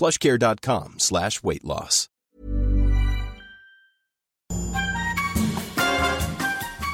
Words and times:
plushcare.com 0.00 0.94
slash 0.98 1.42
weight 1.42 1.64
loss. 1.64 2.06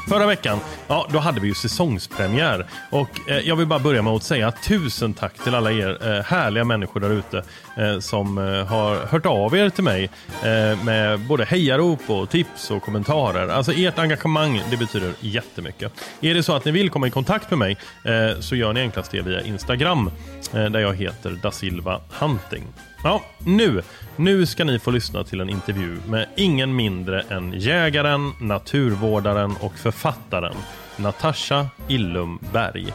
Förra 0.09 0.27
veckan, 0.27 0.59
ja 0.89 1.07
då 1.13 1.19
hade 1.19 1.41
vi 1.41 1.49
ju 1.49 1.55
säsongspremiär 1.55 2.67
och 2.91 3.31
eh, 3.31 3.39
jag 3.39 3.57
vill 3.57 3.67
bara 3.67 3.79
börja 3.79 4.03
med 4.03 4.13
att 4.13 4.23
säga 4.23 4.53
tusen 4.53 5.15
tack 5.15 5.45
till 5.45 5.55
alla 5.55 5.73
er 5.73 6.09
eh, 6.09 6.23
härliga 6.23 6.65
människor 6.65 7.01
där 7.01 7.11
ute 7.11 7.43
eh, 7.77 7.99
som 7.99 8.39
eh, 8.39 8.45
har 8.45 8.97
hört 9.07 9.27
av 9.27 9.57
er 9.57 9.71
till 9.71 9.85
mig 9.85 10.11
eh, 10.43 10.85
med 10.85 11.21
både 11.21 11.45
hejarop 11.45 12.11
och 12.11 12.31
tips 12.31 12.71
och 12.71 12.83
kommentarer. 12.83 13.49
Alltså 13.49 13.73
ert 13.73 13.99
engagemang, 13.99 14.63
det 14.71 14.77
betyder 14.77 15.13
jättemycket. 15.21 15.93
Är 16.21 16.35
det 16.35 16.43
så 16.43 16.53
att 16.53 16.65
ni 16.65 16.71
vill 16.71 16.91
komma 16.91 17.07
i 17.07 17.11
kontakt 17.11 17.51
med 17.51 17.59
mig 17.59 17.77
eh, 18.05 18.41
så 18.41 18.57
gör 18.57 18.73
ni 18.73 18.81
enklast 18.81 19.11
det 19.11 19.21
via 19.23 19.41
Instagram 19.41 20.11
eh, 20.53 20.65
där 20.65 20.81
jag 20.81 20.95
heter 20.95 21.39
da 21.43 21.51
Silva 21.51 22.01
Hunting. 22.11 22.65
Ja, 23.07 23.23
nu, 23.39 23.83
nu 24.17 24.47
ska 24.47 24.65
ni 24.65 24.79
få 24.79 24.91
lyssna 24.91 25.25
till 25.25 25.41
en 25.41 25.51
intervju 25.51 25.99
med 26.09 26.29
ingen 26.37 26.77
mindre 26.77 27.21
än 27.21 27.53
jägaren, 27.53 28.33
naturvårdaren 28.41 29.55
och 29.61 29.75
författaren 29.75 30.55
Natasha 30.97 31.67
Illum 31.89 32.39
Berg. 32.53 32.93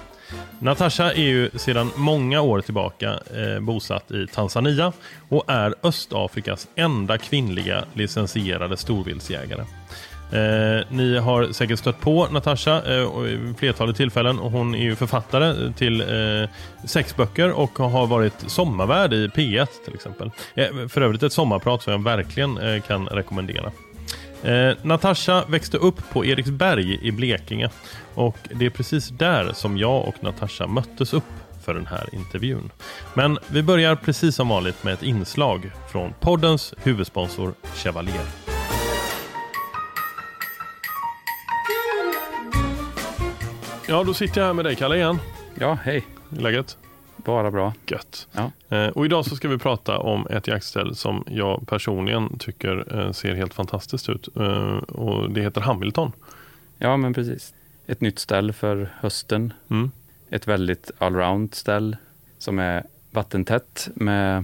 Natasha 0.60 1.14
är 1.14 1.24
ju 1.24 1.50
sedan 1.56 1.92
många 1.96 2.42
år 2.42 2.62
tillbaka 2.62 3.10
eh, 3.10 3.60
bosatt 3.60 4.12
i 4.12 4.28
Tanzania 4.28 4.94
och 5.30 5.44
är 5.48 5.76
Östafrikas 5.84 6.68
enda 6.76 7.18
kvinnliga 7.18 7.86
licensierade 7.94 8.78
storviltsjägare. 8.78 9.66
Eh, 10.32 10.86
ni 10.90 11.18
har 11.18 11.52
säkert 11.52 11.80
stött 11.80 12.00
på 12.00 12.28
Natasha 12.32 12.82
eh, 12.86 13.26
i 13.26 13.54
flertalet 13.58 13.96
tillfällen 13.96 14.40
och 14.40 14.52
hon 14.52 14.76
är 14.76 14.84
ju 14.84 14.96
författare 14.96 15.74
till 15.74 16.02
eh, 16.02 16.50
sex 16.86 17.16
böcker 17.16 17.52
och 17.52 17.80
har 17.80 18.08
varit 18.08 18.34
sommarvärd 18.48 19.14
i 19.14 19.28
P1 19.28 19.68
till 19.86 19.94
exempel. 19.94 20.32
Eh, 20.56 20.88
för 20.88 21.02
övrigt 21.02 21.24
ett 21.24 21.34
sommarprat 21.34 21.82
som 21.82 21.94
jag 21.94 22.04
verkligen 22.04 22.58
eh, 22.58 22.82
kan 22.82 23.08
rekommendera. 23.08 23.72
Eh, 24.44 24.76
Natasha 24.82 25.46
växte 25.48 25.78
upp 25.78 26.10
på 26.10 26.26
Eriksberg 26.26 27.00
i 27.02 27.12
Blekinge 27.12 27.70
och 28.14 28.38
det 28.54 28.66
är 28.66 28.70
precis 28.70 29.10
där 29.10 29.54
som 29.54 29.78
jag 29.78 30.08
och 30.08 30.24
Natasha 30.24 30.68
möttes 30.68 31.14
upp 31.14 31.24
för 31.66 31.74
den 31.74 31.86
här 31.86 32.10
intervjun. 32.12 32.72
Men 33.14 33.38
vi 33.48 33.64
börjar 33.64 33.96
precis 33.96 34.36
som 34.36 34.50
vanligt 34.50 34.84
med 34.84 34.94
ett 34.94 35.04
inslag 35.04 35.72
från 35.92 36.14
poddens 36.20 36.74
huvudsponsor 36.84 37.54
Chevalier. 37.76 38.41
Ja, 43.92 44.04
då 44.04 44.14
sitter 44.14 44.42
jag 44.42 44.48
här 44.48 44.54
med 44.54 44.66
dig 44.66 44.76
Kalle 44.76 44.96
igen. 44.96 45.20
Ja, 45.56 45.78
hej. 45.84 46.06
Läget? 46.30 46.78
Bara 47.18 47.52
bra. 47.52 47.74
Gött. 47.86 48.28
Ja. 48.32 48.52
Eh, 48.78 48.88
och 48.88 49.06
idag 49.06 49.26
så 49.26 49.36
ska 49.36 49.48
vi 49.48 49.58
prata 49.58 49.98
om 49.98 50.28
ett 50.28 50.48
jaktställ 50.48 50.96
som 50.96 51.24
jag 51.28 51.68
personligen 51.68 52.38
tycker 52.38 53.00
eh, 53.00 53.12
ser 53.12 53.36
helt 53.36 53.54
fantastiskt 53.54 54.10
ut. 54.10 54.28
Eh, 54.36 54.78
och 54.78 55.32
det 55.32 55.42
heter 55.42 55.62
Hamilton. 55.62 56.12
Ja, 56.78 56.98
men 56.98 57.14
precis. 57.14 57.54
Ett 57.88 58.02
nytt 58.02 58.20
ställ 58.20 58.54
för 58.54 58.94
hösten. 59.00 59.54
Mm. 59.70 59.92
Ett 60.30 60.48
väldigt 60.48 60.92
allround 60.98 61.56
ställ 61.56 61.98
som 62.38 62.60
är 62.60 62.84
vattentätt 63.12 63.90
med 63.94 64.44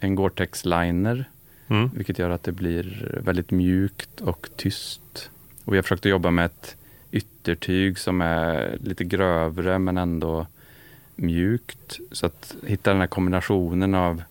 en 0.00 0.14
Gore-Tex 0.14 0.64
liner. 0.64 1.24
Mm. 1.68 1.90
Vilket 1.94 2.18
gör 2.18 2.30
att 2.30 2.42
det 2.42 2.52
blir 2.52 3.18
väldigt 3.24 3.50
mjukt 3.50 4.20
och 4.20 4.48
tyst. 4.56 5.30
Och 5.64 5.72
vi 5.72 5.76
har 5.76 5.82
försökt 5.82 6.06
att 6.06 6.10
jobba 6.10 6.30
med 6.30 6.46
ett 6.46 6.76
yttertyg 7.12 7.98
som 7.98 8.20
är 8.20 8.78
lite 8.80 9.04
grövre 9.04 9.78
men 9.78 9.98
ändå 9.98 10.46
mjukt. 11.16 11.98
Så 12.12 12.26
att 12.26 12.54
hitta 12.66 12.90
den 12.90 13.00
här 13.00 13.06
kombinationen 13.06 13.94
av 13.94 14.22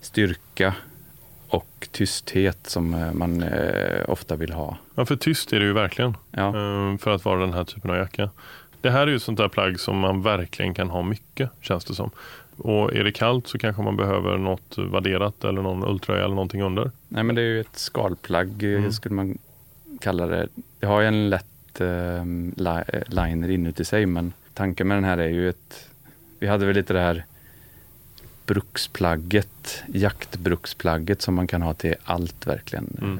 styrka 0.00 0.74
och 1.48 1.88
tysthet 1.92 2.58
som 2.62 2.94
eh, 2.94 3.12
man 3.12 3.42
eh, 3.42 4.04
ofta 4.10 4.36
vill 4.36 4.52
ha. 4.52 4.76
Ja, 4.94 5.04
för 5.06 5.16
tyst 5.16 5.52
är 5.52 5.60
det 5.60 5.66
ju 5.66 5.72
verkligen. 5.72 6.16
Ja. 6.30 6.46
eh, 6.48 6.98
För 6.98 7.10
att 7.10 7.24
vara 7.24 7.40
den 7.40 7.52
här 7.52 7.64
typen 7.64 7.90
av 7.90 7.96
jacka. 7.96 8.30
Det 8.80 8.90
här 8.90 9.06
är 9.06 9.10
ju 9.10 9.18
sånt 9.18 9.38
där 9.38 9.48
plagg 9.48 9.80
som 9.80 9.98
man 9.98 10.22
verkligen 10.22 10.74
kan 10.74 10.90
ha 10.90 11.02
mycket, 11.02 11.50
känns 11.60 11.84
det 11.84 11.94
som. 11.94 12.10
Och 12.56 12.92
är 12.96 13.04
det 13.04 13.12
kallt 13.12 13.46
så 13.48 13.58
kanske 13.58 13.82
man 13.82 13.96
behöver 13.96 14.36
något 14.38 14.74
vadderat 14.78 15.44
eller 15.44 15.62
någon 15.62 15.84
ulltröja 15.84 16.24
eller 16.24 16.34
någonting 16.34 16.62
under. 16.62 16.90
Nej 17.08 17.24
men 17.24 17.34
det 17.36 17.42
är 17.42 17.46
ju 17.46 17.60
ett 17.60 17.78
skalplagg 17.78 18.62
eh, 18.62 18.78
Mm. 18.78 18.92
skulle 18.92 19.14
man 19.14 19.38
kalla 20.00 20.26
det. 20.26 20.48
Det 20.80 20.86
har 20.86 21.00
ju 21.00 21.06
en 21.06 21.30
lätt 21.30 21.46
eh, 21.80 22.24
li- 22.56 22.84
eh, 22.88 23.02
liner 23.06 23.50
inuti 23.50 23.84
sig 23.84 24.06
men 24.06 24.32
tanken 24.54 24.88
med 24.88 24.96
den 24.96 25.04
här 25.04 25.18
är 25.18 25.28
ju 25.28 25.48
ett 25.48 25.88
Vi 26.38 26.46
hade 26.46 26.66
väl 26.66 26.74
lite 26.76 26.92
det 26.92 27.00
här 27.00 27.24
bruksplagget, 28.46 29.82
jaktbruksplagget 29.94 31.22
som 31.22 31.34
man 31.34 31.46
kan 31.46 31.62
ha 31.62 31.74
till 31.74 31.94
allt 32.04 32.46
verkligen. 32.46 32.96
Mm. 33.02 33.18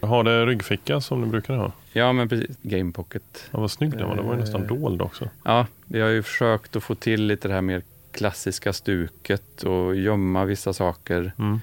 Eh, 0.00 0.08
Har 0.08 0.24
det 0.24 0.46
ryggficka 0.46 1.00
som 1.00 1.20
du 1.20 1.26
brukar 1.26 1.54
ha? 1.56 1.72
Ja 1.92 2.12
men 2.12 2.28
precis, 2.28 2.56
Game 2.62 2.92
Pocket. 2.92 3.48
Ja, 3.50 3.60
vad 3.60 3.70
snygg 3.70 3.90
den 3.90 4.08
var. 4.08 4.16
Den 4.16 4.26
var 4.26 4.34
ju 4.34 4.40
nästan 4.40 4.62
Eh. 4.62 4.66
dold 4.68 5.02
också. 5.02 5.28
Ja, 5.44 5.66
vi 5.84 6.00
har 6.00 6.08
ju 6.08 6.22
försökt 6.22 6.76
att 6.76 6.82
få 6.82 6.94
till 6.94 7.26
lite 7.26 7.48
det 7.48 7.54
här 7.54 7.60
mer 7.60 7.82
klassiska 8.12 8.72
stuket 8.72 9.62
och 9.62 9.96
gömma 9.96 10.44
vissa 10.44 10.72
saker 10.72 11.32
Mm. 11.38 11.60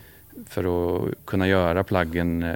för 0.49 0.63
att 1.07 1.25
kunna 1.25 1.47
göra 1.47 1.83
plaggen 1.83 2.43
eh, 2.43 2.55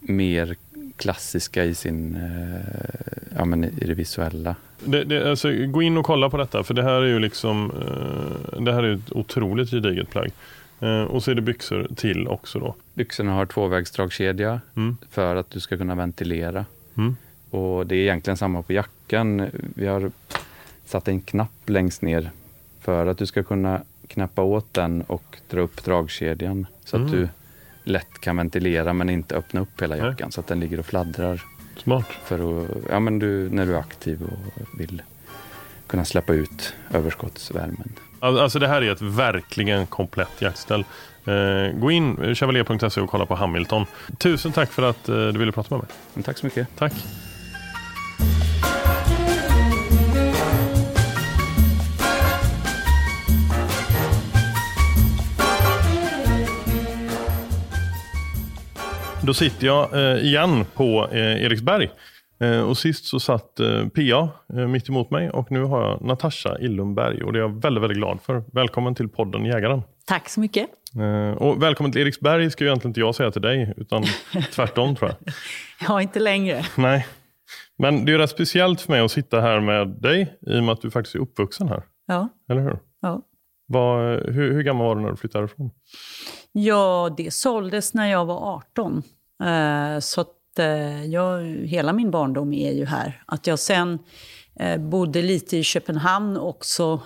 mer 0.00 0.56
klassiska 1.02 1.64
i 1.64 1.74
sin, 1.74 2.16
eh, 2.16 3.36
ja 3.36 3.44
men 3.44 3.64
i 3.64 3.84
det 3.86 3.94
visuella. 3.94 4.54
Det, 4.84 5.04
det, 5.04 5.30
alltså, 5.30 5.52
gå 5.66 5.82
in 5.82 5.96
och 5.96 6.04
kolla 6.06 6.30
på 6.30 6.36
detta 6.36 6.62
för 6.64 6.74
det 6.74 6.82
här 6.82 7.02
är 7.02 7.06
ju 7.06 7.18
liksom 7.18 7.70
eh, 7.70 8.60
Det 8.62 8.72
här 8.72 8.82
är 8.82 8.94
ett 8.94 9.12
otroligt 9.12 9.70
gediget 9.70 10.10
plagg. 10.10 10.30
Eh, 10.80 11.02
och 11.02 11.22
så 11.22 11.30
är 11.30 11.34
det 11.34 11.42
byxor 11.42 11.88
till 11.96 12.28
också 12.28 12.58
då. 12.58 12.74
Byxorna 12.94 13.32
har 13.32 13.46
tvåvägsdragkedja 13.46 14.60
Mm. 14.76 14.96
för 15.10 15.36
att 15.36 15.50
du 15.50 15.60
ska 15.60 15.76
kunna 15.76 15.94
ventilera. 15.94 16.64
Mm. 16.96 17.16
Och 17.50 17.86
det 17.86 17.94
är 17.96 17.98
egentligen 18.02 18.36
samma 18.36 18.62
på 18.62 18.72
jackan. 18.72 19.46
Vi 19.74 19.86
har 19.86 20.10
satt 20.86 21.08
en 21.08 21.20
knapp 21.20 21.68
längst 21.68 22.02
ner 22.02 22.30
för 22.80 23.06
att 23.06 23.18
du 23.18 23.26
ska 23.26 23.42
kunna 23.42 23.80
knappa 24.06 24.42
åt 24.42 24.74
den 24.74 25.02
och 25.02 25.36
dra 25.50 25.60
upp 25.60 25.84
dragkedjan 25.84 26.66
så 26.84 26.96
att 26.96 27.00
Mm. 27.02 27.12
du 27.12 27.28
lätt 27.84 28.20
kan 28.20 28.36
ventilera 28.36 28.92
men 28.92 29.10
inte 29.10 29.34
öppna 29.36 29.60
upp 29.60 29.82
hela 29.82 29.94
Nej. 29.96 30.04
jackan 30.04 30.32
så 30.32 30.40
att 30.40 30.46
den 30.46 30.60
ligger 30.60 30.78
och 30.78 30.86
fladdrar 30.86 31.42
Smart. 31.76 32.06
för 32.24 32.62
att, 32.62 32.68
ja, 32.90 33.00
men 33.00 33.18
du, 33.18 33.50
när 33.50 33.66
du 33.66 33.74
är 33.74 33.78
aktiv 33.78 34.22
och 34.22 34.80
vill 34.80 35.02
kunna 35.86 36.04
släppa 36.04 36.32
ut 36.32 36.74
överskottsvärmen. 36.90 37.92
Al- 38.20 38.38
Alltså 38.38 38.58
det 38.58 38.68
här 38.68 38.82
är 38.82 38.92
ett 38.92 39.02
verkligen 39.02 39.86
komplett 39.86 40.42
jaktställ. 40.42 40.84
Eh, 41.24 41.78
gå 41.78 41.90
in 41.90 42.34
chevalier.se 42.34 43.00
och 43.00 43.10
kolla 43.10 43.26
på 43.26 43.34
Hamilton. 43.34 43.86
Tusen 44.18 44.52
tack 44.52 44.72
för 44.72 44.82
att 44.82 45.08
eh, 45.08 45.14
du 45.14 45.38
ville 45.38 45.52
prata 45.52 45.74
med 45.74 45.78
mig. 45.84 45.96
Men 46.14 46.22
tack 46.22 46.38
så 46.38 46.46
mycket. 46.46 46.68
Tack. 46.78 46.92
Då 59.24 59.34
sitter 59.34 59.66
jag 59.66 59.94
eh, 59.94 60.24
igen 60.24 60.64
på 60.74 61.08
eh, 61.12 61.44
Eriksberg. 61.44 61.90
Eh, 62.40 62.60
och 62.60 62.78
sist 62.78 63.04
så 63.04 63.20
satt 63.20 63.60
Pia 63.94 64.28
eh, 64.56 64.68
mitt 64.68 64.88
emot 64.88 65.10
mig 65.10 65.30
och 65.30 65.50
nu 65.50 65.62
har 65.62 65.82
jag 65.82 66.02
Natasha 66.02 66.58
Illumberg 66.58 67.22
och 67.22 67.32
det 67.32 67.38
är 67.38 67.40
jag 67.40 67.62
väldigt, 67.62 67.82
väldigt 67.82 67.98
glad 67.98 68.18
för. 68.22 68.44
Välkommen 68.52 68.94
till 68.94 69.08
podden 69.08 69.44
Jägaren. 69.44 69.82
Tack 70.06 70.28
så 70.28 70.40
mycket. 70.40 70.66
Och 71.36 71.62
välkommen 71.62 71.92
till 71.92 72.00
Eriksberg 72.00 72.50
ska 72.50 72.64
ju 72.64 72.68
egentligen 72.68 72.90
inte 72.90 73.00
jag 73.00 73.14
säga 73.14 73.30
till 73.30 73.42
dig, 73.42 73.74
utan 73.76 74.04
tvärtom 74.54 74.96
tror 74.96 75.10
jag. 75.10 75.34
Ja, 75.88 76.02
inte 76.02 76.20
längre. 76.20 76.64
Nej. 76.76 77.06
Men 77.78 78.04
det 78.04 78.12
är 78.12 78.18
rätt 78.18 78.30
speciellt 78.30 78.80
för 78.80 78.92
mig 78.92 79.00
att 79.00 79.10
sitta 79.10 79.40
här 79.40 79.60
med 79.60 79.88
dig 79.88 80.36
i 80.46 80.58
och 80.58 80.64
med 80.64 80.72
att 80.72 80.80
du 80.80 80.90
faktiskt 80.90 81.14
är 81.14 81.18
uppvuxen 81.18 81.68
här. 81.68 81.82
Ja. 82.06 82.28
Eller 82.50 82.60
hur? 82.60 82.78
ja. 83.00 83.22
Vad, 83.66 84.20
hur, 84.32 84.52
hur 84.52 84.62
gammal 84.62 84.86
var 84.86 84.96
du 84.96 85.02
när 85.02 85.10
du 85.10 85.16
flyttade 85.16 85.42
härifrån? 85.42 85.70
Ja, 86.52 87.14
det 87.16 87.34
såldes 87.34 87.94
när 87.94 88.10
jag 88.10 88.24
var 88.24 88.54
18. 88.54 89.02
Eh, 89.44 89.98
så 90.00 90.20
att 90.20 90.58
eh, 90.58 91.04
jag, 91.04 91.42
hela 91.44 91.92
min 91.92 92.10
barndom 92.10 92.52
är 92.52 92.72
ju 92.72 92.84
här. 92.84 93.22
Att 93.26 93.46
jag 93.46 93.58
sen 93.58 93.98
eh, 94.56 94.80
bodde 94.80 95.22
lite 95.22 95.56
i 95.56 95.62
Köpenhamn 95.62 96.36
också 96.36 97.00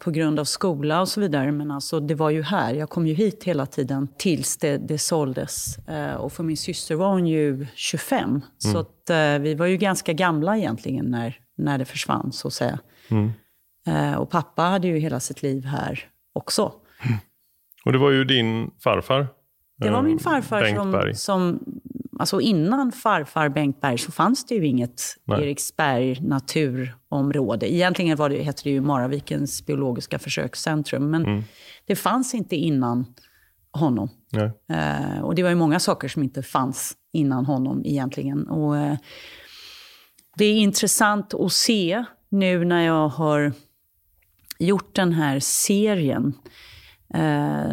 på 0.00 0.10
grund 0.10 0.40
av 0.40 0.44
skola 0.44 1.00
och 1.00 1.08
så 1.08 1.20
vidare. 1.20 1.52
Men 1.52 1.70
alltså, 1.70 2.00
det 2.00 2.14
var 2.14 2.30
ju 2.30 2.42
här. 2.42 2.74
Jag 2.74 2.90
kom 2.90 3.06
ju 3.06 3.14
hit 3.14 3.44
hela 3.44 3.66
tiden 3.66 4.08
tills 4.16 4.56
det, 4.56 4.76
det 4.76 4.98
såldes. 4.98 5.76
Och 6.18 6.32
för 6.32 6.42
min 6.42 6.56
syster 6.56 6.94
var 6.94 7.08
hon 7.08 7.26
ju 7.26 7.66
25. 7.74 8.40
Så 8.58 8.78
att, 8.78 9.10
vi 9.40 9.54
var 9.54 9.66
ju 9.66 9.76
ganska 9.76 10.12
gamla 10.12 10.56
egentligen 10.56 11.04
när, 11.04 11.38
när 11.56 11.78
det 11.78 11.84
försvann, 11.84 12.32
så 12.32 12.48
att 12.48 12.54
säga. 12.54 12.78
Eh, 13.88 14.14
och 14.14 14.30
pappa 14.30 14.62
hade 14.62 14.88
ju 14.88 14.98
hela 14.98 15.20
sitt 15.20 15.42
liv 15.42 15.64
här 15.64 16.08
också. 16.32 16.72
Och 17.88 17.92
det 17.92 17.98
var 17.98 18.10
ju 18.10 18.24
din 18.24 18.70
farfar. 18.84 19.28
Det 19.78 19.90
var 19.90 19.98
eh, 19.98 20.04
min 20.04 20.18
farfar 20.18 20.62
Bengt 20.62 20.76
som, 20.76 21.14
som... 21.14 21.58
Alltså 22.18 22.40
innan 22.40 22.92
farfar 22.92 23.48
Bengt 23.48 23.80
Berg 23.80 23.98
så 23.98 24.12
fanns 24.12 24.46
det 24.46 24.54
ju 24.54 24.66
inget 24.66 25.02
Nej. 25.24 25.42
Eriksberg 25.42 26.20
naturområde. 26.20 27.74
Egentligen 27.74 28.16
var 28.16 28.28
det, 28.28 28.42
hette 28.42 28.62
det 28.64 28.70
ju 28.70 28.80
Maravikens 28.80 29.66
biologiska 29.66 30.18
försökscentrum. 30.18 31.10
Men 31.10 31.26
Mm. 31.26 31.42
det 31.86 31.96
fanns 31.96 32.34
inte 32.34 32.56
innan 32.56 33.06
honom. 33.70 34.08
Eh, 34.70 35.20
och 35.20 35.34
det 35.34 35.42
var 35.42 35.50
ju 35.50 35.56
många 35.56 35.80
saker 35.80 36.08
som 36.08 36.22
inte 36.22 36.42
fanns 36.42 36.96
innan 37.12 37.46
honom 37.46 37.82
egentligen. 37.84 38.48
Och, 38.48 38.76
eh, 38.76 38.96
det 40.36 40.44
är 40.44 40.54
intressant 40.54 41.34
att 41.34 41.52
se 41.52 42.04
nu 42.28 42.64
när 42.64 42.86
jag 42.86 43.08
har 43.08 43.52
gjort 44.58 44.94
den 44.96 45.12
här 45.12 45.40
serien 45.40 46.26
eh, 46.26 46.52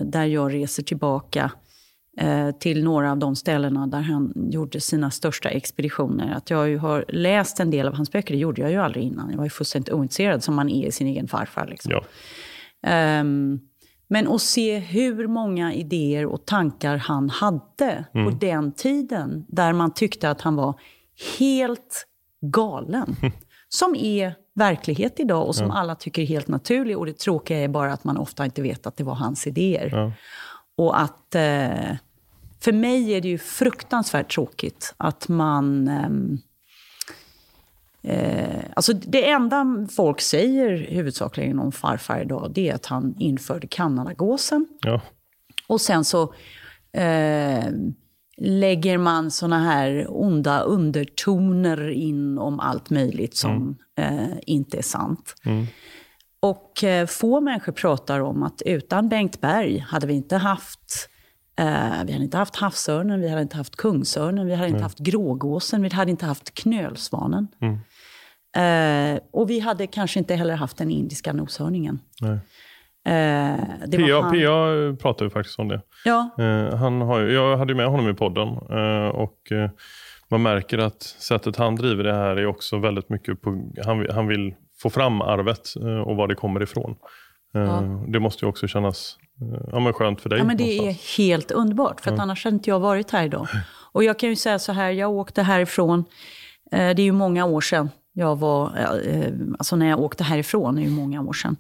där 0.02 0.26
jag 0.26 0.54
reser 0.54 0.84
tillbaka 0.84 1.52
eh, 2.18 2.52
till 2.52 2.84
några 2.84 3.12
av 3.12 3.18
de 3.18 3.36
ställena 3.36 3.88
där 3.88 4.02
han 4.02 4.34
gjorde 4.36 4.82
sina 4.82 5.12
största 5.12 5.50
expeditioner. 5.50 6.34
Att 6.34 6.50
jag 6.50 6.78
har 6.78 7.06
läst 7.08 7.60
en 7.60 7.72
del 7.72 7.88
av 7.88 7.94
hans 7.94 8.12
böcker, 8.12 8.34
det 8.34 8.40
gjorde 8.40 8.62
jag 8.62 8.72
ju 8.72 8.78
aldrig 8.78 9.04
innan. 9.04 9.30
Jag 9.30 9.38
var 9.38 9.44
ju 9.44 9.50
fullständigt 9.50 9.94
ointresserad 9.94 10.44
som 10.44 10.56
man 10.56 10.70
är 10.70 10.88
i 10.88 10.92
sin 10.92 11.08
egen 11.08 11.28
farfar. 11.28 11.68
Liksom. 11.68 11.92
Ja. 11.92 12.04
Ehm, 12.88 13.60
men 14.08 14.28
att 14.28 14.42
se 14.42 14.80
hur 14.80 15.28
många 15.28 15.74
idéer 15.74 16.26
och 16.26 16.46
tankar 16.46 16.98
han 16.98 17.30
hade 17.30 18.06
på 18.12 18.38
den 18.42 18.72
tiden, 18.72 19.46
där 19.48 19.74
man 19.74 19.94
tyckte 19.94 20.30
att 20.30 20.42
han 20.42 20.56
var 20.56 20.80
helt 21.40 22.08
galen. 22.42 23.16
Som 23.70 23.96
är 23.96 24.36
verklighet 24.56 25.20
idag 25.20 25.48
och 25.48 25.56
som 25.56 25.72
alla 25.72 25.96
tycker 25.96 26.22
är 26.22 26.26
helt 26.26 26.48
naturlig. 26.48 26.98
Och 26.98 27.06
det 27.06 27.18
tråkiga 27.18 27.58
är 27.58 27.68
bara 27.68 27.94
att 27.94 28.04
man 28.04 28.18
ofta 28.18 28.46
inte 28.46 28.62
vet 28.62 28.88
att 28.88 28.98
det 28.98 29.04
var 29.04 29.16
hans 29.16 29.48
idéer. 29.48 29.90
Ja. 29.92 30.12
Och 30.78 31.02
att... 31.02 31.36
Eh, 31.36 31.96
för 32.60 32.72
mig 32.72 33.14
är 33.14 33.22
det 33.22 33.28
ju 33.28 33.38
fruktansvärt 33.38 34.34
tråkigt 34.34 34.94
att 34.98 35.28
man... 35.28 35.88
ehm, 35.88 36.38
Eh, 38.08 38.64
alltså 38.74 38.94
det 38.94 39.30
enda 39.30 39.88
folk 39.96 40.22
säger 40.22 40.78
huvudsakligen 40.78 41.60
om 41.60 41.72
farfar 41.72 42.22
idag, 42.22 42.52
det 42.54 42.70
är 42.70 42.76
att 42.76 42.86
han 42.86 43.16
införde 43.20 43.68
kanadagåsen. 43.68 44.68
Ja. 44.82 45.02
Och 45.68 45.82
sen 45.82 46.06
så 46.06 46.34
eh, 46.92 47.66
lägger 48.42 48.98
man 48.98 49.32
såna 49.32 49.60
här 49.60 50.06
onda 50.10 50.60
undertoner 50.60 51.90
in 51.90 52.38
om 52.38 52.60
allt 52.60 52.90
möjligt 52.90 53.36
som 53.36 53.78
eh, 53.98 54.28
inte 54.46 54.78
är 54.78 54.82
sant. 54.82 55.36
Och 56.40 56.84
eh, 56.84 57.06
få 57.08 57.42
människor 57.42 57.72
pratar 57.72 58.20
om 58.20 58.44
att 58.44 58.62
utan 58.66 59.10
Bengt 59.10 59.42
Berg 59.42 59.78
hade 59.78 60.08
vi 60.08 60.14
inte 60.14 60.38
haft 60.38 61.10
eh, 61.60 62.04
vi 62.06 62.12
hade 62.12 62.24
inte 62.24 62.38
haft 62.38 62.56
havsörnen, 62.56 63.22
vi 63.22 63.30
hade 63.30 63.42
inte 63.42 63.58
haft 63.58 63.76
kungsörnen, 63.76 64.48
vi 64.48 64.56
hade 64.56 64.70
inte 64.70 64.84
haft 64.84 65.00
grågåsen, 65.00 65.82
vi 65.82 65.90
hade 65.90 66.12
inte 66.12 66.26
haft 66.26 66.54
knölsvanen. 66.54 67.48
Eh, 68.56 69.20
och 69.32 69.50
vi 69.50 69.60
hade 69.60 69.88
kanske 69.88 70.20
inte 70.20 70.36
heller 70.36 70.56
haft 70.56 70.78
den 70.78 70.92
indiska 70.92 71.34
noshörningen. 71.34 72.00
Nej. 72.22 72.40
Eh, 73.06 73.90
Pia, 73.92 74.22
han- 74.22 74.32
Pia 74.32 74.52
pratade 75.02 75.26
ju 75.26 75.30
faktiskt 75.30 75.60
om 75.60 75.68
det. 75.68 75.82
Ja, 76.06 76.30
Eh, 76.40 76.76
han 76.76 77.02
har, 77.02 77.20
jag 77.22 77.58
hade 77.58 77.72
ju 77.74 77.78
med 77.78 77.88
honom 77.88 78.10
i 78.10 78.14
podden 78.14 78.48
eh, 78.48 79.08
och 79.08 79.52
eh, 79.52 79.70
man 80.30 80.42
märker 80.42 80.78
att 80.78 81.02
sättet 81.04 81.56
han 81.58 81.76
driver 81.76 82.04
det 82.04 82.14
här 82.14 82.36
är 82.36 82.46
också 82.46 82.78
väldigt 82.78 83.10
mycket 83.10 83.42
på, 83.42 83.72
han, 83.86 84.08
han 84.14 84.28
vill 84.28 84.54
få 84.82 84.90
fram 84.90 85.22
arvet 85.22 85.74
eh, 85.82 86.00
och 86.00 86.16
var 86.16 86.28
det 86.28 86.36
kommer 86.36 86.64
ifrån. 86.64 86.96
Eh, 87.56 87.62
Ja. 87.62 87.82
Det 88.08 88.20
måste 88.20 88.46
ju 88.46 88.50
också 88.50 88.68
kännas 88.68 89.18
ja, 89.72 89.80
men 89.80 89.94
skönt 89.94 90.22
för 90.22 90.30
dig. 90.30 90.40
Ja, 90.40 90.46
men 90.46 90.58
det 90.58 90.64
är 90.64 90.78
någonstans. 90.78 91.18
helt 91.18 91.52
underbart, 91.52 92.02
för 92.02 92.12
att 92.14 92.20
annars 92.20 92.44
hade 92.44 92.54
inte 92.56 92.70
jag 92.70 92.80
varit 92.80 93.12
här 93.12 93.26
idag. 93.26 93.48
Och 93.92 94.04
jag 94.04 94.20
kan 94.20 94.30
ju 94.30 94.36
säga 94.36 94.60
så 94.60 94.72
här, 94.72 94.92
jag 94.92 95.12
åkte 95.12 95.42
härifrån, 95.44 96.06
det 96.72 96.78
är 96.78 97.00
ju 97.00 97.12
många 97.12 97.46
år 97.46 97.62
sedan 97.62 97.90
jag 98.14 98.36
var, 98.40 98.72
alltså 99.60 99.76
när 99.76 99.90
jag 99.90 100.00
åkte 100.00 100.24
härifrån, 100.24 100.78
är 100.78 100.82
ju 100.82 100.90
många 100.90 101.22
år 101.22 101.34
sedan. 101.34 101.56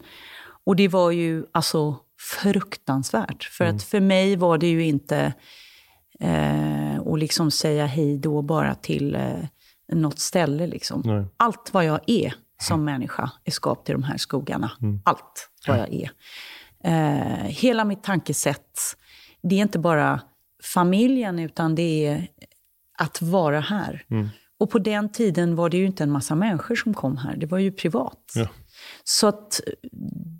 Och 0.65 0.75
det 0.75 0.87
var 0.87 1.11
ju 1.11 1.45
alltså 1.51 1.95
fruktansvärt. 2.41 3.43
För 3.43 3.65
att 3.65 3.83
för 3.83 3.99
mig 3.99 4.35
var 4.35 4.57
det 4.57 4.67
ju 4.67 4.85
inte 4.85 5.33
eh, 6.19 6.99
att 6.99 7.19
liksom 7.19 7.51
säga 7.51 7.85
hej 7.85 8.17
då 8.17 8.41
bara 8.41 8.75
till 8.75 9.15
eh, 9.15 9.45
något 9.91 10.19
ställe. 10.19 10.67
Liksom. 10.67 11.01
Nej. 11.05 11.25
Allt 11.37 11.69
vad 11.73 11.85
jag 11.85 11.99
är 12.07 12.33
som 12.61 12.83
människa 12.85 13.31
är 13.43 13.51
skapt 13.51 13.89
i 13.89 13.91
de 13.91 14.03
här 14.03 14.17
skogarna. 14.17 14.71
Allt 15.03 15.49
vad 15.67 15.79
jag 15.79 15.93
är. 15.93 16.11
Eh, 16.83 17.45
hela 17.47 17.85
mitt 17.85 18.03
tankesätt, 18.03 18.79
det 19.41 19.55
är 19.55 19.61
inte 19.61 19.79
bara 19.79 20.21
familjen, 20.63 21.39
utan 21.39 21.75
det 21.75 22.05
är 22.05 22.27
att 22.97 23.21
vara 23.21 23.59
här. 23.59 24.05
Och 24.59 24.69
på 24.69 24.79
den 24.79 25.11
tiden 25.11 25.55
var 25.55 25.69
det 25.69 25.77
ju 25.77 25.85
inte 25.85 26.03
en 26.03 26.11
massa 26.11 26.35
människor 26.35 26.75
som 26.75 26.93
kom 26.93 27.17
här, 27.17 27.35
det 27.35 27.45
var 27.45 27.57
ju 27.57 27.71
privat. 27.71 28.31
Ja. 28.35 28.47
Så 29.07 29.27
att 29.27 29.61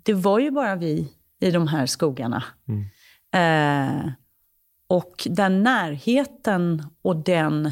det 0.04 0.14
var 0.14 0.38
ju 0.38 0.50
bara 0.50 0.76
vi 0.76 1.12
i 1.40 1.50
de 1.50 1.68
här 1.68 1.86
skogarna. 1.86 2.44
Eh, 3.34 4.10
och 4.88 5.26
den 5.30 5.62
närheten 5.62 6.86
och 7.02 7.16
den 7.16 7.66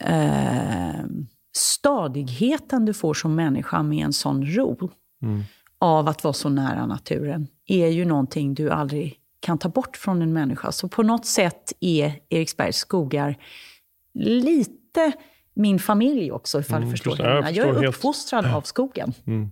eh, 0.00 1.04
stadigheten 1.56 2.84
du 2.84 2.94
får 2.94 3.14
som 3.14 3.34
människa 3.34 3.82
med 3.82 4.04
en 4.04 4.12
sån 4.12 4.46
ro 4.46 4.90
av 5.78 6.08
att 6.08 6.24
vara 6.24 6.34
så 6.34 6.48
nära 6.48 6.86
naturen 6.86 7.48
är 7.66 7.88
ju 7.88 8.04
någonting 8.04 8.54
du 8.54 8.70
aldrig 8.70 9.18
kan 9.40 9.58
ta 9.58 9.68
bort 9.68 9.96
från 9.96 10.22
en 10.22 10.32
människa. 10.32 10.72
Så 10.72 10.88
på 10.88 11.02
något 11.02 11.26
sätt 11.26 11.72
är 11.80 12.18
Eriksbergs 12.28 12.76
skogar 12.76 13.36
lite 14.14 15.12
min 15.54 15.78
familj 15.78 16.32
också, 16.32 16.60
ifall 16.60 16.82
du 16.84 16.90
förstår. 16.90 17.10
förstår. 17.10 17.26
Jag 17.26 17.36
Jag, 17.36 17.44
jag 17.44 17.54
förstår 17.54 17.68
är 17.68 17.74
helt. 17.82 17.96
uppfostrad 17.96 18.46
av 18.46 18.62
skogen. 18.62 19.12
Mm. 19.26 19.50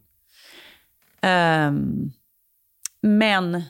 Ehm, 1.22 2.10
men 3.02 3.62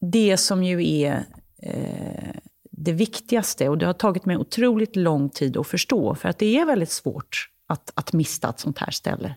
det 0.00 0.36
som 0.36 0.64
ju 0.64 0.88
är 1.02 1.24
eh, 1.62 2.34
det 2.70 2.92
viktigaste, 2.92 3.68
och 3.68 3.78
det 3.78 3.86
har 3.86 3.92
tagit 3.92 4.24
mig 4.24 4.36
otroligt 4.36 4.96
lång 4.96 5.30
tid 5.30 5.56
att 5.56 5.66
förstå, 5.66 6.14
för 6.14 6.28
att 6.28 6.38
det 6.38 6.58
är 6.58 6.64
väldigt 6.66 6.90
svårt 6.90 7.50
att, 7.66 7.92
att 7.94 8.12
mista 8.12 8.48
ett 8.48 8.60
sånt 8.60 8.78
här 8.78 8.90
ställe. 8.90 9.34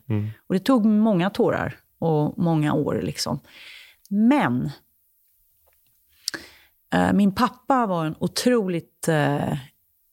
Och 0.48 0.54
det 0.54 0.60
tog 0.60 0.86
många 0.86 1.30
tårar 1.30 1.76
och 2.00 2.38
många 2.38 2.74
år. 2.74 3.02
liksom. 3.04 3.40
Men 4.10 4.70
eh, 6.94 7.14
min 7.14 7.36
pappa 7.36 7.86
var 7.86 8.06
en 8.06 8.16
otroligt 8.20 9.08
eh, 9.08 9.58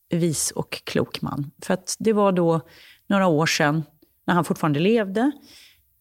vis 0.09 0.51
och 0.51 0.81
klok 0.83 1.21
man. 1.21 1.51
För 1.61 1.73
att 1.73 1.95
det 1.99 2.13
var 2.13 2.31
då 2.31 2.61
några 3.07 3.27
år 3.27 3.45
sedan, 3.45 3.83
när 4.25 4.33
han 4.33 4.45
fortfarande 4.45 4.79
levde, 4.79 5.31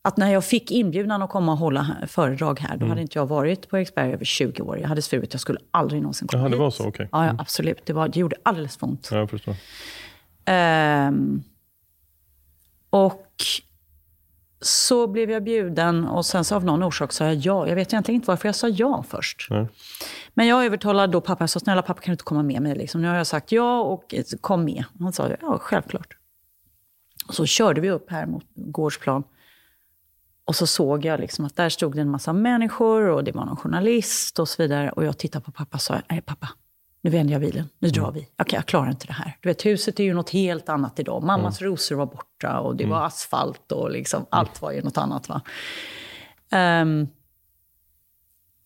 att 0.03 0.17
när 0.17 0.33
jag 0.33 0.45
fick 0.45 0.71
inbjudan 0.71 1.23
att 1.23 1.31
komma 1.31 1.53
och 1.53 1.59
hålla 1.59 1.97
föredrag 2.07 2.61
här, 2.61 2.69
då 2.69 2.77
Mm. 2.77 2.89
hade 2.89 3.03
inte 3.03 3.19
jag 3.19 3.27
varit 3.27 3.69
på 3.69 3.79
Eriksberg 3.79 4.13
över 4.13 4.25
20 4.25 4.63
år. 4.63 4.79
Jag 4.79 4.89
hade 4.89 5.03
svurit 5.03 5.29
att 5.29 5.35
jag 5.35 5.41
skulle 5.41 5.59
aldrig 5.71 6.03
någonsin 6.03 6.29
komma 6.29 6.43
det 6.43 6.49
hit. 6.49 6.59
var 6.59 6.71
så, 6.71 6.89
okej. 6.89 7.09
Ja, 7.13 7.27
ja, 7.27 7.37
absolut. 7.39 7.87
Det, 7.87 7.93
var, 7.93 8.09
det 8.09 8.21
gjorde 8.21 8.37
alldeles 8.43 8.77
för 8.77 8.87
ont. 8.87 9.09
Ja, 9.11 9.17
jag 9.19 9.31
förstår. 9.31 9.55
Ehm, 10.45 11.43
och 12.91 13.27
så 14.61 15.07
blev 15.07 15.31
jag 15.31 15.45
bjuden 15.45 16.05
och 16.05 16.27
sen 16.27 16.45
så 16.45 16.55
av 16.55 16.65
någon 16.65 16.83
orsak 16.83 17.13
sa 17.13 17.25
jag 17.25 17.35
ja. 17.35 17.69
Jag 17.69 17.75
vet 17.75 17.93
egentligen 17.93 18.15
inte 18.15 18.29
varför 18.29 18.49
jag 18.49 18.55
sa 18.55 18.69
ja 18.69 19.05
först. 19.09 19.47
Nej. 19.51 19.69
Men 20.35 20.47
jag 20.47 20.65
övertalade 20.65 21.13
då 21.13 21.21
pappa, 21.21 21.43
jag 21.43 21.51
sa 21.51 21.61
snälla 21.61 21.83
pappa 21.83 22.01
kan 22.01 22.11
du 22.11 22.15
inte 22.15 22.25
komma 22.25 22.43
med 22.43 22.63
mig? 22.63 22.75
Liksom. 22.75 23.03
Nu 23.03 23.09
har 23.09 23.17
jag 23.17 23.27
sagt 23.27 23.53
ja 23.53 23.81
och 23.81 24.15
kom 24.41 24.65
med. 24.65 24.85
Han 25.01 25.13
sa 25.13 25.31
ja, 25.41 25.59
självklart. 25.59 26.17
Och 27.29 27.35
så 27.35 27.47
körde 27.47 27.81
vi 27.81 27.91
upp 27.91 28.11
här 28.11 28.27
mot 28.27 28.45
Gårdsplan. 28.55 29.25
Och 30.45 30.57
så 30.57 30.67
såg 30.67 31.05
jag 31.05 31.21
liksom 31.21 31.45
att 31.45 31.57
där 31.57 31.69
stod 31.69 31.95
det 31.95 32.01
en 32.01 32.11
massa 32.11 32.33
människor 32.33 33.09
och 33.09 33.25
det 33.25 33.33
var 33.33 33.45
någon 33.45 33.57
journalist 33.57 34.39
och 34.39 34.49
så 34.49 34.63
vidare. 34.63 34.91
Och 34.91 35.05
jag 35.05 35.19
tittade 35.19 35.45
på 35.45 35.53
pappa 35.53 35.77
och 35.77 35.83
sa, 35.83 36.01
nej 36.11 36.21
pappa, 36.21 36.49
nu 37.01 37.11
vänder 37.11 37.33
jag 37.33 37.41
bilen, 37.41 37.69
nu 37.79 37.89
drar 37.89 38.13
vi. 38.13 38.29
Jag, 38.37 38.53
jag 38.53 38.67
klarar 38.67 38.91
inte 38.91 39.07
det 39.07 39.13
här. 39.13 39.37
Du 39.41 39.49
vet, 39.49 39.67
huset 39.67 40.01
är 40.01 40.05
ju 40.05 40.15
något 40.15 40.31
helt 40.31 40.69
annat 40.69 41.01
idag. 41.01 41.23
Mammas 41.23 41.61
mm. 41.61 41.71
rosor 41.71 41.97
var 41.97 42.07
borta 42.07 42.61
och 42.61 42.77
det 42.77 42.87
var 42.87 43.07
asfalt 43.07 43.73
och 43.73 43.91
liksom, 43.91 44.27
allt 44.31 44.63
var 44.63 44.73
ju 44.73 44.83
något 44.83 44.99
annat. 44.99 45.29
Va? 45.29 45.43
Um, 46.83 47.09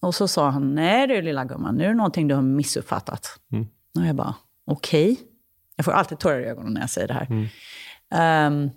och 0.01 0.15
så 0.15 0.29
sa 0.29 0.51
han, 0.51 0.75
nej 0.75 1.07
du 1.07 1.23
lilla 1.23 1.45
gumman, 1.45 1.75
nu 1.75 1.85
är 1.85 1.89
det 1.89 1.95
någonting 1.95 2.29
du 2.29 2.35
har 2.35 2.43
missuppfattat. 2.43 3.41
Mm. 3.53 3.67
Och 3.99 4.07
jag 4.07 4.17
bara, 4.17 4.35
okej. 4.67 5.13
Okay. 5.13 5.27
Jag 5.77 5.85
får 5.85 5.93
alltid 5.93 6.19
tårar 6.19 6.41
i 6.41 6.45
ögonen 6.45 6.73
när 6.73 6.81
jag 6.81 6.91
säger 6.91 7.09
det 7.09 7.15
här. 7.15 7.49
Mm. 8.11 8.65
Um, 8.65 8.71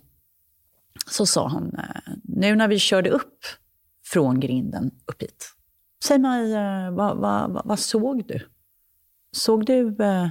så 1.07 1.25
sa 1.25 1.47
han, 1.47 1.75
eh, 1.77 2.13
nu 2.23 2.55
när 2.55 2.67
vi 2.67 2.79
körde 2.79 3.09
upp 3.09 3.39
från 4.05 4.39
grinden 4.39 4.91
upp 5.05 5.21
hit, 5.21 5.53
säg 6.03 6.19
mig, 6.19 6.53
uh, 6.53 6.91
vad, 6.91 7.17
vad, 7.17 7.51
vad, 7.51 7.65
vad 7.65 7.79
såg 7.79 8.27
du? 8.27 8.39
Såg 9.35 9.65
du 9.65 9.83
uh, 9.99 10.29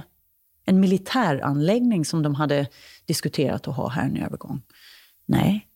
en 0.65 0.79
militäranläggning 0.79 2.05
som 2.05 2.23
de 2.23 2.35
hade 2.35 2.67
diskuterat 3.05 3.67
att 3.67 3.75
ha 3.75 3.89
här 3.89 4.05
en 4.05 4.17
övergång? 4.17 4.61
Nej. 5.25 5.67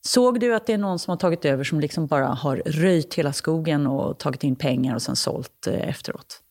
Såg 0.00 0.40
du 0.40 0.54
att 0.54 0.66
det 0.66 0.72
är 0.72 0.78
någon 0.78 0.98
som 0.98 1.10
har 1.10 1.16
tagit 1.16 1.44
över 1.44 1.64
som 1.64 1.80
liksom 1.80 2.06
bara 2.06 2.26
har 2.26 2.56
röjt 2.56 3.14
hela 3.14 3.32
skogen 3.32 3.86
och 3.86 4.18
tagit 4.18 4.44
in 4.44 4.56
pengar 4.56 4.94
och 4.94 5.02
sen 5.02 5.16
sålt 5.16 5.66
eh, 5.66 5.88
efteråt? 5.88 6.42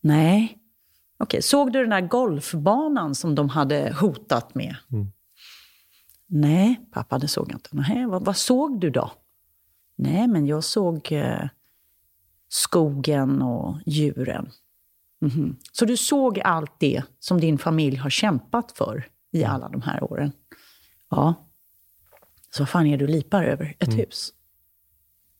Nej. 0.00 0.58
Okej, 1.18 1.42
såg 1.42 1.72
du 1.72 1.80
den 1.80 1.90
där 1.90 2.00
golfbanan 2.00 3.14
som 3.14 3.34
de 3.34 3.48
hade 3.48 3.94
hotat 4.00 4.54
med? 4.54 4.76
Mm. 4.92 5.12
Nej, 6.26 6.80
pappa, 6.92 7.18
det 7.18 7.28
såg 7.28 7.50
jag 7.50 7.56
inte. 7.56 7.70
Nej, 7.72 8.06
vad, 8.06 8.24
vad, 8.24 8.36
såg 8.36 8.80
du 8.80 8.90
då? 8.90 9.12
Nej, 9.96 10.28
men 10.28 10.46
jag 10.46 10.64
såg 10.64 11.12
eh, 11.12 11.48
skogen 12.48 13.42
och 13.42 13.78
djuren. 13.86 14.50
Mm 15.22 15.34
-hmm. 15.34 15.56
Så 15.72 15.84
du 15.84 15.96
såg 15.96 16.40
allt 16.40 16.72
det 16.78 17.02
som 17.18 17.40
din 17.40 17.58
familj 17.58 17.96
har 17.96 18.10
kämpat 18.10 18.72
för 18.72 19.06
i 19.32 19.44
alla 19.44 19.68
de 19.68 19.82
här 19.82 20.04
åren? 20.04 20.32
Ja. 21.10 21.34
Så 22.50 22.62
vad 22.62 22.68
fan 22.68 22.86
är 22.86 22.98
du 22.98 23.06
lipar 23.06 23.44
över? 23.44 23.76
Ett 23.78 23.88
mm. 23.88 23.98
hus. 23.98 24.32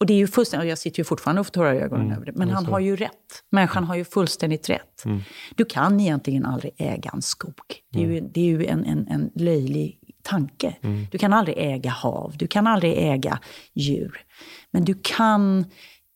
Och 0.01 0.07
det 0.07 0.13
är 0.13 0.19
ju 0.19 0.27
fullständigt, 0.27 0.69
jag 0.69 0.79
sitter 0.79 1.01
ju 1.01 1.05
fortfarande 1.05 1.41
och 1.41 1.47
får 1.47 1.53
tårar 1.53 1.75
i 1.75 1.79
ögonen 1.79 2.07
mm. 2.07 2.17
över 2.17 2.27
det, 2.27 2.33
men 2.35 2.51
han 2.51 2.67
har 2.67 2.81
ju 2.81 2.97
rätt. 2.97 3.45
Människan 3.51 3.85
har 3.85 3.95
ju 3.95 4.05
fullständigt 4.05 4.71
rätt. 4.71 5.05
Mm. 5.05 5.21
Du 5.55 5.65
kan 5.65 6.01
egentligen 6.01 6.45
aldrig 6.45 6.73
äga 6.77 7.11
en 7.15 7.23
skog. 7.23 7.55
Det 7.93 8.03
är 8.03 8.07
ju, 8.07 8.21
det 8.21 8.41
är 8.41 8.45
ju 8.45 8.67
en, 8.67 8.85
en, 8.85 9.09
en 9.09 9.31
löjlig 9.35 9.99
tanke. 10.23 10.77
Mm. 10.83 11.07
Du 11.11 11.19
kan 11.19 11.33
aldrig 11.33 11.59
äga 11.59 11.91
hav, 11.91 12.35
du 12.37 12.47
kan 12.47 12.67
aldrig 12.67 12.95
äga 12.99 13.39
djur. 13.75 14.25
Men 14.71 14.85
du 14.85 14.95
kan 15.03 15.65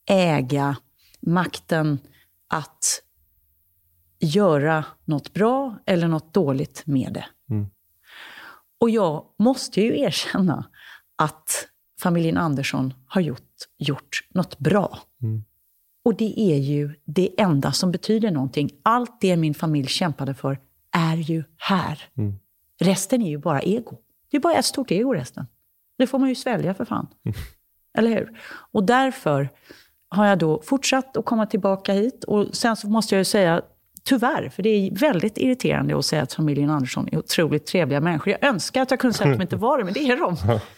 äga 0.08 0.76
makten 1.20 1.98
att 2.48 3.02
göra 4.24 4.84
något 5.04 5.32
bra 5.32 5.78
eller 5.86 6.08
något 6.08 6.34
dåligt 6.34 6.82
med 6.86 7.12
det. 7.12 7.26
Mm. 7.50 7.66
Och 8.80 8.90
jag 8.90 9.24
måste 9.38 9.80
ju 9.80 10.00
erkänna 10.00 10.66
att 11.16 11.68
familjen 12.00 12.36
Andersson 12.36 12.94
har 13.06 13.20
gjort, 13.20 13.52
gjort 13.78 14.26
något 14.30 14.58
bra. 14.58 14.98
Mm. 15.22 15.44
Och 16.04 16.16
det 16.16 16.40
är 16.40 16.56
ju 16.56 16.94
det 17.04 17.40
enda 17.40 17.72
som 17.72 17.92
betyder 17.92 18.30
någonting. 18.30 18.70
Allt 18.82 19.20
det 19.20 19.36
min 19.36 19.54
familj 19.54 19.88
kämpade 19.88 20.34
för 20.34 20.60
är 20.92 21.16
ju 21.16 21.44
här. 21.56 22.02
Mm. 22.16 22.34
Resten 22.80 23.22
är 23.22 23.28
ju 23.30 23.38
bara 23.38 23.62
ego. 23.62 23.98
Det 24.30 24.36
är 24.36 24.40
bara 24.40 24.54
ett 24.54 24.64
stort 24.64 24.90
ego 24.90 25.14
resten. 25.14 25.46
Det 25.98 26.06
får 26.06 26.18
man 26.18 26.28
ju 26.28 26.34
svälja 26.34 26.74
för 26.74 26.84
fan. 26.84 27.06
Mm. 27.24 27.36
Eller 27.98 28.10
hur? 28.10 28.40
Och 28.72 28.84
därför 28.84 29.48
har 30.08 30.26
jag 30.26 30.38
då 30.38 30.62
fortsatt 30.62 31.16
att 31.16 31.24
komma 31.24 31.46
tillbaka 31.46 31.92
hit. 31.92 32.24
Och 32.24 32.56
sen 32.56 32.76
så 32.76 32.88
måste 32.88 33.14
jag 33.14 33.20
ju 33.20 33.24
säga, 33.24 33.62
tyvärr, 34.04 34.48
för 34.48 34.62
det 34.62 34.68
är 34.68 34.90
väldigt 34.98 35.38
irriterande 35.38 35.98
att 35.98 36.04
säga 36.04 36.22
att 36.22 36.32
familjen 36.32 36.70
Andersson 36.70 37.08
är 37.12 37.18
otroligt 37.18 37.66
trevliga 37.66 38.00
människor. 38.00 38.36
Jag 38.40 38.48
önskar 38.50 38.82
att 38.82 38.90
jag 38.90 39.00
kunde 39.00 39.14
säga 39.14 39.30
att 39.30 39.38
de 39.38 39.42
inte 39.42 39.56
var 39.56 39.78
det, 39.78 39.84
men 39.84 39.92
det 39.92 40.00
är 40.00 40.16
de. 40.16 40.60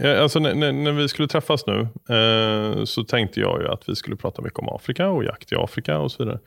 Ja, 0.00 0.16
alltså, 0.16 0.38
när, 0.38 0.72
när, 0.72 0.92
vi 0.92 1.08
skulle 1.08 1.28
träffas 1.28 1.64
nu 1.66 1.88
eh, 2.14 2.84
så 2.84 3.04
tänkte 3.04 3.40
jag 3.40 3.62
ju 3.62 3.68
att 3.68 3.88
vi 3.88 3.96
skulle 3.96 4.16
prata 4.16 4.42
mycket 4.42 4.58
om 4.58 4.68
Afrika 4.68 5.08
och 5.08 5.24
jakt 5.24 5.52
i 5.52 5.54
Afrika 5.54 5.98
och 5.98 6.12
så 6.12 6.24
vidare. 6.24 6.38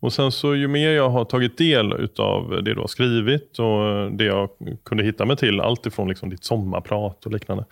Och 0.00 0.12
sen 0.12 0.32
så 0.32 0.54
ju 0.54 0.68
mer 0.68 0.90
jag 0.90 1.10
har 1.10 1.24
tagit 1.24 1.58
del 1.58 2.08
av 2.18 2.50
det 2.64 2.74
du 2.74 2.80
har 2.80 2.86
skrivit 2.86 3.58
och 3.58 4.12
det 4.12 4.24
jag 4.24 4.50
kunde 4.84 5.04
hitta 5.04 5.24
mig 5.24 5.36
till, 5.36 5.60
allt 5.60 5.86
ifrån 5.86 6.08
liksom 6.08 6.30
ditt 6.30 6.44
sommarprat 6.44 7.26
och 7.26 7.32
liknande. 7.32 7.64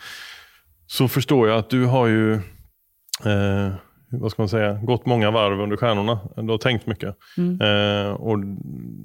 Så 0.86 1.08
förstår 1.08 1.48
jag 1.48 1.58
att 1.58 1.70
du 1.70 1.84
har 1.84 2.06
ju, 2.06 2.32
eh, 3.24 3.72
vad 4.10 4.30
ska 4.30 4.42
man 4.42 4.48
säga, 4.48 4.72
gått 4.72 5.06
många 5.06 5.30
varv 5.30 5.60
under 5.60 5.76
stjärnorna. 5.76 6.18
Du 6.36 6.50
har 6.50 6.58
tänkt 6.58 6.86
mycket. 6.86 7.16
Mm. 7.36 7.60
Eh, 7.60 8.12
och 8.12 8.38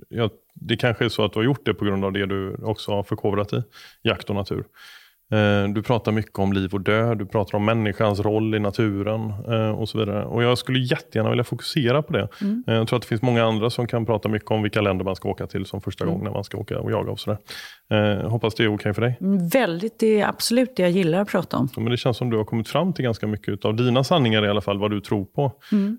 ja, 0.10 0.30
det 0.54 0.78
kanske 0.78 1.06
är 1.06 1.10
så 1.10 1.26
att 1.26 1.34
du 1.34 1.40
har 1.40 1.44
gjort 1.44 1.66
det 1.66 1.74
på 1.74 1.86
grund 1.86 2.06
av 2.06 2.12
det 2.12 2.26
du 2.26 2.56
också 2.64 2.92
har 2.92 3.04
förkovrat 3.04 3.54
i, 3.54 3.64
jakt 4.04 4.30
och 4.30 4.36
natur. 4.36 4.64
Eh, 5.34 5.68
du 5.74 5.84
pratar 5.84 6.12
mycket 6.12 6.40
om 6.40 6.54
liv 6.54 6.74
och 6.74 6.82
död, 6.82 7.18
du 7.18 7.26
pratar 7.26 7.58
om 7.58 7.66
människans 7.66 8.20
roll 8.20 8.56
i 8.56 8.60
naturen 8.60 9.34
eh, 9.48 9.70
och 9.70 9.90
så 9.90 9.98
vidare. 9.98 10.26
Och 10.26 10.44
Jag 10.44 10.58
skulle 10.58 10.80
jättegärna 10.80 11.30
vilja 11.30 11.44
fokusera 11.44 12.02
på 12.02 12.14
det. 12.14 12.28
Mm. 12.42 12.64
Eh, 12.68 12.74
jag 12.74 12.88
tror 12.88 12.98
att 12.98 13.02
det 13.02 13.08
finns 13.08 13.22
många 13.22 13.44
andra 13.44 13.70
som 13.70 13.88
kan 13.88 14.06
prata 14.06 14.30
mycket 14.30 14.52
om 14.52 14.62
vilka 14.62 14.82
länder 14.82 15.06
man 15.06 15.16
ska 15.16 15.30
åka 15.30 15.48
till 15.48 15.66
som 15.66 15.82
första 15.82 16.04
mm. 16.04 16.14
gången 16.14 16.26
när 16.26 16.34
man 16.34 16.44
ska 16.44 16.58
åka 16.58 16.80
och 16.80 16.92
jaga. 16.92 17.12
och 17.12 17.20
sådär. 17.20 17.38
Hoppas 18.28 18.56
det 18.56 18.64
är 18.64 18.68
okej 18.68 18.74
okay 18.76 18.94
för 18.94 19.02
dig? 19.02 19.18
Mm, 19.22 19.48
väldigt, 19.48 20.00
det 20.00 20.20
är 20.20 20.28
absolut 20.28 20.76
det 20.76 20.84
jag 20.84 20.92
gillar 20.92 21.22
att 21.22 21.28
prata 21.28 21.58
om. 21.58 21.70
Ja, 21.76 21.82
men 21.82 21.92
det 21.92 21.98
känns 21.98 22.18
som 22.18 22.30
du 22.30 22.38
har 22.38 22.44
kommit 22.44 22.68
fram 22.68 22.94
till 22.94 23.06
ganska 23.06 23.28
mycket 23.28 23.66
av 23.66 23.76
dina 23.76 24.04
sanningar 24.04 24.46
i 24.46 24.50
alla 24.50 24.62
fall, 24.62 24.80
vad 24.80 24.92
du 24.92 25.02
tror 25.02 25.26
på. 25.26 25.52
Mm. 25.72 25.98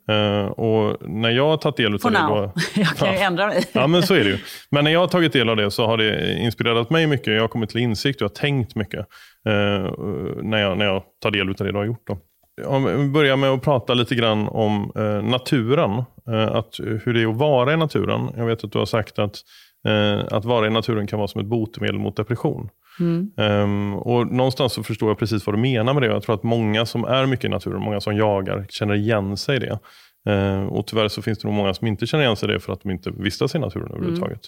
Och 0.49 1.09
när 1.09 1.31
jag 1.31 1.47
har 1.47 1.57
tagit 1.57 1.76
del 1.76 1.95
av 1.95 1.99
For 1.99 2.11
det... 2.11 2.19
Då, 2.19 2.53
jag 2.75 2.88
kan 2.88 3.12
ju 3.12 3.19
ändra 3.19 3.47
mig. 3.47 3.64
ja, 3.73 3.87
men 3.87 4.03
så 4.03 4.14
är 4.14 4.25
det 4.25 4.31
ju. 4.31 4.38
Men 4.71 4.85
när 4.85 4.91
jag 4.91 5.00
har 5.00 5.07
tagit 5.07 5.33
del 5.33 5.49
av 5.49 5.57
det 5.57 5.71
så 5.71 5.87
har 5.87 5.97
det 5.97 6.38
inspirerat 6.38 6.91
mig 6.91 7.07
mycket. 7.07 7.35
Jag 7.35 7.41
har 7.41 7.49
kommit 7.49 7.71
till 7.71 7.81
insikt 7.81 8.23
och 8.23 8.25
jag 8.25 8.29
har 8.29 8.35
tänkt 8.35 8.75
mycket. 8.75 9.07
Eh, 9.49 9.93
när, 10.43 10.59
jag, 10.59 10.78
när 10.78 10.85
jag 10.85 11.02
tar 11.23 11.31
del 11.31 11.49
av 11.49 11.54
det 11.54 11.73
du 11.73 11.78
har 11.78 11.85
gjort. 11.85 12.07
Då. 12.07 12.19
Om 12.66 12.85
vi 12.85 13.09
börjar 13.09 13.37
med 13.37 13.50
att 13.50 13.62
prata 13.62 13.95
lite 13.95 14.14
grann 14.14 14.49
om 14.49 14.93
eh, 14.97 15.23
naturen. 15.23 16.04
Eh, 16.28 16.54
att, 16.54 16.75
hur 16.78 17.14
det 17.14 17.23
är 17.23 17.31
att 17.31 17.37
vara 17.37 17.73
i 17.73 17.76
naturen. 17.76 18.31
Jag 18.37 18.47
vet 18.47 18.64
att 18.64 18.73
du 18.73 18.78
har 18.78 18.87
sagt 18.87 19.19
att, 19.19 19.37
att 20.31 20.45
vara 20.45 20.66
i 20.66 20.71
naturen 20.71 21.07
kan 21.07 21.19
vara 21.19 21.28
som 21.28 21.40
ett 21.40 21.47
botemedel 21.47 21.99
mot 21.99 22.16
depression. 22.16 22.69
Mm. 23.00 23.33
Um, 23.37 23.95
och 23.95 24.33
Någonstans 24.33 24.73
så 24.73 24.83
förstår 24.83 25.11
jag 25.11 25.19
precis 25.19 25.47
vad 25.47 25.54
du 25.54 25.61
menar 25.61 25.95
med 25.95 26.02
det. 26.02 26.07
Jag 26.07 26.23
tror 26.23 26.35
att 26.35 26.43
många 26.43 26.87
som 26.87 27.04
är 27.04 27.26
mycket 27.26 27.45
i 27.45 27.49
naturen, 27.49 27.83
många 27.83 28.00
som 28.00 28.16
jagar, 28.16 28.66
känner 28.69 28.95
igen 28.95 29.37
sig 29.37 29.57
i 29.57 29.59
det. 29.59 29.78
Uh, 30.28 30.66
och 30.66 30.87
Tyvärr 30.87 31.09
så 31.09 31.23
finns 31.23 31.38
det 31.38 31.49
nog 31.49 31.57
många 31.57 31.75
som 31.75 31.87
inte 31.87 32.07
känner 32.07 32.25
igen 32.25 32.37
sig 32.37 32.50
i 32.50 32.52
det 32.52 32.61
för 32.61 32.73
att 32.73 32.83
de 32.83 32.90
inte 32.90 33.11
vistas 33.11 33.54
i 33.54 33.59
naturen 33.59 33.93
överhuvudtaget. 33.93 34.40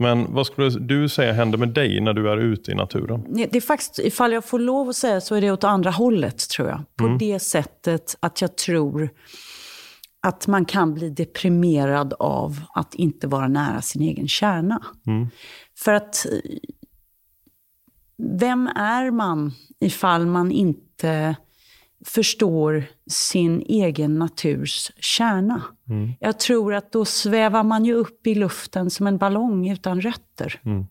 Mm. 0.00 0.18
Men 0.18 0.34
vad 0.34 0.46
skulle 0.46 0.70
du 0.70 1.08
säga 1.08 1.32
händer 1.32 1.58
med 1.58 1.68
dig 1.68 2.00
när 2.00 2.12
du 2.12 2.30
är 2.30 2.36
ute 2.36 2.70
i 2.70 2.74
naturen? 2.74 3.24
Det 3.28 3.56
är 3.56 3.60
faktiskt, 3.60 3.98
ifall 3.98 4.32
jag 4.32 4.44
får 4.44 4.58
lov 4.58 4.88
att 4.88 4.96
säga 4.96 5.20
så 5.20 5.34
är 5.34 5.40
det 5.40 5.50
åt 5.50 5.64
andra 5.64 5.90
hållet 5.90 6.48
tror 6.48 6.68
jag. 6.68 6.80
På 6.96 7.04
mm. 7.04 7.18
det 7.18 7.38
sättet 7.38 8.16
att 8.20 8.40
jag 8.40 8.56
tror 8.56 9.10
att 10.20 10.46
man 10.46 10.64
kan 10.64 10.94
bli 10.94 11.10
deprimerad 11.10 12.14
av 12.18 12.60
att 12.74 12.94
inte 12.94 13.26
vara 13.26 13.48
nära 13.48 13.82
sin 13.82 14.02
egen 14.02 14.28
kärna. 14.28 14.82
Mm. 15.06 15.28
För 15.78 15.94
att 15.94 16.26
vem 18.18 18.66
är 18.66 19.10
man 19.10 19.52
ifall 19.80 20.26
man 20.26 20.52
inte 20.52 21.36
förstår 22.08 22.84
sin 23.10 23.62
egen 23.66 24.18
naturs 24.18 24.90
kärna. 25.00 25.62
Mm. 25.88 26.12
Jag 26.20 26.38
tror 26.38 26.74
att 26.74 26.92
då 26.92 27.04
svävar 27.04 27.62
man 27.62 27.84
ju 27.84 27.94
upp 27.94 28.26
i 28.26 28.34
luften 28.34 28.90
som 28.90 29.06
en 29.06 29.18
ballong 29.18 29.68
utan 29.68 30.00
rötter. 30.00 30.60
Mm. 30.64 30.86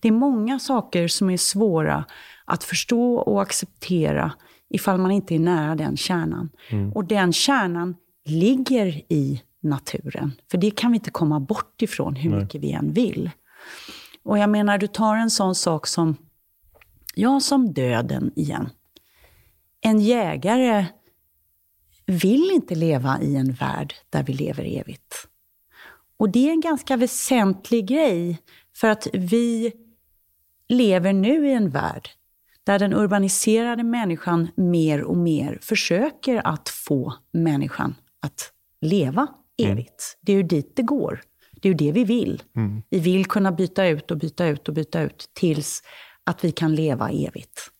Det 0.00 0.08
är 0.08 0.12
många 0.12 0.58
saker 0.58 1.08
som 1.08 1.30
är 1.30 1.36
svåra 1.36 2.04
att 2.44 2.64
förstå 2.64 3.14
och 3.14 3.42
acceptera 3.42 4.32
ifall 4.70 4.98
man 4.98 5.10
inte 5.10 5.34
är 5.34 5.38
nära 5.38 5.74
den 5.74 5.96
kärnan. 5.96 6.50
Mm. 6.70 6.92
Och 6.92 7.04
den 7.04 7.32
kärnan 7.32 7.96
ligger 8.24 9.12
i 9.12 9.42
naturen. 9.62 10.32
För 10.50 10.58
det 10.58 10.70
kan 10.70 10.92
vi 10.92 10.96
inte 10.96 11.10
komma 11.10 11.40
bort 11.40 11.82
ifrån 11.82 12.16
hur 12.16 12.30
Nej. 12.30 12.40
mycket 12.40 12.60
vi 12.60 12.72
än 12.72 12.92
vill. 12.92 13.30
Och 14.24 14.38
jag 14.38 14.50
menar, 14.50 14.78
du 14.78 14.86
tar 14.86 15.16
en 15.16 15.30
sån 15.30 15.54
sak 15.54 15.86
som, 15.86 16.16
ja, 17.14 17.40
som 17.40 17.72
döden 17.72 18.32
igen. 18.36 18.70
En 19.80 20.00
jägare 20.00 20.86
vill 22.06 22.50
inte 22.50 22.74
leva 22.74 23.20
i 23.20 23.36
en 23.36 23.52
värld 23.52 23.94
där 24.10 24.22
vi 24.22 24.32
lever 24.32 24.78
evigt. 24.80 25.14
Och 26.16 26.30
det 26.30 26.48
är 26.48 26.52
en 26.52 26.60
ganska 26.60 26.96
väsentlig 26.96 27.88
grej, 27.88 28.42
för 28.76 28.88
att 28.88 29.06
vi 29.12 29.72
lever 30.68 31.12
nu 31.12 31.48
i 31.48 31.52
en 31.52 31.70
värld 31.70 32.08
där 32.64 32.78
den 32.78 32.94
urbaniserade 32.94 33.82
människan 33.82 34.48
mer 34.56 35.02
och 35.02 35.16
mer 35.16 35.58
försöker 35.62 36.46
att 36.46 36.68
få 36.68 37.14
människan 37.32 37.94
att 38.20 38.52
leva 38.80 39.26
evigt. 39.62 40.18
Det 40.20 40.32
är 40.32 40.36
ju 40.36 40.42
dit 40.42 40.76
det 40.76 40.82
går. 40.82 41.20
Det 41.52 41.68
är 41.68 41.70
ju 41.70 41.76
det 41.76 41.92
vi 41.92 42.04
vill. 42.04 42.42
Vi 42.90 42.98
vill 42.98 43.26
kunna 43.26 43.52
byta 43.52 43.86
ut 43.86 44.10
och 44.10 44.18
byta 44.18 44.46
ut 44.46 44.68
och 44.68 44.74
byta 44.74 45.00
ut 45.00 45.30
tills 45.32 45.82
att 46.24 46.44
vi 46.44 46.52
kan 46.52 46.74
leva 46.74 47.10
evigt. 47.10 47.70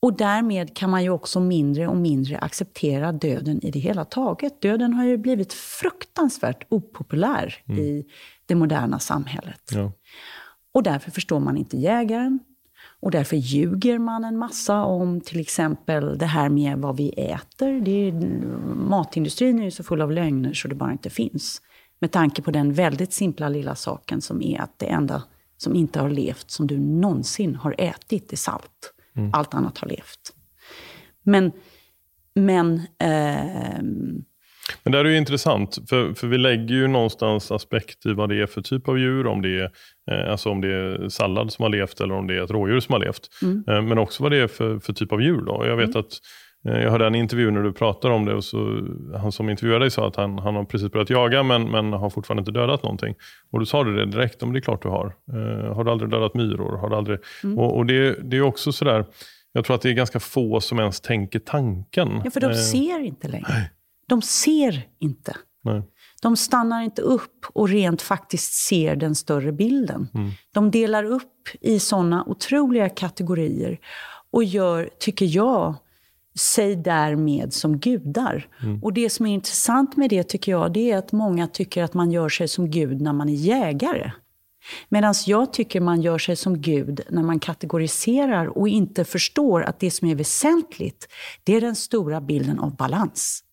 Och 0.00 0.16
därmed 0.16 0.76
kan 0.76 0.90
man 0.90 1.02
ju 1.02 1.10
också 1.10 1.40
mindre 1.40 1.88
och 1.88 1.96
mindre 1.96 2.38
acceptera 2.38 3.12
döden 3.12 3.64
i 3.64 3.70
det 3.70 3.78
hela 3.78 4.04
taget. 4.04 4.60
Döden 4.60 4.92
har 4.92 5.04
ju 5.04 5.16
blivit 5.16 5.52
fruktansvärt 5.52 6.66
opopulär 6.68 7.54
i 7.78 8.04
det 8.46 8.54
moderna 8.54 8.98
samhället. 8.98 9.70
Ja. 9.72 9.92
Och 10.74 10.82
därför 10.82 11.10
förstår 11.10 11.40
man 11.40 11.56
inte 11.56 11.76
jägaren. 11.76 12.38
Och 13.00 13.10
därför 13.10 13.36
ljuger 13.36 13.98
man 13.98 14.24
en 14.24 14.38
massa 14.38 14.84
om 14.84 15.20
till 15.20 15.40
exempel 15.40 16.18
det 16.18 16.26
här 16.26 16.48
med 16.48 16.78
vad 16.78 16.96
vi 16.96 17.08
äter. 17.08 17.80
Det 17.80 18.08
är, 18.08 18.12
matindustrin 18.74 19.58
är 19.58 19.64
ju 19.64 19.70
så 19.70 19.84
full 19.84 20.00
av 20.00 20.12
lögner 20.12 20.52
så 20.52 20.68
det 20.68 20.74
bara 20.74 20.92
inte 20.92 21.10
finns. 21.10 21.62
Med 22.00 22.12
tanke 22.12 22.42
på 22.42 22.50
den 22.50 22.72
väldigt 22.72 23.12
simpla 23.12 23.48
lilla 23.48 23.74
saken 23.74 24.20
som 24.20 24.42
är 24.42 24.60
att 24.60 24.78
det 24.78 24.86
enda 24.86 25.22
som 25.56 25.74
inte 25.74 26.00
har 26.00 26.10
levt 26.10 26.50
som 26.50 26.66
du 26.66 26.78
någonsin 26.78 27.54
har 27.54 27.74
ätit 27.78 28.32
är 28.32 28.36
salt. 28.36 28.94
Allt 29.32 29.54
annat 29.54 29.78
har 29.78 29.88
levt. 29.88 30.32
Men, 31.22 31.52
men 32.34 32.82
ehm, 32.98 34.24
Men 34.82 34.92
det 34.92 34.98
här 34.98 35.04
är 35.04 35.10
ju 35.10 35.16
intressant, 35.16 35.78
för, 35.88 36.14
för 36.14 36.26
vi 36.26 36.38
lägger 36.38 36.74
ju 36.74 36.86
någonstans 36.86 37.50
aspekt 37.52 38.06
i 38.06 38.12
vad 38.12 38.28
det 38.28 38.42
är 38.42 38.46
för 38.46 38.62
typ 38.62 38.88
av 38.88 38.98
djur. 38.98 39.26
Om 39.26 39.42
det 39.42 39.48
är, 39.60 39.70
eh, 40.10 40.30
alltså 40.30 40.50
om 40.50 40.60
det 40.60 40.74
är 40.74 41.08
sallad 41.08 41.52
som 41.52 41.62
har 41.62 41.70
levt 41.70 42.00
eller 42.00 42.14
om 42.14 42.26
det 42.26 42.34
är 42.34 42.42
ett 42.44 42.50
rådjur 42.50 42.80
som 42.80 42.92
har 42.92 43.00
levt. 43.00 43.28
Eh, 43.68 43.82
men 43.82 43.98
också 43.98 44.22
vad 44.22 44.32
det 44.32 44.38
är 44.38 44.46
för, 44.46 44.78
för 44.78 44.92
typ 44.92 45.12
av 45.12 45.22
djur. 45.22 45.40
Då. 45.40 45.66
Jag 45.66 45.76
vet 45.76 45.96
att 45.96 46.04
eh, 46.04 46.12
jag 46.62 46.90
hörde 46.90 47.06
en 47.06 47.14
intervju 47.14 47.50
när 47.50 47.62
du 47.62 47.72
pratade 47.72 48.14
om 48.14 48.24
det 48.24 48.34
och 48.34 48.44
så, 48.44 48.80
han 49.16 49.32
som 49.32 49.48
intervjuade 49.50 49.84
dig 49.84 49.90
sa 49.90 50.08
att 50.08 50.16
han, 50.16 50.38
han 50.38 50.54
har 50.56 50.64
precis 50.64 50.92
börjat 50.92 51.10
jaga 51.10 51.42
men, 51.42 51.70
men 51.70 51.92
har 51.92 52.10
fortfarande 52.10 52.40
inte 52.40 52.52
dödat 52.52 52.82
någonting. 52.82 53.14
Och 53.52 53.60
du 53.60 53.66
sa 53.66 53.84
du 53.84 53.96
det 53.96 54.06
direkt, 54.06 54.42
om 54.42 54.52
det 54.52 54.58
är 54.58 54.60
klart 54.60 54.82
du 54.82 54.88
har. 54.88 55.06
Eh, 55.32 55.74
har 55.74 55.84
du 55.84 55.90
aldrig 55.90 56.10
dödat 56.10 56.34
myror? 56.34 56.76
Har 56.76 56.90
du 56.90 56.96
aldrig... 56.96 57.18
Och, 57.56 57.76
och 57.76 57.86
det, 57.86 58.30
det 58.30 58.36
är 58.36 58.42
också 58.42 58.72
sådär, 58.72 59.04
jag 59.52 59.64
tror 59.64 59.76
att 59.76 59.82
det 59.82 59.88
är 59.90 59.94
ganska 59.94 60.20
få 60.20 60.60
som 60.60 60.78
ens 60.78 61.00
tänker 61.00 61.38
tanken. 61.38 62.20
ja, 62.24 62.30
för 62.30 62.40
de 62.40 62.46
Eh, 62.46 62.52
ser 62.52 63.00
inte 63.00 63.28
längre. 63.28 63.70
De 64.08 64.22
ser 64.22 64.82
inte. 65.00 65.36
nej. 65.64 65.82
De 66.22 66.36
stannar 66.36 66.82
inte 66.82 67.02
upp 67.02 67.46
och 67.52 67.68
rent 67.68 68.02
faktiskt 68.02 68.52
ser 68.52 68.96
den 68.96 69.14
större 69.14 69.52
bilden. 69.52 70.08
De 70.54 70.70
delar 70.70 71.04
upp 71.04 71.48
i 71.60 71.78
sådana 71.80 72.24
otroliga 72.26 72.88
kategorier 72.88 73.78
och 74.32 74.44
gör, 74.44 74.90
tycker 74.98 75.26
jag, 75.36 75.74
sig 76.38 76.76
därmed 76.76 77.52
som 77.52 77.78
gudar. 77.78 78.48
Och 78.82 78.92
det 78.92 79.10
som 79.10 79.26
är 79.26 79.34
intressant 79.34 79.96
med 79.96 80.10
det 80.10 80.22
tycker 80.22 80.52
jag, 80.52 80.72
det 80.72 80.90
är 80.90 80.98
att 80.98 81.12
många 81.12 81.46
tycker 81.46 81.82
att 81.82 81.94
man 81.94 82.10
gör 82.10 82.28
sig 82.28 82.48
som 82.48 82.70
gud 82.70 83.00
när 83.00 83.12
man 83.12 83.28
är 83.28 83.34
jägare. 83.34 84.12
Medan 84.88 85.14
jag 85.26 85.52
tycker 85.52 85.80
man 85.80 86.02
gör 86.02 86.18
sig 86.18 86.36
som 86.36 86.60
gud 86.60 87.00
när 87.10 87.22
man 87.22 87.40
kategoriserar 87.40 88.58
och 88.58 88.68
inte 88.68 89.04
förstår 89.04 89.62
att 89.62 89.80
det 89.80 89.90
som 89.90 90.08
är 90.08 90.14
väsentligt, 90.14 91.08
det 91.44 91.54
är 91.54 91.60
den 91.60 91.76
stora 91.76 92.20
bilden 92.20 92.58
av 92.58 92.76
balans. 92.76 93.44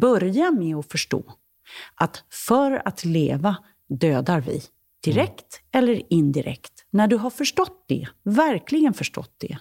Börja 0.00 0.50
med 0.50 0.76
att 0.76 0.92
förstå 0.92 1.24
att 1.94 2.24
för 2.46 2.88
att 2.88 3.04
leva 3.04 3.56
dödar 3.88 4.40
vi. 4.40 4.62
Direkt 5.04 5.60
eller 5.72 6.02
indirekt. 6.12 6.72
När 6.90 7.06
du 7.06 7.16
har 7.16 7.30
förstått 7.30 7.84
det, 7.88 8.06
verkligen 8.22 8.94
förstått 8.94 9.34
det, 9.38 9.58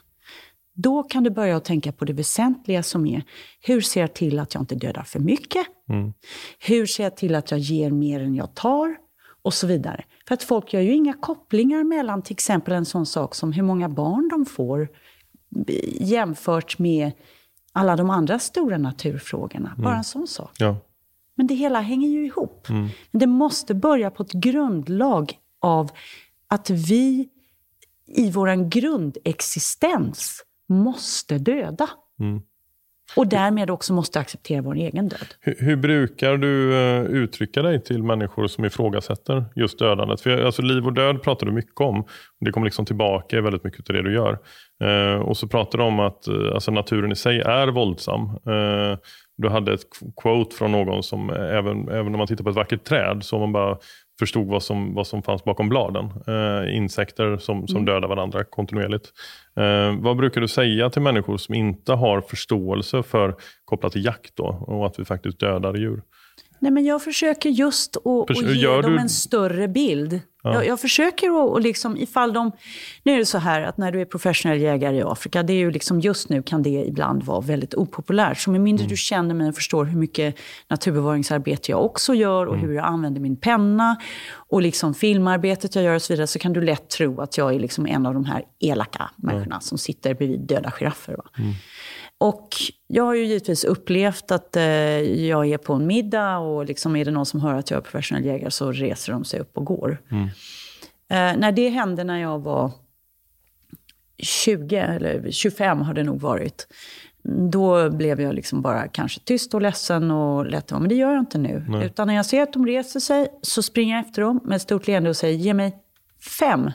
då 0.74 1.04
kan 1.04 1.24
du 1.24 1.30
börja 1.30 1.58
att 1.58 1.66
tänka 1.66 1.92
på 1.92 2.06
det 2.06 2.14
väsentliga 2.14 2.84
som 2.84 3.06
är, 3.06 3.24
hur 3.62 3.82
ser 3.82 4.02
jag 4.02 4.14
till 4.14 4.40
att 4.40 4.54
jag 4.54 4.64
inte 4.64 4.76
dödar 4.76 5.04
för 5.04 5.20
mycket? 5.20 5.68
Hur 6.60 6.86
ser 6.86 7.04
jag 7.04 7.18
till 7.18 7.36
att 7.36 7.52
jag 7.52 7.60
ger 7.60 7.92
mer 7.92 8.20
än 8.20 8.36
jag 8.36 8.56
tar? 8.56 8.96
Och 9.42 9.54
så 9.54 9.68
vidare. 9.68 10.06
För 10.28 10.34
att 10.34 10.44
folk 10.44 10.74
gör 10.74 10.82
ju 10.82 10.94
inga 10.94 11.14
kopplingar 11.14 11.84
mellan 11.84 12.22
till 12.22 12.34
exempel 12.34 12.74
en 12.74 12.86
sån 12.86 13.06
sak 13.06 13.36
som 13.36 13.52
hur 13.52 13.64
många 13.64 13.90
barn 13.90 14.30
de 14.30 14.46
får 14.46 14.88
jämfört 16.00 16.80
med 16.80 17.12
alla 17.72 17.96
de 17.96 18.10
andra 18.10 18.40
stora 18.40 18.78
naturfrågorna. 18.78 19.76
Bara 19.78 19.98
en 19.98 20.04
sån 20.04 20.28
sak. 20.28 20.52
Ja. 20.58 20.78
Men 21.36 21.48
det 21.48 21.56
hela 21.56 21.82
hänger 21.82 22.10
ju 22.10 22.26
ihop. 22.26 22.68
Men 23.12 23.20
det 23.20 23.28
måste 23.28 23.74
börja 23.74 24.12
på 24.12 24.24
ett 24.24 24.32
grundlag 24.32 25.34
av 25.62 25.92
att 26.48 26.70
vi 26.70 27.30
i 28.08 28.32
vår 28.32 28.70
grundexistens 28.70 30.44
måste 30.74 31.38
döda. 31.38 31.90
Och 33.16 33.28
därmed 33.28 33.70
också 33.70 33.94
måste 33.94 34.20
acceptera 34.20 34.62
vår 34.62 34.76
egen 34.76 35.08
död. 35.08 35.28
Hur, 35.40 35.56
hur 35.60 35.76
brukar 35.76 36.38
du 36.38 36.76
eh, 36.76 37.02
uttrycka 37.02 37.62
dig 37.62 37.84
till 37.84 38.04
människor 38.04 38.48
som 38.48 38.66
ifrågasätter 38.66 39.46
just 39.56 39.80
dödandet? 39.80 40.22
För, 40.22 40.46
alltså, 40.46 40.62
liv 40.62 40.86
och 40.86 40.94
död 40.94 41.24
pratar 41.24 41.46
du 41.46 41.52
mycket 41.52 41.82
om. 41.82 42.06
Det 42.40 42.52
kommer 42.52 42.66
liksom 42.66 42.86
tillbaka 42.86 43.38
i 43.38 43.42
väldigt 43.42 43.64
mycket 43.64 43.90
av 43.90 43.96
det 43.96 44.02
du 44.02 44.14
gör. 44.14 44.40
Eh, 44.84 45.22
och 45.22 45.38
så 45.38 45.48
pratar 45.48 45.78
du 45.78 45.84
om 45.84 46.00
att 46.00 46.28
eh, 46.28 46.54
alltså, 46.54 46.72
naturen 46.72 47.12
i 47.12 47.16
sig 47.16 47.40
är 47.40 47.68
våldsam. 47.68 48.22
Eh, 48.30 48.98
du 49.38 49.50
hade 49.50 49.74
ett 49.74 49.84
quote 50.22 50.56
från 50.56 50.72
någon 50.72 51.04
som 51.04 51.30
eh, 51.30 51.58
även, 51.58 51.90
även 51.90 52.14
om 52.14 52.18
man 52.18 52.28
tittar 52.28 52.44
på 52.44 52.50
ett 52.50 52.56
vackert 52.56 52.84
träd 52.84 53.24
så 53.24 53.40
man 53.40 53.52
bara 53.52 53.78
förstod 54.20 54.48
vad 54.48 54.64
som, 54.64 54.94
vad 54.94 55.08
som 55.08 55.24
fanns 55.24 55.44
bakom 55.44 55.70
bladen. 55.70 56.06
Eh, 56.28 56.76
insekter 56.76 57.38
som, 57.38 57.68
som 57.68 57.86
dödar 57.86 58.08
varandra 58.08 58.44
kontinuerligt. 58.44 59.12
Eh, 59.56 59.96
vad 60.02 60.18
brukar 60.18 60.42
du 60.42 60.48
säga 60.48 60.90
till 60.90 61.02
människor 61.02 61.38
som 61.38 61.56
inte 61.56 61.94
har 61.94 62.22
förståelse 62.22 63.04
för 63.04 63.36
kopplat 63.66 63.92
till 63.92 64.06
jakt 64.06 64.36
då, 64.36 64.46
och 64.68 64.86
att 64.86 65.00
vi 65.00 65.06
faktiskt 65.06 65.40
dödar 65.40 65.74
djur? 65.74 66.02
Nej, 66.60 66.72
men 66.72 66.86
jag 66.86 67.04
försöker 67.04 67.50
just 67.50 67.98
att, 67.98 68.04
Förs- 68.28 68.44
att 68.44 68.56
ge 68.56 68.62
gör 68.62 68.82
dem 68.82 68.92
du- 68.94 69.00
en 69.00 69.10
större 69.10 69.68
bild. 69.68 70.20
Jag, 70.44 70.66
jag 70.66 70.80
försöker 70.80 71.28
att, 71.28 71.50
och 71.50 71.62
liksom, 71.62 71.98
ifall 71.98 72.34
de... 72.34 72.52
Nu 73.04 73.14
är 73.14 73.18
det 73.18 73.26
så 73.26 73.38
här 73.38 73.62
att 73.62 73.78
när 73.78 73.92
du 73.92 74.02
är 74.02 74.06
professionell 74.06 74.62
jägare 74.62 74.98
i 74.98 75.04
Afrika, 75.04 75.44
det 75.44 75.54
är 75.54 75.58
ju 75.58 75.72
liksom 75.72 76.00
just 76.00 76.30
nu 76.30 76.44
kan 76.44 76.64
det 76.64 76.70
ibland 76.70 77.24
vara 77.24 77.42
väldigt 77.42 77.76
opopulärt. 77.76 78.38
Så 78.38 78.52
med 78.52 78.62
mindre 78.62 78.88
du 78.88 78.98
känner 78.98 79.36
mig 79.36 79.50
och 79.50 79.56
förstår 79.56 79.86
hur 79.86 80.00
mycket 80.00 80.36
naturbevaringsarbete 80.68 81.72
jag 81.72 81.86
också 81.86 82.14
gör 82.14 82.46
och 82.46 82.58
hur 82.58 82.74
jag 82.74 82.86
använder 82.86 83.22
min 83.22 83.36
penna 83.36 83.96
och 84.50 84.62
liksom 84.62 84.94
filmarbetet 84.94 85.76
jag 85.76 85.84
gör 85.84 85.96
och 85.96 86.02
så 86.02 86.14
vidare, 86.14 86.28
så 86.28 86.40
kan 86.40 86.54
du 86.54 86.62
lätt 86.62 86.90
tro 86.90 87.22
att 87.22 87.38
jag 87.38 87.56
är 87.56 87.60
liksom 87.60 87.88
en 87.88 88.06
av 88.06 88.14
de 88.14 88.26
här 88.26 88.44
elaka 88.60 89.10
människorna 89.16 89.60
som 89.60 89.78
sitter 89.78 90.14
bredvid 90.14 90.40
döda 90.40 90.72
giraffer. 90.72 91.14
Va? 91.16 91.24
Och 92.24 92.56
jag 92.88 93.04
har 93.04 93.14
ju 93.14 93.26
givetvis 93.26 93.64
upplevt 93.64 94.32
att 94.32 94.56
eh, 94.56 94.64
jag 95.28 95.48
är 95.48 95.58
på 95.58 95.74
en 95.74 95.88
middag 95.88 96.38
och 96.38 96.66
liksom 96.66 96.96
är 96.96 97.06
det 97.06 97.12
någon 97.12 97.26
som 97.26 97.40
hör 97.40 97.54
att 97.54 97.72
jag 97.72 97.78
är 97.78 97.82
professionell 97.82 98.26
jägare 98.26 98.52
så 98.52 98.72
reser 98.72 99.14
de 99.14 99.24
sig 99.24 99.40
upp 99.40 99.58
och 99.58 99.66
går. 99.66 100.02
Eh, 100.12 101.38
när 101.38 101.52
det 101.52 101.70
hände 101.70 102.04
när 102.04 102.22
jag 102.22 102.40
var 102.40 102.72
20 104.18 104.76
eller 104.78 105.32
25 105.32 105.82
har 105.82 105.94
det 105.94 106.04
nog 106.04 106.22
varit. 106.22 106.68
Då 107.52 107.90
blev 107.90 108.22
jag 108.22 108.36
liksom 108.36 108.62
bara 108.62 108.88
kanske 108.88 109.20
tyst 109.20 109.54
och 109.54 109.62
ledsen 109.62 110.12
och 110.12 110.46
lätt 110.46 110.72
Men 110.72 110.90
det 110.90 110.96
gör 110.96 111.12
jag 111.12 111.22
inte 111.22 111.38
nu. 111.38 111.66
Utan 111.84 112.08
när 112.08 112.16
jag 112.16 112.26
ser 112.26 112.42
att 112.42 112.54
de 112.54 112.66
reser 112.66 113.00
sig 113.00 113.28
så 113.42 113.64
springer 113.64 113.96
jag 113.96 114.06
efter 114.06 114.22
dem 114.22 114.40
med 114.44 114.56
ett 114.56 114.62
stort 114.62 114.88
leende 114.88 115.10
och 115.10 115.18
säger 115.18 115.38
ge 115.38 115.54
mig 115.54 115.76
fem 116.40 116.72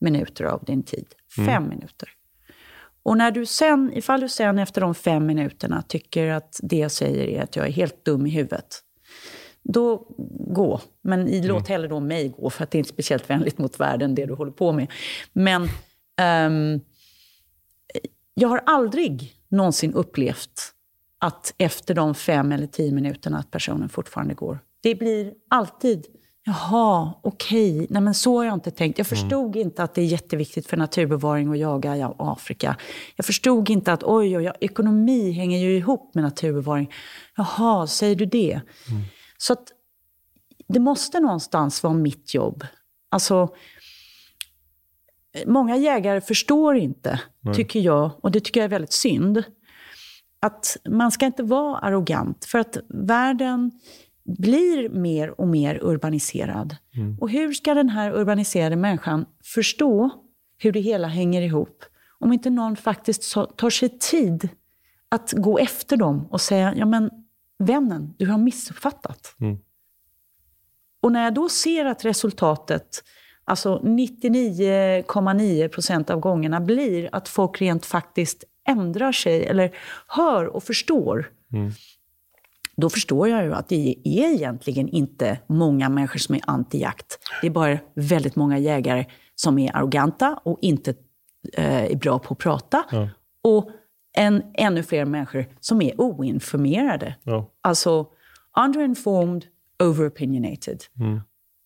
minuter 0.00 0.44
av 0.44 0.64
din 0.64 0.82
tid. 0.82 1.06
Fem 1.46 1.68
minuter. 1.68 2.08
Och 3.02 3.16
när 3.18 3.30
du 3.30 3.46
sen, 3.46 3.92
ifall 3.94 4.20
du 4.20 4.28
sen 4.28 4.58
efter 4.58 4.80
de 4.80 4.94
fem 4.94 5.26
minuterna 5.26 5.82
tycker 5.82 6.26
att 6.30 6.60
det 6.62 6.76
jag 6.78 6.90
säger 6.90 7.26
är 7.26 7.42
att 7.42 7.56
jag 7.56 7.66
är 7.66 7.70
helt 7.72 8.04
dum 8.04 8.26
i 8.26 8.30
huvudet, 8.30 8.80
då 9.62 10.06
gå. 10.54 10.80
Men 11.02 11.28
i- 11.28 11.42
låt 11.42 11.68
hellre 11.68 11.88
då 11.88 12.00
mig 12.00 12.28
gå, 12.28 12.50
för 12.50 12.64
att 12.64 12.70
det 12.70 12.76
är 12.76 12.80
inte 12.80 12.92
speciellt 12.92 13.30
vänligt 13.30 13.58
mot 13.58 13.80
världen, 13.80 14.14
det 14.14 14.26
du 14.26 14.34
håller 14.34 14.52
på 14.52 14.72
med. 14.72 14.86
Men 15.32 15.68
ehm, 16.20 16.80
jag 18.34 18.48
har 18.48 18.62
aldrig 18.66 19.34
någonsin 19.48 19.94
upplevt 19.94 20.72
att 21.18 21.54
efter 21.58 21.94
de 21.94 22.14
fem 22.14 22.52
eller 22.52 22.66
tio 22.66 22.92
minuterna 22.92 23.38
att 23.38 23.50
personen 23.50 23.88
fortfarande 23.88 24.34
går. 24.34 24.58
Det 24.82 24.94
blir 24.94 25.32
alltid, 25.48 26.06
jaha, 26.44 27.14
okej, 27.22 27.86
nej 27.90 28.02
men 28.02 28.14
så 28.14 28.36
har 28.36 28.44
jag 28.44 28.54
inte 28.54 28.70
tänkt. 28.70 28.98
Jag 28.98 29.06
förstod 29.06 29.56
inte 29.56 29.82
att 29.82 29.94
det 29.94 30.00
är 30.00 30.06
jätteviktigt 30.06 30.66
för 30.66 30.76
naturbevaring 30.76 31.52
att 31.52 31.58
jaga 31.58 31.96
i 31.96 32.04
Afrika. 32.18 32.76
Jag 33.16 33.26
förstod 33.26 33.70
inte 33.70 33.92
att 33.92 34.02
oj, 34.04 34.36
oj, 34.36 34.52
ekonomi 34.60 35.32
hänger 35.32 35.58
ju 35.58 35.76
ihop 35.76 36.14
med 36.14 36.24
naturbevaring. 36.24 36.92
Jaha, 37.36 37.86
säger 37.86 38.16
du 38.16 38.26
det? 38.26 38.60
Så 39.38 39.52
att 39.52 39.72
det 40.68 40.80
måste 40.80 41.20
någonstans 41.20 41.82
vara 41.82 41.94
mitt 41.94 42.34
jobb. 42.34 42.66
Alltså, 43.10 43.48
många 45.46 45.76
jägare 45.76 46.20
förstår 46.20 46.76
inte, 46.76 47.20
tycker 47.54 47.80
jag, 47.80 48.10
och 48.22 48.30
det 48.30 48.40
tycker 48.40 48.60
jag 48.60 48.64
är 48.64 48.68
väldigt 48.68 48.92
synd, 48.92 49.44
att 50.40 50.76
man 50.88 51.12
ska 51.12 51.26
inte 51.26 51.42
vara 51.42 51.78
arrogant. 51.78 52.44
För 52.44 52.58
att 52.58 52.76
världen 52.88 53.70
blir 54.38 54.88
mer 54.88 55.40
och 55.40 55.48
mer 55.48 55.78
urbaniserad. 55.82 56.76
Och 57.20 57.30
hur 57.30 57.52
ska 57.52 57.74
den 57.74 57.88
här 57.88 58.12
urbaniserade 58.12 58.76
människan 58.76 59.26
förstå 59.44 60.10
hur 60.58 60.72
det 60.72 60.80
hela 60.80 61.08
hänger 61.08 61.42
ihop 61.42 61.84
om 62.20 62.32
inte 62.32 62.50
någon 62.50 62.76
faktiskt 62.76 63.34
tar 63.56 63.70
sig 63.70 63.98
tid 63.98 64.48
att 65.08 65.32
gå 65.32 65.58
efter 65.58 65.96
dem 65.96 66.26
och 66.30 66.40
säga, 66.40 66.74
ja 66.76 66.86
men 66.86 67.10
vännen, 67.58 68.14
du 68.18 68.26
har 68.26 68.38
missuppfattat. 68.38 69.36
Mm. 69.40 69.58
Och 71.02 71.12
när 71.12 71.24
jag 71.24 71.34
då 71.34 71.48
ser 71.48 71.84
att 71.84 72.04
resultatet, 72.04 73.04
alltså 73.44 73.80
99,9 73.84 75.68
procent 75.68 76.10
av 76.10 76.20
gångerna 76.20 76.60
blir 76.60 77.08
att 77.12 77.28
folk 77.28 77.60
rent 77.60 77.86
faktiskt 77.86 78.44
ändrar 78.68 79.12
sig 79.12 79.46
eller 79.46 79.76
hör 80.06 80.46
och 80.46 80.62
förstår. 80.62 81.30
Mm. 81.52 81.72
Då 82.80 82.90
förstår 82.90 83.28
jag 83.28 83.44
ju 83.44 83.54
att 83.54 83.68
det 83.68 83.94
är 84.04 84.34
egentligen 84.34 84.88
inte 84.88 85.38
många 85.46 85.88
människor 85.88 86.18
som 86.18 86.34
är 86.34 86.40
anti-jakt. 86.40 87.18
Det 87.40 87.46
är 87.46 87.50
bara 87.50 87.78
väldigt 87.94 88.36
många 88.36 88.58
jägare 88.58 89.04
som 89.34 89.58
är 89.58 89.76
arroganta 89.76 90.40
och 90.44 90.58
inte 90.60 90.94
eh, 91.52 91.84
är 91.84 91.96
bra 91.96 92.18
på 92.18 92.34
att 92.34 92.38
prata. 92.38 92.84
Ja. 92.90 93.08
Och 93.44 93.70
en, 94.16 94.42
ännu 94.54 94.82
fler 94.82 95.04
människor 95.04 95.46
som 95.60 95.82
är 95.82 96.00
oinformerade. 96.00 97.14
Ja. 97.22 97.50
Alltså 97.60 98.06
underinformed, 98.58 99.44
overopinionated. 99.82 100.84
Mm. 101.00 101.20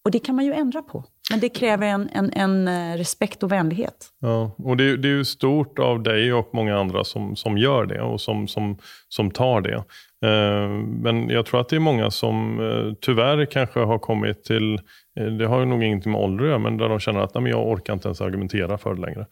Och 0.04 0.10
det 0.10 0.18
kan 0.18 0.36
man 0.36 0.44
ju 0.44 0.52
ändra 0.52 0.82
på. 0.82 1.04
Men 1.30 1.40
det 1.40 1.48
kräver 1.48 1.86
en, 1.86 2.08
en, 2.12 2.32
en 2.32 2.68
eh, 2.68 2.96
respekt 2.96 3.42
och 3.42 3.52
vänlighet. 3.52 4.12
Ja, 4.20 4.54
och 4.58 4.76
det, 4.76 4.96
det 4.96 5.08
är 5.08 5.12
ju 5.12 5.24
stort 5.24 5.78
av 5.78 6.02
dig 6.02 6.32
och 6.32 6.48
många 6.52 6.78
andra 6.78 7.04
som, 7.04 7.36
som 7.36 7.58
gör 7.58 7.86
det 7.86 8.02
och 8.02 8.20
som, 8.20 8.48
som, 8.48 8.78
som 9.08 9.30
tar 9.30 9.60
det. 9.60 9.84
Eh, 10.24 10.68
men 11.02 11.28
jag 11.28 11.46
tror 11.46 11.60
att 11.60 11.68
det 11.68 11.76
är 11.76 11.80
många 11.80 12.10
som 12.10 12.60
eh, 12.60 12.94
tyvärr 13.00 13.44
kanske 13.44 13.80
har 13.80 13.98
kommit 13.98 14.44
till, 14.44 14.74
eh, 15.20 15.26
det 15.26 15.46
har 15.46 15.60
ju 15.60 15.66
nog 15.66 15.82
ingenting 15.82 16.12
med 16.12 16.20
ålder 16.20 16.44
att 16.44 16.48
göra, 16.48 16.58
men 16.58 16.76
där 16.76 16.88
de 16.88 17.00
känner 17.00 17.20
att 17.20 17.34
Nej, 17.34 17.50
jag 17.50 17.68
orkar 17.68 17.92
inte 17.92 18.08
ens 18.08 18.20
argumentera 18.20 18.78
för 18.78 18.94
det 18.94 19.00
längre. 19.00 19.26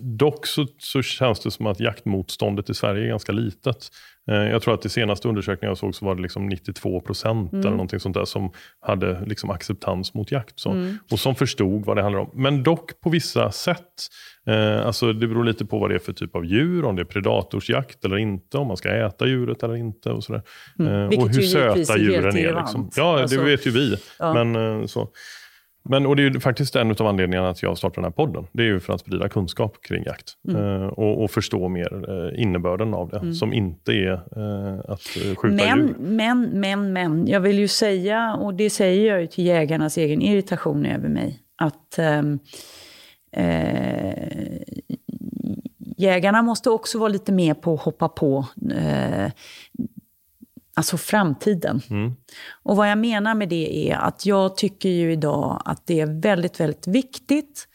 Dock 0.00 0.46
så, 0.46 0.66
så 0.78 1.02
känns 1.02 1.40
det 1.40 1.50
som 1.50 1.66
att 1.66 1.80
jaktmotståndet 1.80 2.70
i 2.70 2.74
Sverige 2.74 3.04
är 3.04 3.08
ganska 3.08 3.32
litet. 3.32 3.88
Eh, 4.30 4.34
jag 4.36 4.62
tror 4.62 4.74
att 4.74 4.84
i 4.84 4.88
senaste 4.88 5.28
undersökningen 5.28 5.70
jag 5.70 5.78
såg 5.78 5.94
så 5.94 6.04
var 6.04 6.14
det 6.14 6.22
liksom 6.22 6.46
92 6.46 7.00
procent 7.00 7.52
eller 7.52 7.70
någonting 7.70 8.00
sånt 8.00 8.14
där 8.14 8.24
som 8.24 8.50
hade 8.80 9.24
liksom 9.26 9.50
acceptans 9.50 10.14
mot 10.14 10.32
jakt. 10.32 10.60
Så, 10.60 10.70
Och 11.10 11.18
som 11.18 11.34
förstod 11.34 11.84
vad 11.84 11.96
det 11.96 12.02
handlar 12.02 12.20
om. 12.20 12.30
Men 12.34 12.62
dock 12.62 13.00
på 13.00 13.10
vissa 13.10 13.50
sätt. 13.50 13.80
Eh, 14.46 14.86
alltså 14.86 15.12
det 15.12 15.26
beror 15.26 15.44
lite 15.44 15.64
på 15.66 15.78
vad 15.78 15.90
det 15.90 15.94
är 15.94 15.98
för 15.98 16.12
typ 16.12 16.36
av 16.36 16.44
djur, 16.44 16.84
om 16.84 16.96
det 16.96 17.02
är 17.02 17.06
predatorsjakt 17.06 18.04
eller 18.04 18.16
inte, 18.16 18.58
om 18.58 18.66
man 18.68 18.76
ska 18.76 18.88
äta 18.90 19.26
djuret 19.26 19.62
eller 19.62 19.76
inte. 19.76 20.10
Och, 20.10 20.24
sådär. 20.24 20.42
Eh, 20.80 21.08
Vilket 21.08 21.24
och 21.28 21.34
hur 21.34 21.42
söta 21.42 21.98
djuren 21.98 22.36
är. 22.36 22.54
Liksom. 22.60 22.90
Ja, 22.96 23.20
Alltså, 23.20 23.36
det 23.36 23.44
vet 23.44 23.66
ju 23.66 23.70
vi. 23.70 23.96
ja. 24.18 24.44
Men, 24.44 24.80
eh, 24.80 24.86
så. 24.86 25.08
Men, 25.88 26.06
och 26.06 26.16
det 26.16 26.22
är 26.26 26.40
faktiskt 26.40 26.76
en 26.76 26.90
av 26.90 27.06
anledningarna 27.06 27.48
att 27.48 27.62
jag 27.62 27.78
startade 27.78 27.96
den 28.00 28.04
här 28.04 28.10
podden. 28.10 28.46
Det 28.52 28.62
är 28.62 28.66
ju 28.66 28.80
för 28.80 28.92
att 28.92 29.00
sprida 29.00 29.28
kunskap 29.28 29.76
kring 29.82 30.04
jakt. 30.04 30.32
Mm. 30.48 30.82
Eh, 30.82 30.86
och, 30.86 31.24
och 31.24 31.30
förstå 31.30 31.68
mer 31.68 32.10
eh, 32.10 32.42
innebörden 32.42 32.94
av 32.94 33.08
det. 33.08 33.34
Som 33.34 33.52
inte 33.52 33.92
är 33.92 34.12
eh, 34.12 34.78
att 34.88 35.00
eh, 35.24 35.36
skjuta 35.36 35.64
Men, 35.64 35.78
djur. 35.78 35.94
men, 35.98 36.50
men, 36.60 36.92
men. 36.92 37.26
Jag 37.26 37.40
vill 37.40 37.58
ju 37.58 37.68
säga, 37.68 38.34
och 38.34 38.54
det 38.54 38.70
säger 38.70 39.10
jag 39.10 39.20
ju 39.20 39.26
till 39.26 39.46
jägarnas 39.46 39.96
egen 39.96 40.22
irritation 40.22 40.86
över 40.86 41.08
mig, 41.08 41.40
att 41.56 41.98
ehm, 41.98 42.38
eh, 43.32 44.28
jägarna 45.96 46.42
måste 46.42 46.70
också 46.70 46.98
vara 46.98 47.08
lite 47.08 47.32
mer 47.32 47.54
på 47.54 47.74
att 47.74 47.80
hoppa 47.80 48.08
på 48.08 48.46
eh, 48.76 49.30
alltså 50.74 50.96
framtiden. 50.96 51.80
Och 52.62 52.76
vad 52.76 52.90
jag 52.90 52.98
menar 52.98 53.34
med 53.34 53.48
det 53.48 53.90
är 53.90 53.96
att 53.96 54.26
jag 54.26 54.56
tycker 54.56 54.88
ju 54.88 55.12
idag 55.12 55.62
att 55.64 55.86
det 55.86 56.00
är 56.00 56.20
väldigt, 56.20 56.60
väldigt 56.60 56.86
viktigt 56.86 57.68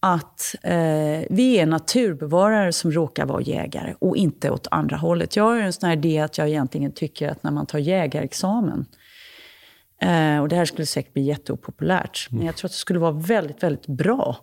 att 0.00 0.54
eh, 0.62 1.26
vi 1.30 1.58
är 1.58 1.66
naturbevarare 1.66 2.72
som 2.72 2.92
råkar 2.92 3.26
vara 3.26 3.42
jägare 3.42 3.94
och 3.98 4.16
inte 4.16 4.50
åt 4.50 4.66
andra 4.70 4.96
hållet. 4.96 5.36
Jag 5.36 5.44
har 5.44 5.54
ju 5.54 5.62
en 5.62 5.72
sån 5.72 5.88
här 5.88 5.96
idé 5.96 6.18
att 6.18 6.38
jag 6.38 6.48
egentligen 6.48 6.92
tycker 6.92 7.28
att 7.28 7.42
när 7.42 7.50
man 7.50 7.66
tar 7.66 7.78
jägarexamen, 7.78 8.86
eh, 10.02 10.38
och 10.38 10.48
det 10.48 10.56
här 10.56 10.64
skulle 10.64 10.86
säkert 10.86 11.12
bli 11.12 11.22
jätteopopulärt, 11.22 12.28
men 12.30 12.46
jag 12.46 12.56
tror 12.56 12.68
att 12.68 12.72
det 12.72 12.78
skulle 12.78 12.98
vara 12.98 13.12
väldigt, 13.12 13.62
väldigt 13.62 13.86
bra 13.86 14.36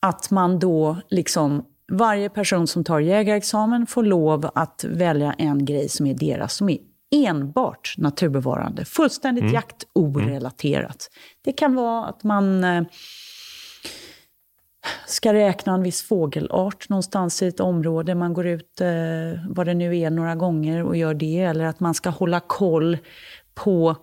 att 0.00 0.30
man 0.30 0.58
då 0.58 0.96
liksom 1.08 1.64
varje 1.92 2.28
person 2.28 2.66
som 2.66 2.84
tar 2.84 3.00
jägarexamen 3.00 3.86
får 3.86 4.02
lov 4.02 4.50
att 4.54 4.84
välja 4.88 5.32
en 5.32 5.64
grej 5.64 5.88
som 5.88 6.06
är 6.06 6.14
deras, 6.14 6.54
som 6.54 6.68
är 6.68 6.78
enbart 7.10 7.94
naturbevarande. 7.98 8.84
Fullständigt 8.84 9.52
jaktorelaterat. 9.52 11.10
Det 11.44 11.52
kan 11.52 11.74
vara 11.74 12.06
att 12.06 12.24
man 12.24 12.64
eh, 12.64 12.82
ska 15.06 15.32
räkna 15.32 15.74
en 15.74 15.82
viss 15.82 16.02
fågelart 16.02 16.88
någonstans 16.88 17.42
i 17.42 17.46
ett 17.46 17.60
område. 17.60 18.14
Man 18.14 18.34
går 18.34 18.46
ut, 18.46 18.80
eh, 18.80 18.88
vad 19.48 19.66
det 19.66 19.74
nu 19.74 19.98
är, 19.98 20.10
några 20.10 20.34
gånger 20.34 20.82
och 20.82 20.96
gör 20.96 21.14
det. 21.14 21.38
Eller 21.38 21.64
att 21.64 21.80
man 21.80 21.94
ska 21.94 22.10
hålla 22.10 22.40
koll 22.40 22.98
på 23.54 23.96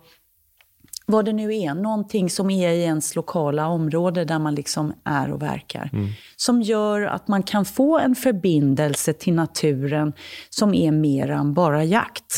vad 1.08 1.24
det 1.24 1.32
nu 1.32 1.54
är, 1.56 1.74
någonting 1.74 2.30
som 2.30 2.50
är 2.50 2.70
i 2.70 2.82
ens 2.82 3.14
lokala 3.14 3.68
område 3.68 4.24
där 4.24 4.38
man 4.38 4.54
liksom 4.54 4.92
är 5.04 5.32
och 5.32 5.42
verkar. 5.42 5.90
Som 6.36 6.62
gör 6.62 7.02
att 7.02 7.28
man 7.28 7.42
kan 7.42 7.64
få 7.64 7.98
en 7.98 8.14
förbindelse 8.14 9.12
till 9.12 9.34
naturen 9.34 10.12
som 10.50 10.74
är 10.74 10.92
mer 10.92 11.30
än 11.30 11.54
bara 11.54 11.84
jakt. 11.84 12.36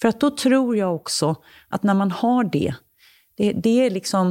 För 0.00 0.08
att 0.08 0.20
då 0.20 0.30
tror 0.30 0.76
jag 0.76 0.94
också 0.94 1.34
att 1.68 1.82
när 1.82 1.94
man 1.94 2.10
har 2.10 2.44
det, 2.44 2.74
det, 3.36 3.52
det 3.52 3.86
är 3.86 3.90
liksom, 3.90 4.28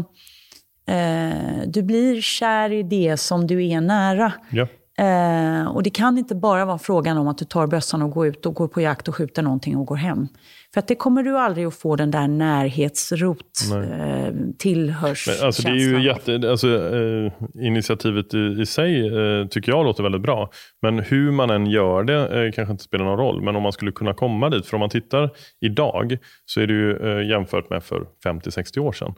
eh, 0.88 1.68
du 1.68 1.84
blir 1.84 2.22
kär 2.22 2.72
i 2.72 2.84
det 2.84 3.18
som 3.18 3.48
du 3.48 3.66
är 3.66 3.82
nära. 3.82 4.34
Ja. 4.50 4.68
Eh, 4.98 5.68
och 5.68 5.84
det 5.84 5.90
kan 5.90 6.18
inte 6.18 6.36
bara 6.36 6.66
vara 6.66 6.78
frågan 6.78 7.18
om 7.18 7.28
att 7.28 7.38
du 7.38 7.46
tar 7.46 7.68
bössan 7.68 8.02
och 8.02 8.12
går 8.12 8.28
ut 8.28 8.46
och 8.46 8.54
går 8.54 8.68
på 8.68 8.82
jakt 8.82 9.08
och 9.08 9.16
skjuter 9.16 9.42
någonting 9.42 9.78
och 9.78 9.86
går 9.86 9.96
hem. 9.96 10.28
För 10.74 10.80
att 10.80 10.88
det 10.88 10.96
kommer 10.96 11.24
du 11.24 11.38
aldrig 11.38 11.66
att 11.66 11.76
få 11.76 11.96
den 11.96 12.12
där 12.12 12.28
närhetsrot, 12.28 13.40
eh, 13.72 15.46
alltså, 15.46 15.64
det 15.64 15.70
är 15.70 15.76
ju 15.76 16.04
jätte, 16.04 16.50
alltså, 16.50 16.96
eh, 16.96 17.32
initiativet 17.66 18.34
i, 18.34 18.62
i 18.62 18.66
sig 18.66 19.08
eh, 19.08 19.48
tycker 19.48 19.72
jag 19.72 19.86
låter 19.86 20.04
väldigt 20.04 20.22
bra. 20.22 20.50
Men 20.82 21.00
hur 21.00 21.32
man 21.32 21.50
än 21.50 21.66
gör 21.66 22.04
det 22.04 22.46
eh, 22.46 22.52
kanske 22.52 22.72
inte 22.72 22.84
spelar 22.84 23.06
någon 23.06 23.18
roll. 23.18 23.42
Men 23.42 23.56
om 23.56 23.64
man 23.64 23.72
skulle 23.72 23.92
kunna 23.92 24.14
komma 24.14 24.50
dit. 24.50 24.66
För 24.66 24.76
om 24.76 24.80
man 24.80 24.90
tittar 24.90 25.30
idag 25.62 26.18
så 26.46 26.62
är 26.62 26.68
det 26.68 26.74
ju 26.74 26.98
eh, 26.98 27.30
jämfört 27.30 27.70
med 27.70 27.84
för 27.84 28.06
50-60 28.26 28.80
år 28.80 28.92
sedan. 28.92 29.14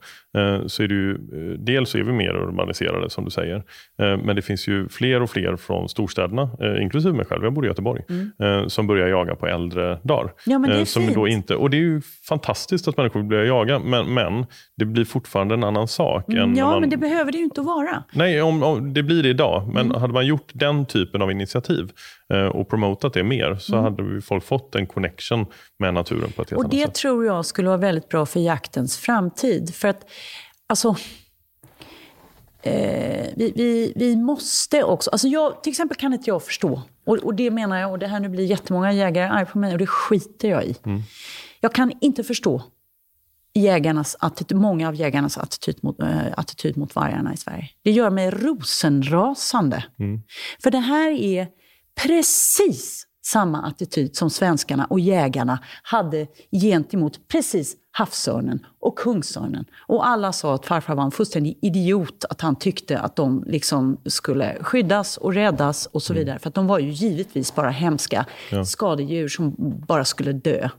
Så 0.67 0.83
är 0.83 0.87
det 0.87 0.93
ju, 0.93 1.17
dels 1.57 1.89
så 1.89 1.97
är 1.97 2.03
vi 2.03 2.11
mer 2.11 2.35
urbaniserade 2.35 3.09
som 3.09 3.25
du 3.25 3.31
säger. 3.31 3.63
Men 3.97 4.35
det 4.35 4.41
finns 4.41 4.67
ju 4.67 4.89
fler 4.89 5.21
och 5.21 5.29
fler 5.29 5.55
från 5.55 5.89
storstäderna, 5.89 6.49
inklusive 6.81 7.13
mig 7.13 7.25
själv, 7.25 7.43
jag 7.43 7.53
bor 7.53 7.65
i 7.65 7.67
Göteborg, 7.67 8.01
eh, 8.39 8.67
som 8.67 8.87
börjar 8.87 9.07
jaga 9.07 9.35
på 9.35 9.47
äldre 9.47 9.99
dagar. 10.03 10.23
Mm. 10.23 10.33
Ja, 10.45 10.59
men 10.59 10.69
det 10.69 10.79
är 10.79 10.85
som 10.85 11.03
fint. 11.03 11.15
då 11.15 11.27
inte, 11.27 11.44
och 11.51 11.69
det 11.69 11.77
är 11.77 11.81
ju 11.81 12.01
fantastiskt 12.27 12.87
att 12.87 12.97
människor 12.97 13.19
vill 13.19 13.29
börja 13.29 13.45
jaga. 13.45 13.79
Men, 13.79 14.13
men 14.13 14.45
det 14.77 14.85
blir 14.85 15.05
fortfarande 15.05 15.53
en 15.53 15.63
annan 15.63 15.87
sak. 15.87 16.29
Mm, 16.29 16.55
Ja, 16.55 16.65
man, 16.71 16.81
men 16.81 16.89
det 16.89 16.97
behöver 16.97 17.31
det 17.31 17.37
ju 17.37 17.43
inte 17.43 17.61
att 17.61 17.67
vara. 17.67 18.03
Nej, 18.13 18.41
om, 18.41 18.63
om, 18.63 18.93
det 18.93 19.03
blir 19.03 19.23
det 19.23 19.29
idag. 19.29 19.67
Men 19.73 19.85
Mm. 19.85 20.01
hade 20.01 20.13
man 20.13 20.25
gjort 20.25 20.49
den 20.53 20.85
typen 20.85 21.21
av 21.21 21.31
initiativ 21.31 21.91
eh, 22.33 22.45
och 22.45 22.69
promotat 22.69 23.13
det 23.13 23.23
mer 23.23 23.55
så 23.55 23.77
hade 23.77 24.03
vi 24.03 24.21
folk 24.21 24.43
fått 24.43 24.75
en 24.75 24.87
connection 24.87 25.45
med 25.79 25.93
naturen 25.93 26.31
på 26.31 26.41
ett 26.41 26.49
helt 26.49 26.51
Mm. 26.51 26.57
Och 26.57 26.63
annat 26.63 26.71
det 26.71 26.81
sätt. 26.85 26.93
tror 26.95 27.25
jag 27.25 27.45
skulle 27.45 27.67
vara 27.67 27.77
väldigt 27.77 28.09
bra 28.09 28.25
för 28.25 28.39
jaktens 28.39 28.97
framtid. 28.97 29.75
För 29.75 29.87
att, 29.87 30.05
alltså... 30.69 30.95
Eh, 32.61 33.25
vi, 33.35 33.53
vi, 33.55 33.93
vi 33.95 34.15
måste 34.15 34.83
också... 34.83 35.09
Alltså 35.09 35.27
jag, 35.27 35.63
till 35.63 35.69
exempel 35.69 35.97
kan 35.97 36.13
inte 36.13 36.29
jag 36.29 36.43
förstå, 36.43 36.81
och, 37.05 37.17
och 37.17 37.35
det 37.35 37.51
menar 37.51 37.79
jag, 37.79 37.91
och 37.91 37.99
det 37.99 38.07
här 38.07 38.19
nu 38.19 38.29
blir 38.29 38.45
jättemånga 38.45 38.93
jägare 38.93 39.27
arga 39.27 39.45
på 39.45 39.57
mig, 39.57 39.71
och 39.73 39.79
det 39.79 39.87
skiter 39.87 40.49
jag 40.49 40.65
i. 40.65 40.75
Mm. 40.85 41.01
Jag 41.59 41.73
kan 41.73 41.91
inte 42.01 42.23
förstå 42.23 42.63
jägarnas 43.53 44.15
attityd, 44.19 44.57
många 44.57 44.87
av 44.87 44.95
jägarnas 44.95 45.37
attityd 45.37 45.83
mot, 45.83 45.99
eh, 45.99 46.17
attityd 46.37 46.77
mot 46.77 46.95
vargarna 46.95 47.33
i 47.33 47.37
Sverige. 47.37 47.69
Det 47.83 47.91
gör 47.91 48.09
mig 48.09 48.31
rosenrasande. 48.31 49.83
För 50.63 50.71
det 50.71 50.79
här 50.79 51.11
är 51.11 51.47
precis 51.95 53.07
samma 53.25 53.61
attityd 53.61 54.15
som 54.15 54.29
svenskarna 54.29 54.85
och 54.85 54.99
jägarna 54.99 55.59
hade 55.83 56.27
gentemot 56.51 57.27
precis 57.27 57.75
havsörnen 57.91 58.65
och 58.79 58.97
kungsörnen. 58.97 59.65
Och 59.87 60.07
alla 60.07 60.33
sa 60.33 60.55
att 60.55 60.65
farfar 60.65 60.95
var 60.95 61.03
en 61.03 61.11
fullständig 61.11 61.59
idiot, 61.61 62.25
att 62.29 62.41
han 62.41 62.55
tyckte 62.55 62.99
att 62.99 63.15
de 63.15 63.43
liksom 63.47 63.97
skulle 64.05 64.57
skyddas 64.61 65.17
och 65.17 65.33
räddas 65.33 65.85
och 65.85 66.03
så 66.03 66.13
vidare. 66.13 66.39
För 66.39 66.47
att 66.47 66.55
de 66.55 66.67
var 66.67 66.79
ju 66.79 66.89
givetvis 66.89 67.55
bara 67.55 67.69
hemska 67.69 68.25
skadedjur 68.65 69.27
som 69.27 69.55
bara 69.87 70.05
skulle 70.05 70.33
dö. 70.33 70.69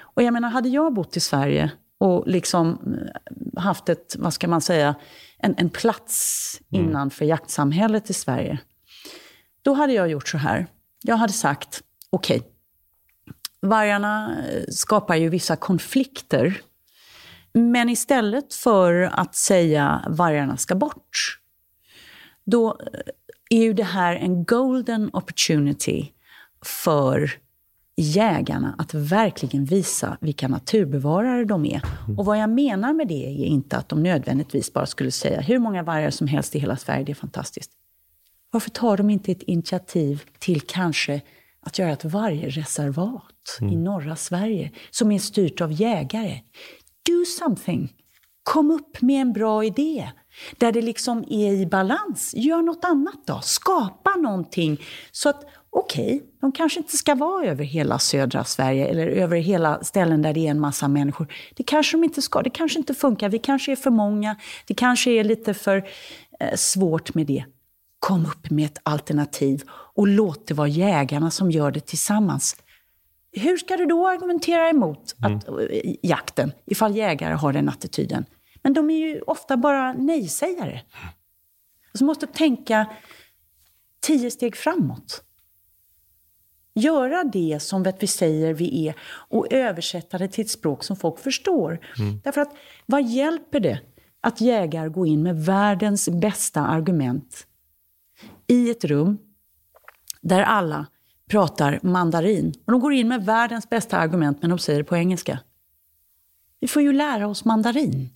Och 0.00 0.22
jag 0.22 0.32
menar, 0.32 0.50
hade 0.50 0.68
jag 0.68 0.94
bott 0.94 1.16
i 1.16 1.20
Sverige 1.20 1.70
och 1.98 2.24
liksom 2.26 2.78
eh, 3.56 3.62
haft 3.62 3.88
ett, 3.88 4.16
vad 4.18 4.32
ska 4.32 4.48
man 4.48 4.60
säga, 4.60 4.94
en, 5.38 5.54
en 5.58 5.70
plats 5.70 6.60
innanför 6.70 7.24
jaktsamhället 7.24 8.10
i 8.10 8.12
Sverige. 8.12 8.58
Då 9.62 9.74
hade 9.74 9.92
jag 9.92 10.10
gjort 10.10 10.28
så 10.28 10.38
här. 10.38 10.66
Jag 11.02 11.16
hade 11.16 11.32
sagt, 11.32 11.82
okej, 12.10 12.42
vargarna 13.60 14.36
eh, 14.48 14.64
skapar 14.68 15.16
ju 15.16 15.28
vissa 15.28 15.56
konflikter. 15.56 16.60
Men 17.52 17.88
istället 17.88 18.54
för 18.54 19.10
att 19.12 19.34
säga 19.34 20.04
vargarna 20.08 20.56
ska 20.56 20.74
bort, 20.74 21.38
då 22.44 22.68
eh, 22.70 23.00
är 23.50 23.62
ju 23.62 23.72
det 23.72 23.84
här 23.84 24.16
en 24.16 24.44
golden 24.44 25.10
opportunity 25.12 26.12
för 26.64 27.30
jägarna 27.96 28.74
att 28.78 28.94
verkligen 28.94 29.64
visa 29.64 30.16
vilka 30.20 30.48
naturbevarare 30.48 31.44
de 31.44 31.64
är. 31.64 31.82
Och 32.16 32.24
vad 32.24 32.38
jag 32.38 32.50
menar 32.50 32.92
med 32.92 33.08
det 33.08 33.26
är 33.26 33.44
inte 33.44 33.76
att 33.76 33.88
de 33.88 34.02
nödvändigtvis 34.02 34.72
bara 34.72 34.86
skulle 34.86 35.10
säga 35.10 35.40
hur 35.40 35.58
många 35.58 35.82
vargar 35.82 36.10
som 36.10 36.26
helst 36.26 36.56
i 36.56 36.58
hela 36.58 36.76
Sverige, 36.76 37.04
det 37.04 37.12
är 37.12 37.14
fantastiskt. 37.14 37.70
Varför 38.52 38.70
tar 38.70 38.96
de 38.96 39.10
inte 39.10 39.32
ett 39.32 39.42
initiativ 39.42 40.22
till 40.38 40.60
kanske 40.60 41.20
att 41.60 41.78
göra 41.78 41.92
ett 41.92 42.04
vargreservat 42.04 43.58
mm. 43.60 43.72
i 43.72 43.76
norra 43.76 44.16
Sverige 44.16 44.70
som 44.90 45.12
är 45.12 45.18
styrt 45.18 45.60
av 45.60 45.72
jägare? 45.72 46.40
Do 47.06 47.24
something! 47.38 47.92
Kom 48.42 48.70
upp 48.70 49.02
med 49.02 49.20
en 49.20 49.32
bra 49.32 49.64
idé 49.64 50.10
där 50.58 50.72
det 50.72 50.82
liksom 50.82 51.24
är 51.30 51.52
i 51.52 51.66
balans. 51.66 52.34
Gör 52.36 52.62
något 52.62 52.84
annat 52.84 53.26
då. 53.26 53.40
Skapa 53.42 54.10
någonting 54.10 54.80
så 55.12 55.28
att 55.28 55.44
okej, 55.70 56.16
okay, 56.16 56.28
de 56.40 56.52
kanske 56.52 56.80
inte 56.80 56.96
ska 56.96 57.14
vara 57.14 57.46
över 57.46 57.64
hela 57.64 57.98
södra 57.98 58.44
Sverige 58.44 58.86
eller 58.86 59.06
över 59.06 59.36
hela 59.36 59.84
ställen 59.84 60.22
där 60.22 60.32
det 60.32 60.46
är 60.46 60.50
en 60.50 60.60
massa 60.60 60.88
människor. 60.88 61.34
Det 61.54 61.62
kanske 61.62 61.96
de 61.96 62.04
inte 62.04 62.22
ska. 62.22 62.42
Det 62.42 62.50
kanske 62.50 62.78
inte 62.78 62.94
funkar. 62.94 63.28
Vi 63.28 63.38
kanske 63.38 63.72
är 63.72 63.76
för 63.76 63.90
många. 63.90 64.36
Det 64.66 64.74
kanske 64.74 65.10
är 65.10 65.24
lite 65.24 65.54
för 65.54 65.76
eh, 66.40 66.54
svårt 66.56 67.14
med 67.14 67.26
det. 67.26 67.44
Kom 68.02 68.26
upp 68.26 68.50
med 68.50 68.64
ett 68.66 68.78
alternativ 68.82 69.62
och 69.70 70.06
låt 70.06 70.46
det 70.46 70.54
vara 70.54 70.68
jägarna 70.68 71.30
som 71.30 71.50
gör 71.50 71.70
det 71.70 71.80
tillsammans. 71.80 72.56
Hur 73.32 73.56
ska 73.56 73.76
du 73.76 73.86
då 73.86 74.08
argumentera 74.08 74.68
emot 74.68 75.14
att, 75.18 75.48
mm. 75.48 75.96
jakten 76.02 76.52
ifall 76.66 76.96
jägare 76.96 77.34
har 77.34 77.52
den 77.52 77.68
attityden? 77.68 78.24
Men 78.62 78.72
de 78.72 78.90
är 78.90 78.96
ju 78.96 79.20
ofta 79.20 79.56
bara 79.56 79.92
nej-sägare. 79.92 80.80
Så 81.94 82.04
måste 82.04 82.26
tänka 82.26 82.86
tio 84.00 84.30
steg 84.30 84.56
framåt. 84.56 85.24
Göra 86.74 87.24
det 87.24 87.62
som 87.62 87.92
vi 88.00 88.06
säger 88.06 88.54
vi 88.54 88.88
är 88.88 88.94
och 89.28 89.52
översätta 89.52 90.18
det 90.18 90.28
till 90.28 90.44
ett 90.44 90.50
språk 90.50 90.84
som 90.84 90.96
folk 90.96 91.18
förstår. 91.18 91.80
Mm. 91.98 92.20
Därför 92.24 92.40
att 92.40 92.54
vad 92.86 93.02
hjälper 93.02 93.60
det 93.60 93.80
att 94.20 94.40
jägare 94.40 94.88
går 94.88 95.06
in 95.06 95.22
med 95.22 95.44
världens 95.44 96.08
bästa 96.08 96.60
argument 96.60 97.46
i 98.52 98.70
ett 98.70 98.84
rum 98.84 99.18
där 100.20 100.42
alla 100.42 100.86
pratar 101.30 101.80
mandarin. 101.82 102.54
Och 102.66 102.72
de 102.72 102.80
går 102.80 102.92
in 102.92 103.08
med 103.08 103.24
världens 103.24 103.70
bästa 103.70 103.98
argument, 103.98 104.38
men 104.40 104.50
de 104.50 104.58
säger 104.58 104.78
det 104.78 104.84
på 104.84 104.96
engelska. 104.96 105.38
Vi 106.60 106.68
får 106.68 106.82
ju 106.82 106.92
lära 106.92 107.26
oss 107.26 107.44
mandarin. 107.44 108.10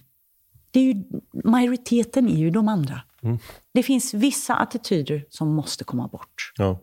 Det 0.70 0.80
är 0.80 0.84
ju, 0.84 1.04
majoriteten 1.44 2.28
är 2.28 2.36
ju 2.36 2.50
de 2.50 2.68
andra. 2.68 3.02
Mm. 3.22 3.38
Det 3.74 3.82
finns 3.82 4.14
vissa 4.14 4.54
attityder 4.54 5.24
som 5.30 5.48
måste 5.48 5.84
komma 5.84 6.08
bort. 6.08 6.52
Ja. 6.56 6.78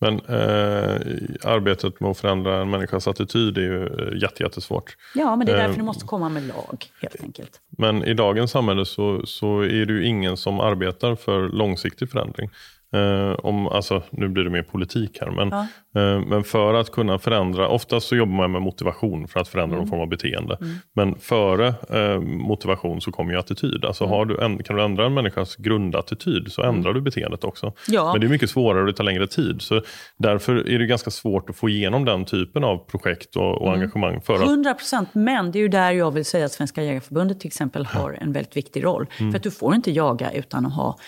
Men 0.00 0.14
eh, 0.14 1.00
arbetet 1.44 2.00
med 2.00 2.10
att 2.10 2.18
förändra 2.18 2.62
en 2.62 2.70
människas 2.70 3.08
attityd 3.08 3.58
är 3.58 3.62
ju 3.62 3.86
eh, 3.86 4.22
jätte, 4.22 4.42
jättesvårt. 4.42 4.96
Ja, 5.14 5.36
men 5.36 5.46
det 5.46 5.52
är 5.52 5.56
därför 5.56 5.72
eh, 5.72 5.76
det 5.76 5.82
måste 5.82 6.06
komma 6.06 6.28
med 6.28 6.46
lag, 6.46 6.86
helt 7.02 7.22
enkelt. 7.22 7.60
Men 7.68 8.04
i 8.04 8.14
dagens 8.14 8.50
samhälle 8.50 8.84
så, 8.84 9.26
så 9.26 9.60
är 9.60 9.86
det 9.86 9.92
ju 9.92 10.06
ingen 10.06 10.36
som 10.36 10.60
arbetar 10.60 11.14
för 11.14 11.48
långsiktig 11.48 12.10
förändring. 12.10 12.50
Eh, 12.94 13.32
om, 13.32 13.66
alltså, 13.66 14.02
nu 14.10 14.28
blir 14.28 14.44
det 14.44 14.50
mer 14.50 14.62
politik 14.62 15.18
här, 15.20 15.30
men, 15.30 15.48
ja. 15.48 15.60
eh, 16.00 16.20
men 16.20 16.44
för 16.44 16.74
att 16.74 16.92
kunna 16.92 17.18
förändra, 17.18 17.68
oftast 17.68 18.08
så 18.08 18.16
jobbar 18.16 18.34
man 18.34 18.52
med 18.52 18.62
motivation 18.62 19.28
för 19.28 19.40
att 19.40 19.48
förändra 19.48 19.76
mm. 19.76 19.78
någon 19.78 19.88
form 19.88 20.00
av 20.00 20.08
beteende. 20.08 20.58
Mm. 20.60 20.74
Men 20.94 21.14
före 21.14 21.74
eh, 21.90 22.20
motivation 22.20 23.00
så 23.00 23.12
kommer 23.12 23.32
ju 23.32 23.38
attityd. 23.38 23.84
Alltså, 23.84 24.04
mm. 24.04 24.16
har 24.16 24.24
du 24.24 24.38
en, 24.40 24.62
kan 24.62 24.76
du 24.76 24.82
ändra 24.82 25.06
en 25.06 25.14
människas 25.14 25.56
grundattityd 25.56 26.52
så 26.52 26.62
ändrar 26.62 26.90
mm. 26.90 26.94
du 26.94 27.00
beteendet 27.00 27.44
också. 27.44 27.72
Ja. 27.88 28.12
Men 28.12 28.20
det 28.20 28.26
är 28.26 28.28
mycket 28.28 28.50
svårare 28.50 28.80
och 28.80 28.86
det 28.86 28.92
tar 28.92 29.04
längre 29.04 29.26
tid. 29.26 29.62
Så 29.62 29.82
därför 30.18 30.68
är 30.68 30.78
det 30.78 30.86
ganska 30.86 31.10
svårt 31.10 31.50
att 31.50 31.56
få 31.56 31.68
igenom 31.68 32.04
den 32.04 32.24
typen 32.24 32.64
av 32.64 32.78
projekt 32.78 33.36
och, 33.36 33.62
och 33.62 33.68
mm. 33.68 33.80
engagemang. 33.80 34.20
För 34.20 34.34
att... 34.34 34.48
100 34.48 34.74
procent, 34.74 35.08
men 35.12 35.52
det 35.52 35.58
är 35.58 35.60
ju 35.60 35.68
där 35.68 35.92
jag 35.92 36.10
vill 36.10 36.24
säga 36.24 36.44
att 36.44 36.52
Svenska 36.52 36.82
Jägareförbundet 36.82 37.40
till 37.40 37.48
exempel 37.48 37.86
har 37.86 38.18
en 38.20 38.32
väldigt 38.32 38.56
viktig 38.56 38.84
roll. 38.84 39.06
Mm. 39.18 39.32
För 39.32 39.36
att 39.36 39.42
du 39.42 39.50
får 39.50 39.74
inte 39.74 39.90
jaga 39.90 40.32
utan 40.32 40.66
att 40.66 40.74
ha 40.74 40.98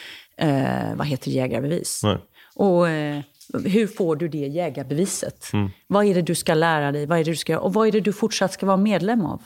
eh, 0.41 0.95
vad 0.95 1.07
heter 1.07 1.31
jägarbevis. 1.31 2.01
Nej. 2.05 2.19
Och 2.55 2.89
eh, 2.89 3.21
hur 3.65 3.87
får 3.87 4.17
du 4.17 4.29
det 4.29 4.39
jägarbeviset? 4.39 5.51
Mm. 5.53 5.71
Vad 5.87 6.05
är 6.05 6.15
det 6.15 6.23
du 6.23 6.35
ska 6.35 6.55
lära 6.55 6.93
dig? 6.93 7.07
Vad 7.07 7.19
är 7.19 7.25
det 7.25 7.31
du 7.31 7.37
ska, 7.37 7.59
och 7.59 7.75
vad 7.75 7.89
är 7.89 7.93
det 7.93 8.01
du 8.01 8.13
fortsatt 8.13 8.53
ska 8.53 8.67
vara 8.67 8.77
medlem 8.77 9.27
av? 9.27 9.43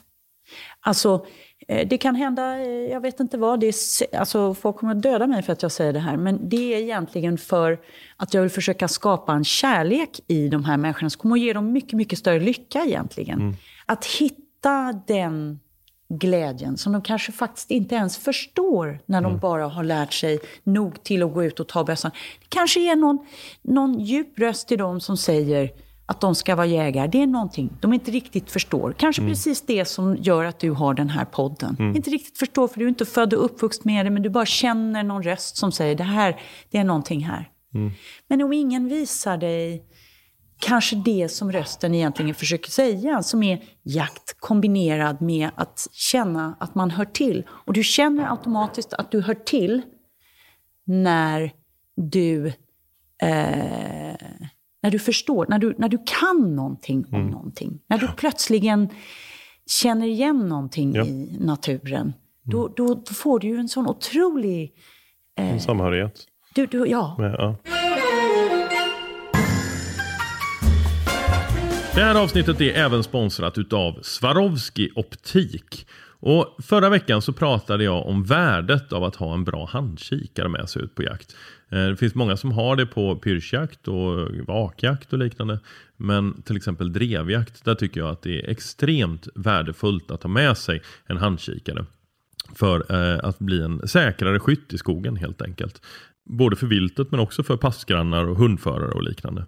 Alltså, 0.81 1.27
eh, 1.69 1.89
det 1.89 1.99
kan 1.99 2.15
hända, 2.15 2.59
eh, 2.59 2.69
jag 2.69 3.01
vet 3.01 3.21
inte 3.21 3.39
vad, 3.39 3.61
det 3.61 3.67
är, 3.67 4.17
alltså 4.17 4.55
folk 4.55 4.77
kommer 4.77 4.95
att 4.95 5.03
döda 5.03 5.27
mig 5.27 5.43
för 5.43 5.53
att 5.53 5.63
jag 5.63 5.73
säger 5.73 5.93
det 5.93 5.99
här, 5.99 6.17
men 6.17 6.49
det 6.49 6.75
är 6.75 6.79
egentligen 6.79 7.39
för 7.39 7.81
att 8.17 8.35
jag 8.35 8.43
vill 8.43 8.51
försöka 8.51 8.89
skapa 8.89 9.33
en 9.33 9.45
kärlek 9.45 10.21
i 10.27 10.49
de 10.49 10.65
här 10.65 10.77
människorna 10.77 11.11
som 11.11 11.21
kommer 11.21 11.37
att 11.37 11.43
ge 11.43 11.53
dem 11.53 11.73
mycket, 11.73 11.93
mycket 11.93 12.19
större 12.19 12.41
lycka 12.41 12.85
egentligen. 12.85 13.41
Mm. 13.41 13.55
Att 13.87 14.05
hitta 14.07 15.03
den 15.07 15.61
glädjen 16.19 16.77
som 16.77 16.93
de 16.93 17.03
kanske 17.03 17.33
faktiskt 17.33 17.71
inte 17.71 17.95
ens 17.95 18.19
förstår 18.19 19.01
när 19.07 19.21
de 19.21 19.29
mm. 19.29 19.41
bara 19.41 19.67
har 19.67 19.85
lärt 19.85 20.13
sig 20.13 20.39
nog 20.63 21.03
till 21.03 21.23
att 21.23 21.35
gå 21.35 21.45
ut 21.45 21.61
och 21.61 21.69
ta 21.69 21.85
bössan. 21.85 22.11
Det 22.41 22.47
kanske 22.49 22.81
är 22.81 22.97
någon, 22.97 23.19
någon 23.63 24.01
djup 24.01 24.39
röst 24.39 24.73
i 24.73 24.77
dem 24.77 25.01
som 25.01 25.17
säger 25.17 25.71
att 26.07 26.21
de 26.21 26.35
ska 26.35 26.57
vara 26.57 26.67
jägare. 26.67 27.07
Det 27.07 27.23
är 27.23 27.27
någonting 27.27 27.73
de 27.81 27.93
inte 27.93 28.11
riktigt 28.11 28.51
förstår. 28.51 28.95
Kanske 28.99 29.23
mm. 29.23 29.33
precis 29.33 29.61
det 29.61 29.85
som 29.85 30.17
gör 30.17 30.45
att 30.45 30.59
du 30.59 30.71
har 30.71 30.95
den 30.95 31.09
här 31.09 31.25
podden. 31.25 31.77
Mm. 31.79 31.97
Inte 31.97 32.11
riktigt 32.11 32.39
förstår, 32.39 32.69
för 32.69 32.79
du 32.79 32.85
är 32.85 32.89
inte 32.89 33.05
född 33.05 33.35
och 33.35 33.45
uppvuxen 33.45 33.83
med 33.85 34.07
det, 34.07 34.11
men 34.11 34.23
du 34.23 34.31
bara 34.31 34.47
känner 34.47 35.03
någon 35.03 35.23
röst 35.23 35.57
som 35.57 35.73
säger 35.73 35.95
det 35.95 36.05
här, 36.05 36.41
det 36.71 36.79
är 36.79 36.85
någonting 36.85 37.25
här. 37.25 37.51
Mm. 37.75 37.93
Men 38.29 38.43
om 38.43 38.53
ingen 38.53 38.89
visar 38.89 39.37
dig 39.37 39.85
kanske 40.59 40.97
det 40.97 41.29
som 41.29 41.53
rösten 41.53 41.95
egentligen 41.95 42.35
försöker 42.35 42.71
säga, 42.71 43.23
som 43.23 43.43
är 43.43 43.63
jakt 43.83 44.41
kombinerad 44.41 45.23
med 45.23 45.51
att 45.55 45.89
känna 45.93 46.57
att 46.61 46.75
man 46.75 46.91
hör 46.91 47.05
till. 47.05 47.45
Och 47.49 47.73
du 47.73 47.83
känner 47.83 48.31
automatiskt 48.31 48.93
att 48.93 49.11
du 49.11 49.21
hör 49.21 49.35
till 49.35 49.83
när 50.85 51.53
du, 51.97 52.47
eh, 53.23 54.17
när 54.83 54.91
du 54.91 54.99
förstår, 54.99 55.47
när 55.49 55.59
du, 55.59 55.75
när 55.79 55.89
du 55.89 55.99
kan 56.07 56.57
någonting 56.57 57.05
om 57.09 57.15
mm. 57.15 57.31
någonting. 57.31 57.81
När 57.87 57.99
du 57.99 58.09
plötsligen 58.09 58.89
känner 59.67 60.07
igen 60.07 60.49
någonting 60.49 60.95
ja. 60.95 61.05
i 61.05 61.37
naturen. 61.41 62.13
Då, 62.43 62.69
då, 62.69 62.95
då, 62.95 63.15
får 63.15 63.41
du 63.41 63.49
ju 63.49 63.57
en 63.57 63.69
sån 63.69 63.87
otrolig... 63.87 64.75
Eh, 65.39 65.53
en 65.53 65.61
samhörighet. 65.61 66.27
Du, 66.55 66.67
du, 66.67 66.87
ja. 66.87 67.17
ja. 67.19 67.57
Det 71.95 72.03
här 72.03 72.23
avsnittet 72.23 72.61
är 72.61 72.73
även 72.75 73.03
sponsrat 73.03 73.59
utav 73.59 73.99
Swarovski 74.03 74.91
Optik. 74.95 75.87
Och 76.21 76.57
förra 76.63 76.89
veckan 76.89 77.23
så 77.23 77.33
pratade 77.33 77.85
jag 77.85 78.07
om 78.07 78.25
värdet 78.25 78.93
av 78.93 79.05
att 79.05 79.17
ha 79.17 79.35
en 79.35 79.45
bra 79.45 79.67
handkikare 79.67 80.49
med 80.49 80.69
sig 80.69 80.83
ut 80.83 80.95
på 80.95 81.03
jakt. 81.03 81.37
Eh, 81.71 81.87
det 81.87 81.97
finns 81.97 82.15
många 82.15 82.37
som 82.37 82.53
har 82.53 82.77
det 82.77 82.87
på 82.87 83.17
pyrschjakt 83.17 83.89
och 83.89 84.29
vakjakt 84.47 85.13
och 85.13 85.19
liknande. 85.19 85.61
Men 85.97 86.43
till 86.43 86.57
exempel 86.57 86.93
drevjakt, 86.93 87.65
där 87.65 87.75
tycker 87.75 88.01
jag 88.01 88.11
att 88.11 88.23
det 88.23 88.41
är 88.41 88.51
extremt 88.51 89.29
värdefullt 89.35 90.11
att 90.11 90.23
ha 90.23 90.31
med 90.31 90.59
sig 90.59 90.83
en 91.07 91.17
handkikare. 91.17 91.85
För 92.55 92.93
eh, 92.93 93.21
att 93.23 93.39
bli 93.39 93.63
en 93.63 93.89
säkrare 93.89 94.41
skytt 94.41 94.73
i 94.73 94.79
skogen 94.79 95.17
helt 95.17 95.43
enkelt. 95.43 95.83
Både 96.25 96.57
för 96.57 96.67
viltet 96.67 97.11
men 97.11 97.21
också 97.21 97.43
för 97.43 97.57
passgrannar 97.57 98.25
och 98.29 98.37
hundförare 98.37 98.93
och 98.93 99.03
liknande. 99.03 99.47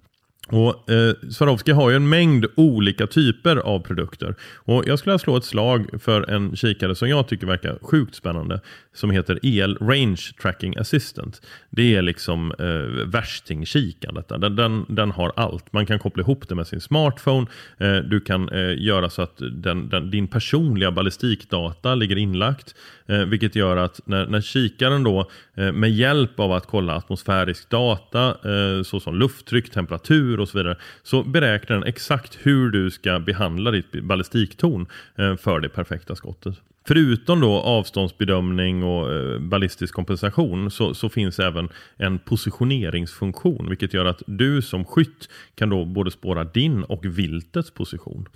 Och 0.48 0.90
eh, 0.90 1.14
Swarovski 1.30 1.72
har 1.72 1.90
ju 1.90 1.96
en 1.96 2.08
mängd 2.08 2.46
olika 2.56 3.06
typer 3.06 3.56
av 3.56 3.80
produkter. 3.80 4.34
Och 4.56 4.84
Jag 4.86 4.98
skulle 4.98 5.18
slå 5.18 5.36
ett 5.36 5.44
slag 5.44 5.86
för 6.02 6.30
en 6.30 6.56
kikare 6.56 6.94
som 6.94 7.08
jag 7.08 7.28
tycker 7.28 7.46
verkar 7.46 7.78
sjukt 7.82 8.14
spännande. 8.14 8.60
Som 8.94 9.10
heter 9.10 9.38
EL 9.42 9.78
Range 9.80 10.20
Tracking 10.42 10.76
Assistant. 10.76 11.42
Det 11.70 11.94
är 11.96 12.02
liksom 12.02 12.52
eh, 12.58 13.06
värstingkikandet. 13.06 14.28
Den, 14.28 14.56
den, 14.56 14.86
den 14.88 15.10
har 15.10 15.32
allt. 15.36 15.72
Man 15.72 15.86
kan 15.86 15.98
koppla 15.98 16.22
ihop 16.22 16.48
det 16.48 16.54
med 16.54 16.66
sin 16.66 16.80
smartphone. 16.80 17.46
Eh, 17.78 17.96
du 17.96 18.20
kan 18.20 18.48
eh, 18.48 18.82
göra 18.82 19.10
så 19.10 19.22
att 19.22 19.36
den, 19.52 19.88
den, 19.88 20.10
din 20.10 20.28
personliga 20.28 20.90
ballistikdata 20.90 21.94
ligger 21.94 22.16
inlagt. 22.16 22.74
Eh, 23.06 23.24
vilket 23.24 23.56
gör 23.56 23.76
att 23.76 24.00
när, 24.04 24.26
när 24.26 24.40
kikaren 24.40 25.02
då 25.02 25.30
eh, 25.54 25.72
med 25.72 25.90
hjälp 25.90 26.40
av 26.40 26.52
att 26.52 26.66
kolla 26.66 26.94
atmosfärisk 26.94 27.70
data 27.70 28.28
eh, 28.28 28.82
såsom 28.82 29.14
lufttryck, 29.18 29.70
temperatur 29.70 30.35
och 30.40 30.48
så 30.48 30.58
vidare 30.58 30.76
så 31.02 31.22
beräknar 31.22 31.76
den 31.76 31.88
exakt 31.88 32.38
hur 32.42 32.70
du 32.70 32.90
ska 32.90 33.18
behandla 33.18 33.70
ditt 33.70 34.02
ballistiktorn 34.02 34.86
eh, 35.16 35.36
för 35.36 35.60
det 35.60 35.68
perfekta 35.68 36.16
skottet. 36.16 36.54
Förutom 36.86 37.40
då 37.40 37.52
avståndsbedömning 37.52 38.82
och 38.82 39.12
eh, 39.12 39.38
ballistisk 39.38 39.94
kompensation 39.94 40.70
så, 40.70 40.94
så, 40.94 41.08
finns 41.08 41.38
även 41.38 41.68
en 41.96 42.18
positioneringsfunktion 42.18 43.68
vilket 43.68 43.94
gör 43.94 44.04
att 44.04 44.22
du 44.26 44.62
som 44.62 44.84
skytt 44.84 45.28
kan 45.54 45.68
då 45.68 45.84
både 45.84 46.10
spåra 46.10 46.44
din 46.44 46.82
och 46.82 47.04
viltets 47.04 47.70
position. 47.70 48.28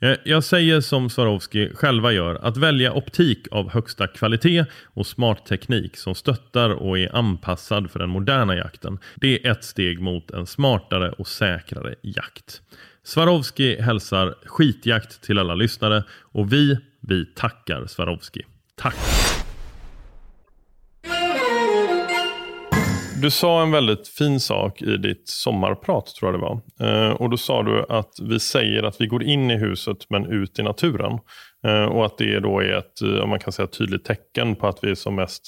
Eh, 0.00 0.14
jag 0.24 0.44
säger 0.44 0.80
som 0.80 1.10
Swarovski 1.10 1.70
själva 1.74 2.12
gör 2.12 2.34
att 2.34 2.56
välja 2.56 2.92
optik 2.92 3.46
av 3.50 3.70
högsta 3.70 4.06
kvalitet 4.06 4.64
och 4.84 5.06
smart 5.06 5.46
teknik 5.46 5.96
som 5.96 6.14
stöttar 6.14 6.70
och 6.70 6.98
är 6.98 7.16
anpassad 7.16 7.90
för 7.90 7.98
den 7.98 8.10
moderna 8.10 8.56
jakten. 8.56 8.98
Det 9.14 9.46
är 9.46 9.50
ett 9.50 9.64
steg 9.64 10.00
mot 10.00 10.30
en 10.30 10.46
smartare 10.46 11.10
och 11.10 11.28
säkrare 11.28 11.94
jakt. 12.02 12.62
Swarovski 13.02 13.80
hälsar 13.80 14.34
skitjakt 14.44 15.22
till 15.22 15.38
alla 15.38 15.54
lyssnare 15.54 16.04
och 16.10 16.52
vi, 16.52 16.78
vi 17.08 17.26
tackar 17.26 17.86
Swarovski. 17.86 18.42
Tack! 18.76 18.96
Du 23.22 23.30
sa 23.30 23.62
en 23.62 23.70
väldigt 23.70 24.08
fin 24.08 24.40
sak 24.40 24.82
i 24.82 24.96
ditt 24.96 25.28
sommarprat, 25.28 26.06
tror 26.06 26.32
jag 26.32 26.40
det 26.40 26.44
var. 26.44 26.60
Eh, 26.88 27.12
och 27.12 27.30
Då 27.30 27.36
sa 27.36 27.62
du 27.62 27.84
att 27.88 28.12
vi 28.22 28.40
säger 28.40 28.82
att 28.82 29.00
vi 29.00 29.06
går 29.06 29.22
in 29.22 29.50
i 29.50 29.56
huset 29.56 29.96
men 30.10 30.26
ut 30.26 30.58
i 30.58 30.62
naturen. 30.62 31.18
Eh, 31.66 31.84
och 31.84 32.06
att 32.06 32.18
det 32.18 32.40
då 32.40 32.60
är 32.60 32.72
ett, 32.72 33.02
eh, 33.02 33.20
om 33.22 33.30
man 33.30 33.38
kan 33.38 33.52
säga, 33.52 33.66
tydligt 33.66 34.04
tecken 34.04 34.56
på 34.56 34.66
att 34.66 34.78
vi 34.84 34.90
är 34.90 34.94
som 34.94 35.14
mest 35.14 35.42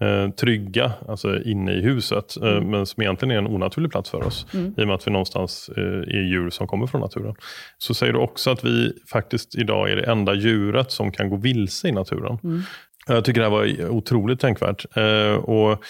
eh, 0.00 0.30
trygga, 0.30 0.92
alltså 1.08 1.42
inne 1.42 1.72
i 1.72 1.80
huset, 1.80 2.36
eh, 2.36 2.48
mm. 2.48 2.70
men 2.70 2.86
som 2.86 3.02
egentligen 3.02 3.30
är 3.30 3.38
en 3.38 3.46
onaturlig 3.46 3.90
plats 3.90 4.10
för 4.10 4.26
oss, 4.26 4.46
mm. 4.54 4.74
i 4.76 4.82
och 4.82 4.86
med 4.86 4.94
att 4.94 5.06
vi 5.06 5.10
någonstans 5.10 5.70
eh, 5.76 5.84
är 5.84 6.22
djur 6.22 6.50
som 6.50 6.66
kommer 6.66 6.86
från 6.86 7.00
naturen. 7.00 7.34
Så 7.78 7.94
säger 7.94 8.12
du 8.12 8.18
också 8.18 8.50
att 8.50 8.64
vi 8.64 8.92
faktiskt 9.12 9.54
idag 9.54 9.90
är 9.90 9.96
det 9.96 10.10
enda 10.10 10.34
djuret 10.34 10.90
som 10.90 11.12
kan 11.12 11.30
gå 11.30 11.36
vilse 11.36 11.88
i 11.88 11.92
naturen. 11.92 12.38
Mm. 12.44 12.62
Jag 13.08 13.24
tycker 13.24 13.40
det 13.40 13.46
här 13.46 13.50
var 13.50 13.90
otroligt 13.90 14.40
tänkvärt 14.40 14.84
och 15.42 15.84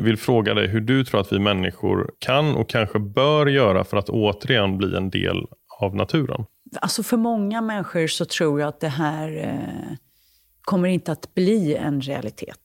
vill 0.00 0.16
fråga 0.16 0.54
dig 0.54 0.68
hur 0.68 0.80
du 0.80 1.04
tror 1.04 1.20
att 1.20 1.32
vi 1.32 1.38
människor 1.38 2.10
kan 2.18 2.54
och 2.54 2.68
kanske 2.68 2.98
bör 2.98 3.46
göra 3.46 3.84
för 3.84 3.96
att 3.96 4.08
återigen 4.08 4.78
bli 4.78 4.96
en 4.96 5.10
del 5.10 5.46
av 5.80 5.96
naturen. 5.96 6.44
Alltså 6.80 7.02
för 7.02 7.16
många 7.16 7.60
människor 7.60 8.06
så 8.06 8.24
tror 8.24 8.60
jag 8.60 8.68
att 8.68 8.80
det 8.80 8.88
här 8.88 9.58
kommer 10.62 10.88
inte 10.88 11.12
att 11.12 11.34
bli 11.34 11.74
en 11.76 12.00
realitet. 12.00 12.58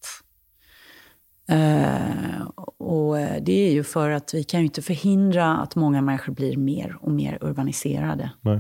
Uh, 1.52 2.42
och 2.78 3.16
det 3.42 3.68
är 3.68 3.72
ju 3.72 3.84
för 3.84 4.10
att 4.10 4.34
vi 4.34 4.44
kan 4.44 4.60
ju 4.60 4.66
inte 4.66 4.82
förhindra 4.82 5.58
att 5.58 5.76
många 5.76 6.02
människor 6.02 6.34
blir 6.34 6.58
mer 6.58 6.98
och 7.02 7.12
mer 7.12 7.38
urbaniserade. 7.42 8.32
Nej. 8.42 8.60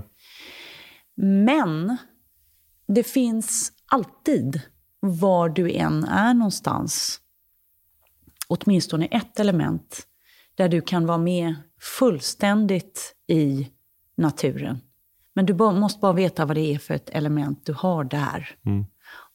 Men 1.15 1.97
det 2.87 3.03
finns 3.03 3.71
alltid, 3.85 4.61
var 4.99 5.49
du 5.49 5.71
än 5.71 6.03
är 6.03 6.33
någonstans, 6.33 7.19
åtminstone 8.47 9.05
ett 9.05 9.39
element 9.39 10.07
där 10.55 10.69
du 10.69 10.81
kan 10.81 11.05
vara 11.05 11.17
med 11.17 11.55
fullständigt 11.81 13.15
i 13.27 13.67
naturen. 14.17 14.79
Men 15.33 15.45
du 15.45 15.53
måste 15.53 15.99
bara 15.99 16.13
veta 16.13 16.45
vad 16.45 16.57
det 16.57 16.73
är 16.73 16.79
för 16.79 16.93
ett 16.93 17.09
element 17.09 17.65
du 17.65 17.73
har 17.73 18.03
där. 18.03 18.55
Mm. 18.65 18.85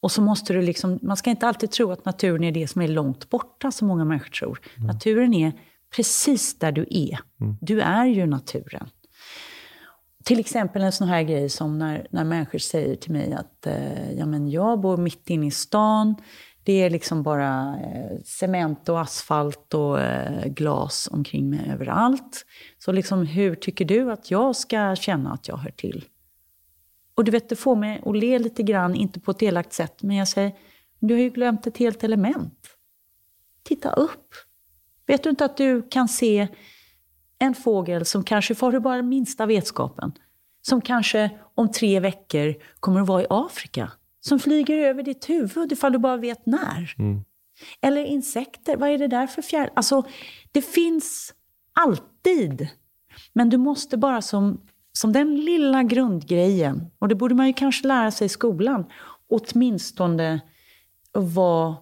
Och 0.03 0.11
så 0.11 0.21
måste 0.21 0.53
du 0.53 0.61
liksom, 0.61 0.99
man 1.01 1.17
ska 1.17 1.29
inte 1.29 1.47
alltid 1.47 1.71
tro 1.71 1.91
att 1.91 2.05
naturen 2.05 2.43
är 2.43 2.51
det 2.51 2.67
som 2.67 2.81
är 2.81 2.87
långt 2.87 3.29
borta, 3.29 3.71
som 3.71 3.87
många 3.87 4.05
människor 4.05 4.29
tror. 4.29 4.59
Mm. 4.75 4.87
Naturen 4.87 5.33
är 5.33 5.51
precis 5.95 6.59
där 6.59 6.71
du 6.71 6.81
är. 6.89 7.19
Mm. 7.41 7.57
Du 7.61 7.81
är 7.81 8.05
ju 8.05 8.25
naturen. 8.25 8.89
Till 10.23 10.39
exempel 10.39 10.81
en 10.81 10.91
sån 10.91 11.07
här 11.07 11.23
grej 11.23 11.49
som 11.49 11.79
när, 11.79 12.07
när 12.09 12.23
människor 12.23 12.59
säger 12.59 12.95
till 12.95 13.11
mig 13.11 13.33
att 13.33 13.67
eh, 13.67 14.11
ja, 14.17 14.25
men 14.25 14.49
jag 14.49 14.79
bor 14.79 14.97
mitt 14.97 15.29
inne 15.29 15.47
i 15.47 15.51
stan. 15.51 16.15
Det 16.63 16.73
är 16.73 16.89
liksom 16.89 17.23
bara 17.23 17.79
eh, 17.79 18.17
cement 18.25 18.89
och 18.89 19.01
asfalt 19.01 19.73
och 19.73 20.01
eh, 20.01 20.45
glas 20.45 21.09
omkring 21.11 21.49
mig 21.49 21.71
överallt. 21.73 22.45
Så 22.79 22.91
liksom, 22.91 23.25
hur 23.25 23.55
tycker 23.55 23.85
du 23.85 24.11
att 24.11 24.31
jag 24.31 24.55
ska 24.55 24.95
känna 24.95 25.33
att 25.33 25.47
jag 25.47 25.57
hör 25.57 25.71
till? 25.71 26.05
Och 27.15 27.23
du 27.23 27.31
vet, 27.31 27.49
det 27.49 27.55
får 27.55 27.75
mig 27.75 28.01
att 28.05 28.17
le 28.17 28.39
lite 28.39 28.63
grann, 28.63 28.95
inte 28.95 29.19
på 29.19 29.31
ett 29.31 29.43
elakt 29.43 29.73
sätt, 29.73 30.03
men 30.03 30.15
jag 30.15 30.27
säger, 30.27 30.51
du 30.99 31.13
har 31.13 31.21
ju 31.21 31.29
glömt 31.29 31.67
ett 31.67 31.77
helt 31.77 32.03
element. 32.03 32.67
Titta 33.63 33.93
upp. 33.93 34.33
Vet 35.07 35.23
du 35.23 35.29
inte 35.29 35.45
att 35.45 35.57
du 35.57 35.87
kan 35.89 36.07
se 36.07 36.47
en 37.39 37.55
fågel 37.55 38.05
som 38.05 38.23
kanske, 38.23 38.55
får 38.55 38.71
du 38.71 38.79
bara 38.79 39.01
minsta 39.01 39.45
vetskapen, 39.45 40.11
som 40.61 40.81
kanske 40.81 41.29
om 41.55 41.71
tre 41.71 41.99
veckor 41.99 42.55
kommer 42.79 43.01
att 43.01 43.07
vara 43.07 43.21
i 43.21 43.25
Afrika. 43.29 43.91
Som 44.19 44.39
flyger 44.39 44.77
över 44.77 45.03
ditt 45.03 45.29
huvud 45.29 45.71
ifall 45.71 45.91
du 45.91 45.97
bara 45.99 46.17
vet 46.17 46.45
när. 46.45 46.95
Mm. 46.99 47.23
Eller 47.81 48.05
insekter, 48.05 48.77
vad 48.77 48.89
är 48.89 48.97
det 48.97 49.07
där 49.07 49.27
för 49.27 49.41
fjäril? 49.41 49.69
Alltså, 49.75 50.03
det 50.51 50.61
finns 50.61 51.33
alltid. 51.73 52.67
Men 53.33 53.49
du 53.49 53.57
måste 53.57 53.97
bara 53.97 54.21
som 54.21 54.61
som 54.93 55.13
den 55.13 55.35
lilla 55.35 55.83
grundgrejen, 55.83 56.91
och 56.99 57.07
det 57.07 57.15
borde 57.15 57.35
man 57.35 57.47
ju 57.47 57.53
kanske 57.53 57.87
lära 57.87 58.11
sig 58.11 58.25
i 58.25 58.29
skolan, 58.29 58.85
åtminstone 59.29 60.41
vara 61.11 61.75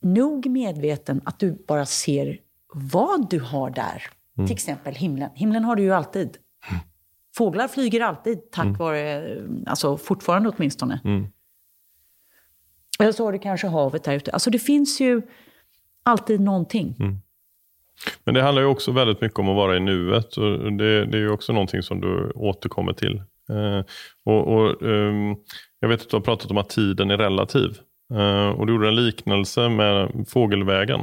nog 0.00 0.46
medveten 0.46 1.20
att 1.24 1.38
du 1.38 1.64
bara 1.68 1.86
ser 1.86 2.38
vad 2.74 3.30
du 3.30 3.40
har 3.40 3.70
där. 3.70 4.02
Mm. 4.38 4.46
Till 4.46 4.54
exempel 4.54 4.94
himlen. 4.94 5.30
Himlen 5.34 5.64
har 5.64 5.76
du 5.76 5.82
ju 5.82 5.92
alltid. 5.94 6.36
Mm. 6.70 6.80
Fåglar 7.36 7.68
flyger 7.68 8.00
alltid, 8.00 8.50
tack 8.50 8.64
mm. 8.64 8.76
vare, 8.76 9.38
alltså 9.66 9.96
fortfarande 9.96 10.48
åtminstone. 10.48 11.00
Mm. 11.04 11.26
Eller 12.98 13.12
så 13.12 13.24
har 13.24 13.32
du 13.32 13.38
kanske 13.38 13.66
havet 13.66 14.04
där 14.04 14.14
ute. 14.14 14.32
Alltså 14.32 14.50
det 14.50 14.58
finns 14.58 15.00
ju 15.00 15.22
alltid 16.02 16.40
någonting. 16.40 16.96
Mm. 17.00 17.18
Men 18.24 18.34
det 18.34 18.42
handlar 18.42 18.62
ju 18.62 18.68
också 18.68 18.92
väldigt 18.92 19.20
mycket 19.20 19.38
om 19.38 19.48
att 19.48 19.56
vara 19.56 19.76
i 19.76 19.80
nuet. 19.80 20.36
Och 20.36 20.72
det, 20.72 21.04
det 21.04 21.18
är 21.18 21.20
ju 21.20 21.30
också 21.30 21.52
någonting 21.52 21.82
som 21.82 22.00
du 22.00 22.32
återkommer 22.34 22.92
till. 22.92 23.22
Eh, 23.50 23.84
och, 24.24 24.48
och 24.48 24.82
um, 24.82 25.36
Jag 25.80 25.88
vet 25.88 26.00
att 26.00 26.10
du 26.10 26.16
har 26.16 26.22
pratat 26.22 26.50
om 26.50 26.58
att 26.58 26.68
tiden 26.68 27.10
är 27.10 27.18
relativ. 27.18 27.78
Eh, 28.14 28.48
och 28.48 28.66
Du 28.66 28.72
gjorde 28.72 28.88
en 28.88 29.06
liknelse 29.06 29.68
med 29.68 30.24
fågelvägen. 30.28 31.00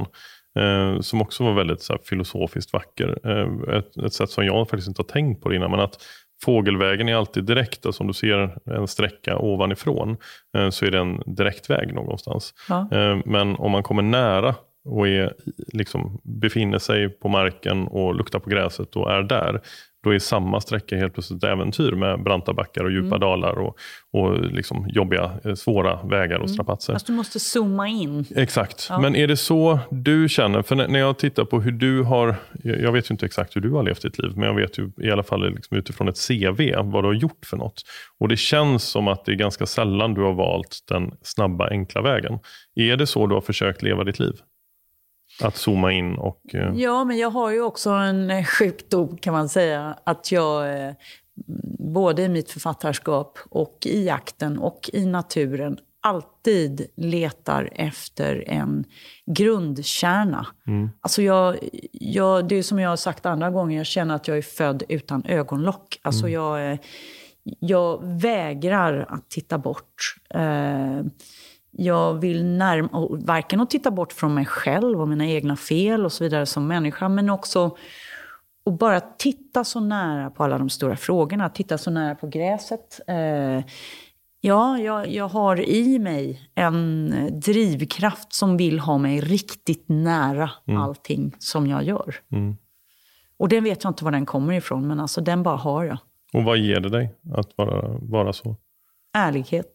Eh, 0.60 0.99
som 0.99 1.21
också 1.21 1.43
var 1.43 1.54
väldigt 1.54 1.82
så 1.82 1.93
här, 1.93 1.99
filosofiskt 2.04 2.73
vacker. 2.73 3.17
Eh, 3.23 3.77
ett, 3.77 3.97
ett 3.97 4.13
sätt 4.13 4.30
som 4.30 4.45
jag 4.45 4.69
faktiskt 4.69 4.88
inte 4.88 5.01
har 5.01 5.08
tänkt 5.08 5.43
på 5.43 5.49
det 5.49 5.56
innan. 5.56 5.71
Men 5.71 5.80
att 5.80 5.97
Fågelvägen 6.43 7.10
är 7.10 7.15
alltid 7.15 7.43
direkt. 7.43 7.86
Alltså 7.86 8.04
om 8.04 8.08
du 8.08 8.13
ser 8.13 8.58
en 8.75 8.88
sträcka 8.88 9.38
ovanifrån 9.38 10.17
eh, 10.58 10.69
så 10.69 10.86
är 10.86 10.91
det 10.91 10.99
en 10.99 11.23
direktväg 11.25 11.93
någonstans. 11.93 12.54
Ja. 12.69 12.88
Eh, 12.91 13.17
men 13.25 13.56
om 13.56 13.71
man 13.71 13.84
kommer 13.84 14.01
nära 14.01 14.56
och 14.86 15.08
är, 15.08 15.34
liksom, 15.74 16.22
befinner 16.24 16.80
sig 16.80 17.10
på 17.10 17.28
marken 17.28 17.88
och 17.88 18.15
luktar 18.15 18.39
på 18.39 18.50
gräset 18.50 18.96
och 18.96 19.12
är 19.12 19.24
där, 19.24 19.62
då 20.04 20.13
är 20.13 20.20
samma 20.20 20.62
sträcka 20.62 20.98
helt 20.98 21.13
plötsligt 21.13 21.44
ett 21.44 21.50
äventyr 21.50 21.91
med 21.91 22.24
branta 22.24 22.54
backar 22.54 22.84
och 22.84 22.91
djupa 22.91 23.06
mm. 23.08 23.20
dalar 23.20 23.58
och, 23.58 23.78
och 24.12 24.39
liksom 24.39 24.89
jobbiga, 24.89 25.32
eh, 25.46 25.54
svåra 25.54 26.04
vägar 26.04 26.36
och 26.36 26.46
mm. 26.46 26.48
strapatser. 26.48 26.94
Fast 26.94 27.08
du 27.08 27.13
måste 27.13 27.39
zooma 27.39 27.88
in. 27.88 28.26
Exakt. 28.36 28.88
Ja. 28.89 29.00
Men 29.00 29.15
är 29.15 29.28
det 29.28 29.38
så 29.38 29.80
du 29.89 30.30
känner? 30.30 30.62
För 30.62 30.76
när 30.76 31.00
jag 31.00 31.17
tittar 31.17 31.46
på 31.46 31.62
hur 31.62 31.72
du 31.72 32.04
har, 32.04 32.36
jag 32.63 32.91
vet 32.91 33.12
ju 33.12 33.13
inte 33.13 33.26
exakt 33.26 33.56
hur 33.56 33.62
du 33.62 33.72
har 33.72 33.84
levt 33.84 34.02
ditt 34.02 34.20
liv, 34.20 34.32
men 34.36 34.44
jag 34.44 34.56
vet 34.56 34.78
ju 34.78 34.91
i 35.02 35.12
alla 35.12 35.24
fall 35.24 35.54
liksom 35.54 35.78
utifrån 35.78 36.08
ett 36.08 36.28
CV 36.28 36.76
vad 36.84 37.04
du 37.04 37.08
har 37.08 37.13
gjort 37.13 37.46
för 37.46 37.58
något. 37.58 37.82
Och 38.20 38.28
det 38.28 38.38
känns 38.38 38.84
som 38.84 39.08
att 39.08 39.26
det 39.26 39.32
är 39.32 39.36
ganska 39.36 39.65
sällan 39.65 40.13
du 40.13 40.22
har 40.22 40.34
valt 40.34 40.80
den 40.89 41.12
snabba, 41.22 41.70
enkla 41.70 42.02
vägen. 42.02 42.39
Är 42.76 42.98
det 42.98 43.08
så 43.08 43.28
du 43.28 43.34
har 43.34 43.41
försökt 43.41 43.82
leva 43.82 44.04
ditt 44.04 44.20
liv? 44.20 44.34
Att 45.43 45.56
zooma 45.56 45.91
in 45.91 46.15
och... 46.15 46.56
Eh... 46.56 46.73
Ja, 46.75 47.04
men 47.04 47.17
jag 47.17 47.30
har 47.30 47.51
ju 47.51 47.62
också 47.62 47.89
en 47.89 48.32
eh, 48.32 48.45
sjukdom 48.45 49.17
kan 49.17 49.34
man 49.34 49.49
säga. 49.49 49.97
Att 50.04 50.32
jag 50.32 50.84
eh, 50.86 50.93
både 51.80 52.21
i 52.21 52.30
mitt 52.30 52.51
författarskap 52.51 53.39
och 53.49 53.77
i 53.86 54.06
jakten 54.06 54.60
och 54.60 54.89
i 54.93 55.06
naturen 55.06 55.77
alltid 56.01 56.88
letar 56.95 57.69
efter 57.75 58.43
en 58.47 58.86
grundkärna. 59.25 60.47
Mm. 60.67 60.89
Alltså 61.01 61.21
jag, 61.21 61.58
jag, 61.91 62.47
det 62.47 62.56
är 62.56 62.63
som 62.63 62.80
jag 62.80 62.89
har 62.89 62.97
sagt 62.97 63.25
andra 63.25 63.49
gånger, 63.49 63.77
jag 63.77 63.86
känner 63.86 64.15
att 64.15 64.27
jag 64.27 64.38
är 64.38 64.41
född 64.41 64.84
utan 64.89 65.25
ögonlock. 65.25 65.99
Alltså 66.01 66.27
mm. 66.27 66.34
jag, 66.34 66.71
eh, 66.71 66.80
jag 67.60 67.99
vägrar 68.04 69.06
att 69.10 69.30
titta 69.30 69.58
bort. 69.58 70.15
Eh, 70.30 71.01
jag 71.71 72.13
vill 72.13 72.45
närma, 72.45 73.07
varken 73.26 73.61
att 73.61 73.69
titta 73.69 73.91
bort 73.91 74.13
från 74.13 74.34
mig 74.34 74.45
själv 74.45 75.01
och 75.01 75.07
mina 75.07 75.28
egna 75.28 75.55
fel 75.55 76.05
och 76.05 76.11
så 76.11 76.24
vidare 76.24 76.45
som 76.45 76.67
människa, 76.67 77.09
men 77.09 77.30
också 77.30 77.78
att 78.65 78.80
bara 78.80 78.99
titta 78.99 79.63
så 79.63 79.80
nära 79.80 80.30
på 80.30 80.43
alla 80.43 80.57
de 80.57 80.69
stora 80.69 80.97
frågorna, 80.97 81.49
titta 81.49 81.78
så 81.78 81.91
nära 81.91 82.15
på 82.15 82.28
gräset. 82.28 82.99
Eh, 83.07 83.63
ja, 84.41 84.78
jag, 84.78 85.09
jag 85.11 85.28
har 85.28 85.69
i 85.69 85.99
mig 85.99 86.49
en 86.55 87.13
drivkraft 87.32 88.34
som 88.34 88.57
vill 88.57 88.80
ha 88.80 88.97
mig 88.97 89.22
riktigt 89.22 89.86
nära 89.88 90.49
mm. 90.67 90.82
allting 90.82 91.36
som 91.39 91.67
jag 91.67 91.84
gör. 91.84 92.15
Mm. 92.32 92.57
Och 93.38 93.49
den 93.49 93.63
vet 93.63 93.84
jag 93.84 93.91
inte 93.91 94.03
var 94.03 94.11
den 94.11 94.26
kommer 94.26 94.53
ifrån, 94.53 94.88
men 94.88 94.99
alltså 94.99 95.22
den 95.22 95.43
bara 95.43 95.55
har 95.57 95.84
jag. 95.84 95.97
Och 96.34 96.43
vad 96.43 96.57
ger 96.57 96.80
det 96.80 96.89
dig 96.89 97.15
att 97.34 97.57
vara, 97.57 97.97
vara 98.01 98.34
så? 98.34 98.55
Ärlighet. 99.13 99.72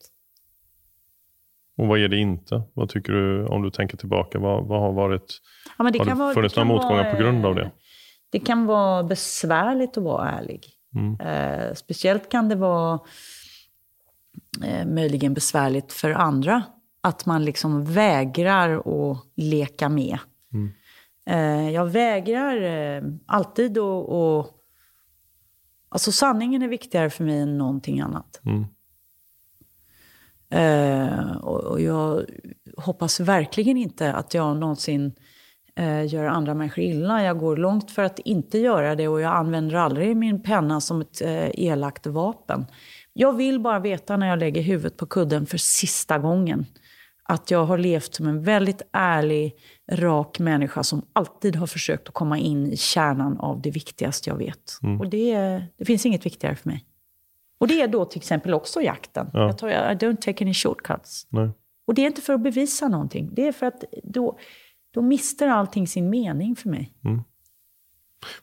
Och 1.76 1.86
vad 1.86 1.98
är 1.98 2.08
det 2.08 2.16
inte? 2.16 2.62
Vad 2.74 2.88
tycker 2.88 3.12
du, 3.12 3.46
om 3.46 3.62
du 3.62 3.70
tänker 3.70 3.96
tillbaka, 3.96 4.38
vad, 4.38 4.64
vad 4.66 4.80
har 4.80 4.92
varit... 4.92 5.40
Ja, 5.78 5.84
men 5.84 5.92
det 5.92 5.98
har 5.98 6.06
kan 6.06 6.28
det 6.28 6.34
funnits 6.34 6.56
några 6.56 6.68
motgångar 6.68 7.02
vara, 7.04 7.10
på 7.10 7.16
grund 7.16 7.46
av 7.46 7.54
det? 7.54 7.70
Det 8.30 8.38
kan 8.38 8.66
vara 8.66 9.02
besvärligt 9.02 9.96
att 9.96 10.04
vara 10.04 10.30
ärlig. 10.30 10.66
Mm. 10.94 11.20
Eh, 11.20 11.74
speciellt 11.74 12.28
kan 12.30 12.48
det 12.48 12.54
vara 12.54 13.00
eh, 14.64 14.86
möjligen 14.86 15.34
besvärligt 15.34 15.92
för 15.92 16.10
andra. 16.10 16.62
Att 17.00 17.26
man 17.26 17.44
liksom 17.44 17.84
vägrar 17.84 18.76
att 19.10 19.18
leka 19.36 19.88
med. 19.88 20.18
Mm. 20.52 20.72
Eh, 21.26 21.70
jag 21.74 21.86
vägrar 21.86 22.62
eh, 22.62 23.02
alltid 23.26 23.78
att- 23.78 24.52
Alltså 25.88 26.12
sanningen 26.12 26.62
är 26.62 26.68
viktigare 26.68 27.10
för 27.10 27.24
mig 27.24 27.38
än 27.38 27.58
någonting 27.58 28.00
annat. 28.00 28.40
Mm. 28.46 28.64
Eh, 30.50 31.36
och, 31.36 31.64
och 31.64 31.80
jag 31.80 32.24
hoppas 32.76 33.20
verkligen 33.20 33.76
inte 33.76 34.12
att 34.12 34.34
jag 34.34 34.56
någonsin 34.56 35.12
eh, 35.76 36.06
gör 36.06 36.24
andra 36.24 36.54
människor 36.54 36.84
illa. 36.84 37.22
Jag 37.22 37.38
går 37.38 37.56
långt 37.56 37.90
för 37.90 38.02
att 38.02 38.18
inte 38.18 38.58
göra 38.58 38.94
det 38.94 39.08
och 39.08 39.20
jag 39.20 39.32
använder 39.34 39.76
aldrig 39.76 40.16
min 40.16 40.42
penna 40.42 40.80
som 40.80 41.00
ett 41.00 41.22
eh, 41.22 41.50
elakt 41.54 42.06
vapen. 42.06 42.66
Jag 43.12 43.32
vill 43.32 43.60
bara 43.60 43.78
veta 43.78 44.16
när 44.16 44.28
jag 44.28 44.38
lägger 44.38 44.62
huvudet 44.62 44.96
på 44.96 45.06
kudden 45.06 45.46
för 45.46 45.58
sista 45.58 46.18
gången 46.18 46.66
att 47.28 47.50
jag 47.50 47.64
har 47.64 47.78
levt 47.78 48.14
som 48.14 48.26
en 48.26 48.42
väldigt 48.42 48.82
ärlig, 48.92 49.54
rak 49.92 50.38
människa 50.38 50.82
som 50.82 51.06
alltid 51.12 51.56
har 51.56 51.66
försökt 51.66 52.08
att 52.08 52.14
komma 52.14 52.38
in 52.38 52.72
i 52.72 52.76
kärnan 52.76 53.38
av 53.38 53.62
det 53.62 53.70
viktigaste 53.70 54.30
jag 54.30 54.36
vet. 54.36 54.78
Och 55.00 55.10
det, 55.10 55.62
det 55.78 55.84
finns 55.84 56.06
inget 56.06 56.26
viktigare 56.26 56.56
för 56.56 56.68
mig. 56.68 56.84
Och 57.58 57.68
det 57.68 57.82
är 57.82 57.88
då 57.88 58.04
till 58.04 58.18
exempel 58.18 58.54
också 58.54 58.82
jakten. 58.82 59.30
Ja. 59.32 59.46
Jag 59.46 59.58
tar, 59.58 59.68
I 59.68 59.72
don't 59.72 60.16
take 60.16 60.44
any 60.44 60.54
shortcuts. 60.54 61.26
Nej. 61.30 61.50
Och 61.86 61.94
det 61.94 62.02
är 62.02 62.06
inte 62.06 62.22
för 62.22 62.32
att 62.32 62.40
bevisa 62.40 62.88
någonting. 62.88 63.30
Det 63.32 63.48
är 63.48 63.52
för 63.52 63.66
att 63.66 63.84
då, 64.04 64.38
då 64.90 65.02
mister 65.02 65.48
allting 65.48 65.86
sin 65.86 66.10
mening 66.10 66.56
för 66.56 66.68
mig. 66.68 66.92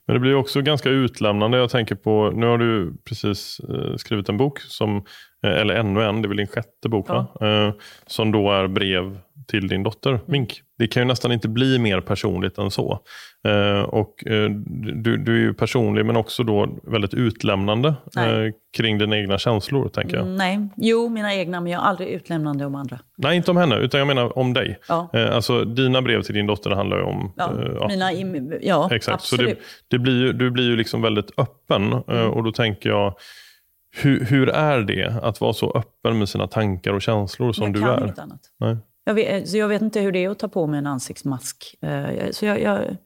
Men 0.06 0.14
det 0.14 0.20
blir 0.20 0.36
också 0.36 0.62
ganska 0.62 0.90
utlämnande. 0.90 1.58
Jag 1.58 1.70
tänker 1.70 1.96
på, 1.96 2.32
nu 2.36 2.46
har 2.46 2.58
du 2.58 2.98
precis 3.04 3.60
eh, 3.60 3.96
skrivit 3.98 4.30
en 4.30 4.38
bok, 4.38 4.60
som, 4.60 5.06
eller 5.48 5.76
ännu 5.76 6.04
en, 6.04 6.22
det 6.22 6.26
är 6.26 6.28
väl 6.28 6.38
din 6.38 6.48
sjätte 6.48 6.90
bok, 6.90 7.10
va? 7.10 7.28
Eh, 7.42 7.74
som 8.08 8.32
då 8.32 8.52
är 8.52 8.68
brev 8.68 9.18
till 9.48 9.68
din 9.68 9.84
dotter 9.84 10.20
Mink. 10.26 10.62
Det 10.78 10.88
kan 10.88 11.02
ju 11.04 11.08
nästan 11.08 11.32
inte 11.32 11.48
bli 11.50 11.80
mer 11.80 12.02
personligt 12.02 12.58
än 12.58 12.72
så. 12.72 13.00
Eh, 13.48 13.82
och 13.82 14.28
eh, 14.28 14.50
du, 14.94 15.18
du 15.18 15.36
är 15.36 15.40
ju 15.40 15.54
personlig 15.54 16.06
men 16.06 16.16
också 16.16 16.44
då 16.44 16.68
väldigt 16.84 17.14
utlämnande 17.14 17.94
Nej. 18.16 18.46
eh, 18.46 18.52
kring 18.78 18.98
dina 18.98 19.18
egna 19.18 19.38
känslor, 19.38 19.90
tänker 19.90 20.16
jag. 20.18 20.26
Mm, 20.26 20.36
Nej, 20.36 20.60
jo, 20.76 21.10
mina 21.10 21.34
egna, 21.36 21.62
men 21.62 21.72
jag 21.72 21.82
är 21.82 21.86
aldrig 21.86 22.10
utlämnande 22.10 22.66
om 22.66 22.76
andra. 22.76 23.00
Nej, 23.18 23.38
inte 23.38 23.52
om 23.52 23.58
henne, 23.58 23.76
utan 23.78 23.98
jag 23.98 24.08
menar 24.08 24.38
om 24.38 24.54
dig. 24.54 24.80
Ja. 24.88 25.10
Eh, 25.14 25.36
alltså, 25.36 25.66
dina 25.66 26.02
brev 26.02 26.22
till 26.22 26.36
din 26.36 26.48
dotter 26.48 26.70
handlar 26.70 26.98
ju 26.98 27.04
om... 27.04 27.34
Ja, 27.38 27.52
eh, 27.62 27.72
ja, 27.80 28.12
mina, 28.26 28.56
ja 28.62 28.90
Exakt, 28.92 29.24
så 29.24 29.36
absolut. 29.36 29.52
Mm. 29.52 29.64
det, 29.90 29.98
det 29.98 30.00
blir 30.00 30.26
ju, 30.26 30.34
du 30.34 30.52
blir 30.52 30.70
ju 30.70 30.76
liksom 30.76 31.02
väldigt 31.02 31.32
öppen. 31.40 31.94
eh, 32.08 32.26
Och 32.26 32.44
då 32.44 32.52
tänker 32.52 32.90
jag, 32.90 33.16
hur, 33.96 34.26
hur 34.26 34.50
är 34.50 34.82
det 34.82 35.20
att 35.24 35.42
vara 35.42 35.54
så 35.54 35.72
öppen 35.72 36.20
med 36.20 36.30
sina 36.30 36.48
tankar 36.48 36.94
och 36.94 37.02
känslor 37.02 37.54
som 37.54 37.64
jag 37.66 37.74
du 37.74 37.80
kan 37.80 37.90
är? 37.90 38.04
inget 38.04 38.20
annat. 38.20 38.42
Nej. 38.60 38.78
Jag 39.04 39.14
vet, 39.14 39.50
så 39.50 39.58
jag 39.58 39.68
vet 39.68 39.82
inte 39.82 40.00
hur 40.02 40.12
det 40.12 40.24
är 40.26 40.30
att 40.30 40.40
ta 40.40 40.48
på 40.48 40.68
mig 40.68 40.78
en 40.78 40.88
ansiktsmask. 40.88 41.76
Eh, 41.82 41.92
jag- 41.92 42.36
Så 42.36 42.46
jag, 42.46 42.62
jag, 42.62 42.98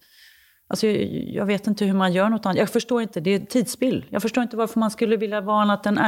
alltså 0.68 0.88
jag, 0.88 0.98
jag 1.34 1.46
vet 1.46 1.68
inte 1.68 1.86
hur 1.86 1.94
man 1.94 2.14
gör 2.14 2.30
något 2.30 2.46
annat. 2.46 2.58
Jag 2.58 2.70
förstår 2.70 3.02
inte, 3.02 3.20
det 3.20 3.32
är 3.32 3.40
tidsspill. 3.40 4.06
Jag 4.10 4.22
förstår 4.22 4.44
inte 4.44 4.58
varför 4.58 4.80
man 4.80 4.92
skulle 4.92 5.18
vilja 5.18 5.42
vara 5.42 5.62
annat 5.62 5.86
än... 5.86 6.00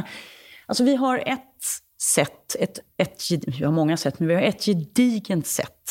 Alltså 0.66 0.84
vi 0.84 0.96
har 0.96 1.18
ett 1.26 1.40
sätt, 2.16 2.56
ett, 2.60 2.80
ett, 2.98 3.24
vi 3.60 3.64
har 3.66 3.72
många 3.72 3.98
sätt, 3.98 4.20
men 4.20 4.28
vi 4.28 4.36
har 4.36 4.42
ett 4.42 4.66
gedigent 4.66 5.48
sätt 5.48 5.84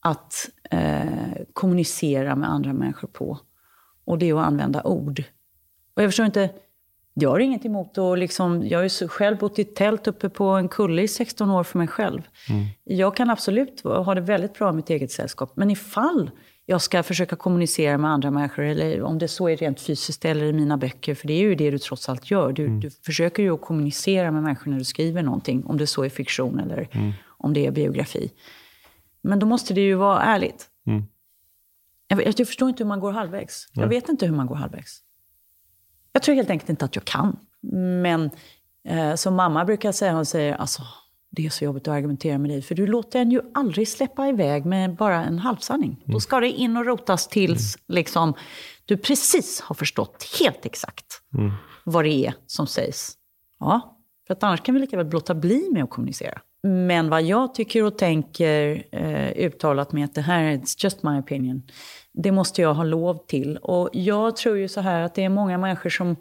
att 0.00 0.34
eh, 0.70 1.02
kommunicera 1.52 2.36
med 2.36 2.50
andra 2.50 2.72
människor 2.72 3.08
på. 3.08 3.38
Och 4.04 4.18
det 4.18 4.28
är 4.28 4.34
att 4.40 4.46
använda 4.46 4.82
ord. 4.82 5.22
Och 5.96 6.02
jag 6.02 6.08
förstår 6.08 6.26
inte, 6.26 6.50
jag 7.20 7.30
har 7.30 7.38
inget 7.38 7.64
emot 7.64 7.98
att 7.98 8.18
liksom, 8.18 8.66
jag 8.66 8.78
har 8.78 8.82
ju 8.84 9.08
själv 9.08 9.38
bott 9.38 9.58
i 9.58 9.64
tält 9.64 10.06
uppe 10.06 10.28
på 10.28 10.44
en 10.44 10.68
kulle 10.68 11.02
i 11.02 11.08
16 11.08 11.50
år 11.50 11.64
för 11.64 11.78
mig 11.78 11.88
själv. 11.88 12.22
Jag 12.84 13.16
kan 13.16 13.30
absolut 13.30 13.80
ha 13.84 14.14
det 14.14 14.20
väldigt 14.20 14.54
bra 14.58 14.70
i 14.70 14.72
mitt 14.72 14.90
eget 14.90 15.10
sällskap. 15.10 15.52
Men 15.56 15.70
ifall 15.70 16.30
jag 16.66 16.82
ska 16.82 17.02
försöka 17.02 17.36
kommunicera 17.36 17.98
med 17.98 18.10
andra 18.10 18.30
människor, 18.30 18.64
eller 18.64 19.02
om 19.02 19.18
det 19.18 19.28
så 19.28 19.48
är 19.48 19.56
rent 19.56 19.80
fysiskt 19.80 20.24
eller 20.24 20.44
i 20.44 20.52
mina 20.52 20.76
böcker, 20.76 21.14
för 21.14 21.26
det 21.28 21.32
är 21.34 21.40
ju 21.40 21.54
det 21.54 21.70
du 21.70 21.78
trots 21.78 22.08
allt 22.08 22.30
gör. 22.30 22.52
Du, 22.52 22.68
du 22.80 22.90
försöker 22.90 23.42
ju 23.42 23.54
att 23.54 23.60
kommunicera 23.60 24.30
med 24.30 24.42
människor 24.42 24.70
när 24.70 24.78
du 24.78 24.84
skriver 24.84 25.22
någonting, 25.22 25.64
om 25.66 25.76
det 25.78 25.86
så 25.86 26.04
är 26.04 26.08
fiktion 26.08 26.60
eller 26.60 26.88
om 27.26 27.52
det 27.52 27.66
är 27.66 27.70
biografi. 27.70 28.30
Men 29.22 29.38
då 29.38 29.46
måste 29.46 29.74
det 29.74 29.80
ju 29.80 29.94
vara 29.94 30.22
ärligt. 30.22 30.66
Jag, 32.08 32.16
vet- 32.16 32.38
jag 32.38 32.48
förstår 32.48 32.68
inte 32.68 32.82
hur 32.82 32.88
man 32.88 33.00
går 33.00 33.12
halvvägs. 33.12 33.68
Jag 33.74 33.88
vet 33.88 34.08
inte 34.08 34.26
hur 34.26 34.34
man 34.34 34.46
går 34.46 34.54
halvvägs. 34.54 35.00
Jag 36.12 36.22
tror 36.22 36.34
helt 36.34 36.50
enkelt 36.50 36.70
inte 36.70 36.84
att 36.84 36.96
jag 36.96 37.04
kan. 37.04 37.36
Men 38.02 38.30
eh, 38.88 39.14
som 39.14 39.34
mamma 39.34 39.64
brukar 39.64 39.92
säga, 39.92 40.12
hon 40.12 40.26
säger 40.26 40.54
alltså, 40.54 40.82
det 41.30 41.46
är 41.46 41.50
så 41.50 41.64
jobbigt 41.64 41.88
att 41.88 41.94
argumentera 41.94 42.38
med 42.38 42.50
dig. 42.50 42.62
För 42.62 42.74
du 42.74 42.86
låter 42.86 43.20
en 43.20 43.30
ju 43.30 43.40
aldrig 43.54 43.88
släppa 43.88 44.28
iväg 44.28 44.64
med 44.64 44.96
bara 44.96 45.24
en 45.24 45.38
halvsanning. 45.38 46.02
Då 46.04 46.20
ska 46.20 46.40
det 46.40 46.50
in 46.50 46.76
och 46.76 46.86
rotas 46.86 47.28
tills 47.28 47.78
liksom, 47.88 48.34
du 48.84 48.96
precis 48.96 49.60
har 49.60 49.74
förstått 49.74 50.26
helt 50.40 50.66
exakt 50.66 51.06
vad 51.84 52.04
det 52.04 52.26
är 52.26 52.34
som 52.46 52.66
sägs. 52.66 53.12
Ja, 53.60 53.98
för 54.26 54.34
att 54.34 54.42
annars 54.42 54.62
kan 54.62 54.74
vi 54.74 54.80
lika 54.80 54.96
väl 54.96 55.10
låta 55.10 55.34
bli 55.34 55.68
med 55.70 55.84
att 55.84 55.90
kommunicera. 55.90 56.40
Men 56.62 57.10
vad 57.10 57.22
jag 57.22 57.54
tycker 57.54 57.84
och 57.84 57.98
tänker 57.98 58.84
eh, 58.92 59.46
uttalat 59.46 59.92
med 59.92 60.04
att 60.04 60.14
det 60.14 60.20
här 60.20 60.42
är 60.42 60.60
just 60.84 61.02
my 61.02 61.18
opinion. 61.18 61.62
Det 62.22 62.32
måste 62.32 62.62
jag 62.62 62.74
ha 62.74 62.84
lov 62.84 63.18
till. 63.26 63.56
Och 63.56 63.90
jag 63.92 64.36
tror 64.36 64.56
ju 64.56 64.68
så 64.68 64.80
här 64.80 65.02
att 65.02 65.14
det 65.14 65.24
är 65.24 65.28
många 65.28 65.58
människor 65.58 65.90
som... 65.90 66.16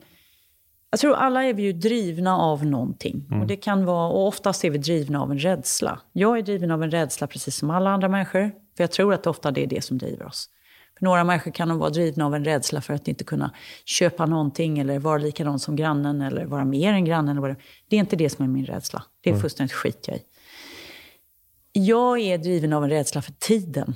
Jag 0.89 1.00
tror 1.00 1.16
alla 1.16 1.43
är 1.43 1.54
vi 1.54 1.64
ju 1.64 1.74
drivna 1.74 2.38
av 2.38 2.66
någonting. 2.66 3.28
Och 3.41 3.48
det 3.48 3.56
kan 3.56 3.86
vara, 3.86 4.08
och 4.08 4.28
oftast 4.28 4.66
är 4.66 4.70
vi 4.70 4.78
drivna 4.78 5.22
av 5.22 5.32
en 5.32 5.39
rädsla. 5.39 6.00
Jag 6.14 6.38
är 6.38 6.41
driven 6.41 6.72
av 6.72 6.84
en 6.84 6.91
rädsla 6.91 7.28
precis 7.28 7.56
som 7.56 7.70
alla 7.70 7.89
andra 7.89 8.10
människor. 8.10 8.52
För 8.78 8.84
jag 8.84 8.91
tror 8.91 9.14
att 9.14 9.28
ofta 9.28 9.52
det 9.52 9.64
är 9.64 9.68
det 9.68 9.84
som 9.84 9.98
driver 9.98 10.26
oss. 10.26 10.50
För 10.98 11.06
några 11.06 11.24
människor 11.24 11.52
kan 11.52 11.80
vara 11.80 11.89
drivna 11.89 12.26
av 12.26 12.36
en 12.36 12.45
rädsla 12.45 12.82
för 12.82 12.93
att 12.93 13.08
inte 13.08 13.24
kunna 13.24 13.52
köpa 13.86 14.26
någonting 14.26 14.80
eller 14.80 15.00
vara 15.00 15.18
likadan 15.18 15.60
som 15.60 15.76
grannen 15.76 16.22
eller 16.22 16.45
vara 16.45 16.66
mer 16.66 16.93
än 16.93 17.06
grannen. 17.06 17.38
Eller 17.38 17.56
det. 17.89 17.95
är 17.95 18.00
inte 18.00 18.16
det 18.16 18.30
som 18.30 18.45
är 18.45 18.50
min 18.50 18.66
rädsla. 18.66 19.04
Det 19.22 19.30
är 19.30 19.34
fullständigt 19.39 19.74
skit 19.74 20.08
jag 20.08 20.18
i. 20.18 20.22
Jag 21.72 22.20
är 22.20 22.38
driven 22.38 22.74
av 22.74 22.84
en 22.84 22.89
rädsla 22.89 23.22
för 23.22 23.32
tiden. 23.32 23.95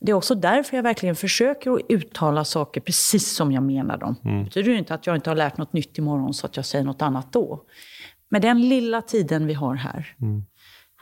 Det 0.00 0.12
är 0.12 0.14
också 0.14 0.34
därför 0.34 0.76
jag 0.76 0.82
verkligen 0.82 1.16
försöker 1.16 1.70
att 1.70 1.80
uttala 1.88 2.44
saker 2.44 2.80
precis 2.80 3.36
som 3.36 3.52
jag 3.52 3.62
menar 3.62 3.96
dem. 3.96 4.16
Det 4.22 4.44
betyder 4.44 4.70
ju 4.70 4.78
inte 4.78 4.94
att 4.94 5.06
jag 5.06 5.16
inte 5.16 5.30
har 5.30 5.34
lärt 5.36 5.58
något 5.58 5.72
nytt 5.72 5.98
imorgon 5.98 6.34
så 6.34 6.46
att 6.46 6.56
jag 6.56 6.64
säger 6.66 6.84
något 6.84 7.02
annat 7.02 7.32
då. 7.32 7.62
Men 8.28 8.42
den 8.42 8.68
lilla 8.68 9.02
tiden 9.02 9.46
vi 9.46 9.54
har 9.54 9.74
här. 9.74 10.14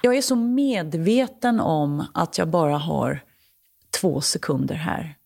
Jag 0.02 0.16
är 0.16 0.22
så 0.22 0.36
medveten 0.36 1.60
om 1.60 2.04
att 2.14 2.38
jag 2.38 2.48
bara 2.48 2.76
har 2.76 3.20
två 4.00 4.20
sekunder 4.20 4.74
här. 4.74 5.16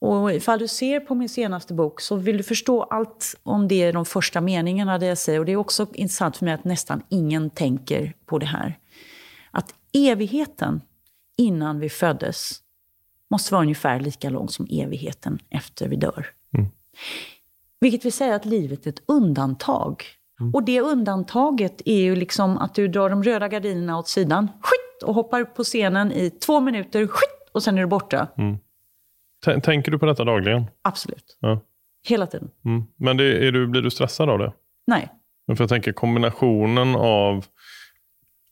Och 0.00 0.32
ifall 0.32 0.58
du 0.58 0.68
ser 0.68 1.00
på 1.00 1.14
min 1.14 1.28
senaste 1.28 1.74
bok 1.74 2.00
så 2.00 2.16
vill 2.16 2.36
du 2.36 2.42
förstå 2.42 2.82
allt 2.82 3.40
om 3.42 3.68
det 3.68 3.88
i 3.88 3.92
de 3.92 4.04
första 4.04 4.40
meningarna 4.40 4.98
där 4.98 5.06
jag 5.06 5.18
säger. 5.18 5.38
Och 5.38 5.46
det 5.46 5.52
är 5.52 5.56
också 5.56 5.86
intressant 5.94 6.36
för 6.36 6.44
mig 6.44 6.54
att 6.54 6.64
nästan 6.64 7.02
ingen 7.08 7.50
tänker 7.50 8.14
på 8.26 8.38
det 8.38 8.46
här. 8.46 8.78
Att 9.50 9.74
evigheten 9.92 10.80
innan 11.36 11.78
vi 11.80 11.88
föddes 11.88 12.60
måste 13.30 13.54
vara 13.54 13.62
ungefär 13.62 14.00
lika 14.00 14.30
lång 14.30 14.48
som 14.48 14.66
evigheten 14.70 15.38
efter 15.50 15.88
vi 15.88 15.96
dör. 15.96 16.26
Vilket 17.80 18.04
vill 18.04 18.12
säga 18.12 18.34
att 18.34 18.44
livet 18.44 18.86
är 18.86 18.90
ett 18.90 19.02
undantag. 19.08 20.04
Och 20.52 20.62
det 20.64 20.80
undantaget 20.80 21.82
är 21.84 22.00
ju 22.00 22.16
liksom 22.16 22.58
att 22.58 22.74
du 22.74 22.88
drar 22.88 23.10
de 23.10 23.22
röda 23.22 23.48
gardinerna 23.48 23.98
åt 23.98 24.08
sidan, 24.08 24.48
skit, 24.60 25.02
och 25.04 25.14
hoppar 25.14 25.40
upp 25.40 25.54
på 25.54 25.64
scenen 25.64 26.12
i 26.12 26.30
två 26.30 26.60
minuter, 26.60 27.06
skit, 27.06 27.50
och 27.52 27.62
sen 27.62 27.76
är 27.78 27.80
du 27.82 27.86
borta. 27.88 28.28
T- 29.44 29.60
Tänker 29.60 29.90
du 29.92 29.98
på 29.98 30.06
detta 30.06 30.24
dagligen? 30.24 30.64
Absolut. 30.82 31.36
Ja. 31.40 31.60
Hela 32.08 32.26
tiden. 32.26 32.50
Mm. 32.64 32.84
Men 32.96 33.16
det, 33.16 33.46
är 33.48 33.52
du, 33.52 33.66
blir 33.66 33.82
du 33.82 33.90
stressad 33.90 34.30
av 34.30 34.38
det? 34.38 34.52
Nej. 34.86 35.08
För 35.46 35.62
jag 35.62 35.68
tänker 35.68 35.92
kombinationen 35.92 36.94
av 36.96 37.44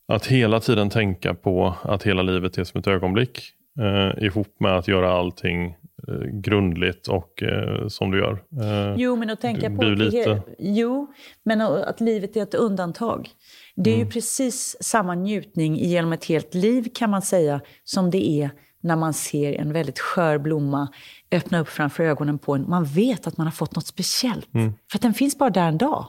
att 0.08 0.26
hela 0.26 0.60
tiden 0.60 0.90
tänka 0.90 1.34
på 1.34 1.74
att 1.82 2.02
hela 2.02 2.22
livet 2.22 2.58
är 2.58 2.64
som 2.64 2.80
ett 2.80 2.86
ögonblick 2.86 3.52
eh, 3.80 4.24
ihop 4.24 4.60
med 4.60 4.76
att 4.78 4.88
göra 4.88 5.12
allting 5.12 5.76
eh, 6.08 6.14
grundligt 6.32 7.06
och 7.08 7.42
eh, 7.42 7.88
som 7.88 8.10
du 8.10 8.18
gör. 8.18 8.32
Eh, 8.32 8.94
Jo, 8.96 9.16
men 9.16 9.30
att 9.30 9.40
tänka 9.40 9.70
på... 9.70 9.74
att 9.74 9.80
det- 9.98 10.04
lite- 10.04 10.42
Jo, 10.58 11.12
men 11.44 11.60
att 11.60 12.00
livet 12.00 12.36
är 12.36 12.42
ett 12.42 12.54
undantag. 12.54 13.30
Det 13.76 13.90
är 13.94 13.98
ju 13.98 14.06
precis 14.06 14.76
samma 14.80 15.14
njutning 15.14 15.76
genom 15.76 16.12
ett 16.12 16.24
helt 16.24 16.54
liv 16.54 16.88
kan 16.94 17.10
man 17.10 17.22
säga, 17.22 17.60
som 17.84 18.10
det 18.10 18.30
är 18.30 18.50
när 18.80 18.96
man 18.96 19.12
ser 19.14 19.52
en 19.60 19.72
väldigt 19.72 19.98
skör 19.98 20.38
blomma 20.38 20.88
öppna 21.32 21.60
upp 21.60 21.68
framför 21.68 22.04
ögonen 22.04 22.38
på 22.38 22.54
en. 22.54 22.68
Man 22.70 22.84
vet 22.84 23.26
att 23.26 23.36
man 23.36 23.46
har 23.46 23.52
fått 23.52 23.74
något 23.76 23.86
speciellt. 23.86 24.48
För 24.90 24.98
att 24.98 25.02
den 25.02 25.14
finns 25.14 25.38
bara 25.38 25.50
där 25.50 25.68
en 25.68 25.78
dag. 25.78 26.06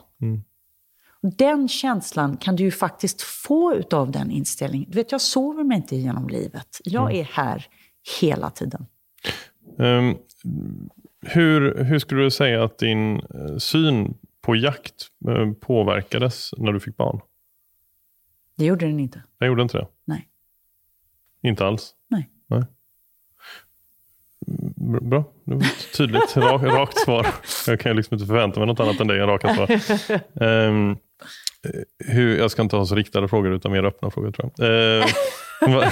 Den 1.30 1.68
känslan 1.68 2.36
kan 2.36 2.56
du 2.56 2.64
ju 2.64 2.70
faktiskt 2.70 3.22
få 3.22 3.82
av 3.90 4.10
den 4.10 4.30
inställningen. 4.30 4.90
Du 4.90 4.96
vet, 4.96 5.12
jag 5.12 5.20
sover 5.20 5.64
mig 5.64 5.76
inte 5.76 5.96
genom 5.96 6.28
livet. 6.28 6.80
Jag 6.84 7.10
mm. 7.10 7.20
är 7.20 7.24
här 7.24 7.66
hela 8.20 8.50
tiden. 8.50 8.86
Um, 9.78 10.18
hur, 11.20 11.84
hur 11.84 11.98
skulle 11.98 12.22
du 12.22 12.30
säga 12.30 12.64
att 12.64 12.78
din 12.78 13.20
uh, 13.20 13.56
syn 13.58 14.14
på 14.40 14.56
jakt 14.56 15.08
uh, 15.28 15.52
påverkades 15.52 16.50
när 16.56 16.72
du 16.72 16.80
fick 16.80 16.96
barn? 16.96 17.20
Det 18.56 18.64
gjorde 18.64 18.86
den 18.86 19.00
inte. 19.00 19.22
Den 19.38 19.48
gjorde 19.48 19.62
inte 19.62 19.78
det? 19.78 19.86
Nej. 20.04 20.28
Inte 21.42 21.66
alls? 21.66 21.94
Nej. 22.08 22.30
Nej. 22.46 22.64
Bra, 25.00 25.24
det 25.44 25.54
var 25.54 25.62
ett 25.62 25.96
tydligt, 25.96 26.36
rak, 26.36 26.62
rakt 26.62 26.98
svar. 26.98 27.26
Jag 27.66 27.80
kan 27.80 27.96
liksom 27.96 28.14
inte 28.14 28.26
förvänta 28.26 28.60
mig 28.60 28.66
något 28.66 28.80
annat 28.80 29.00
än 29.00 29.06
det, 29.06 29.22
en 29.22 29.26
raka 29.26 29.54
svar. 29.54 29.70
Um, 30.68 30.96
hur, 32.04 32.38
jag 32.38 32.50
ska 32.50 32.62
inte 32.62 32.76
ha 32.76 32.86
så 32.86 32.94
riktade 32.94 33.28
frågor 33.28 33.54
utan 33.54 33.72
mer 33.72 33.84
öppna 33.84 34.10
frågor 34.10 34.30
tror 34.30 34.50
jag. 34.56 35.04
Uh, 35.62 35.70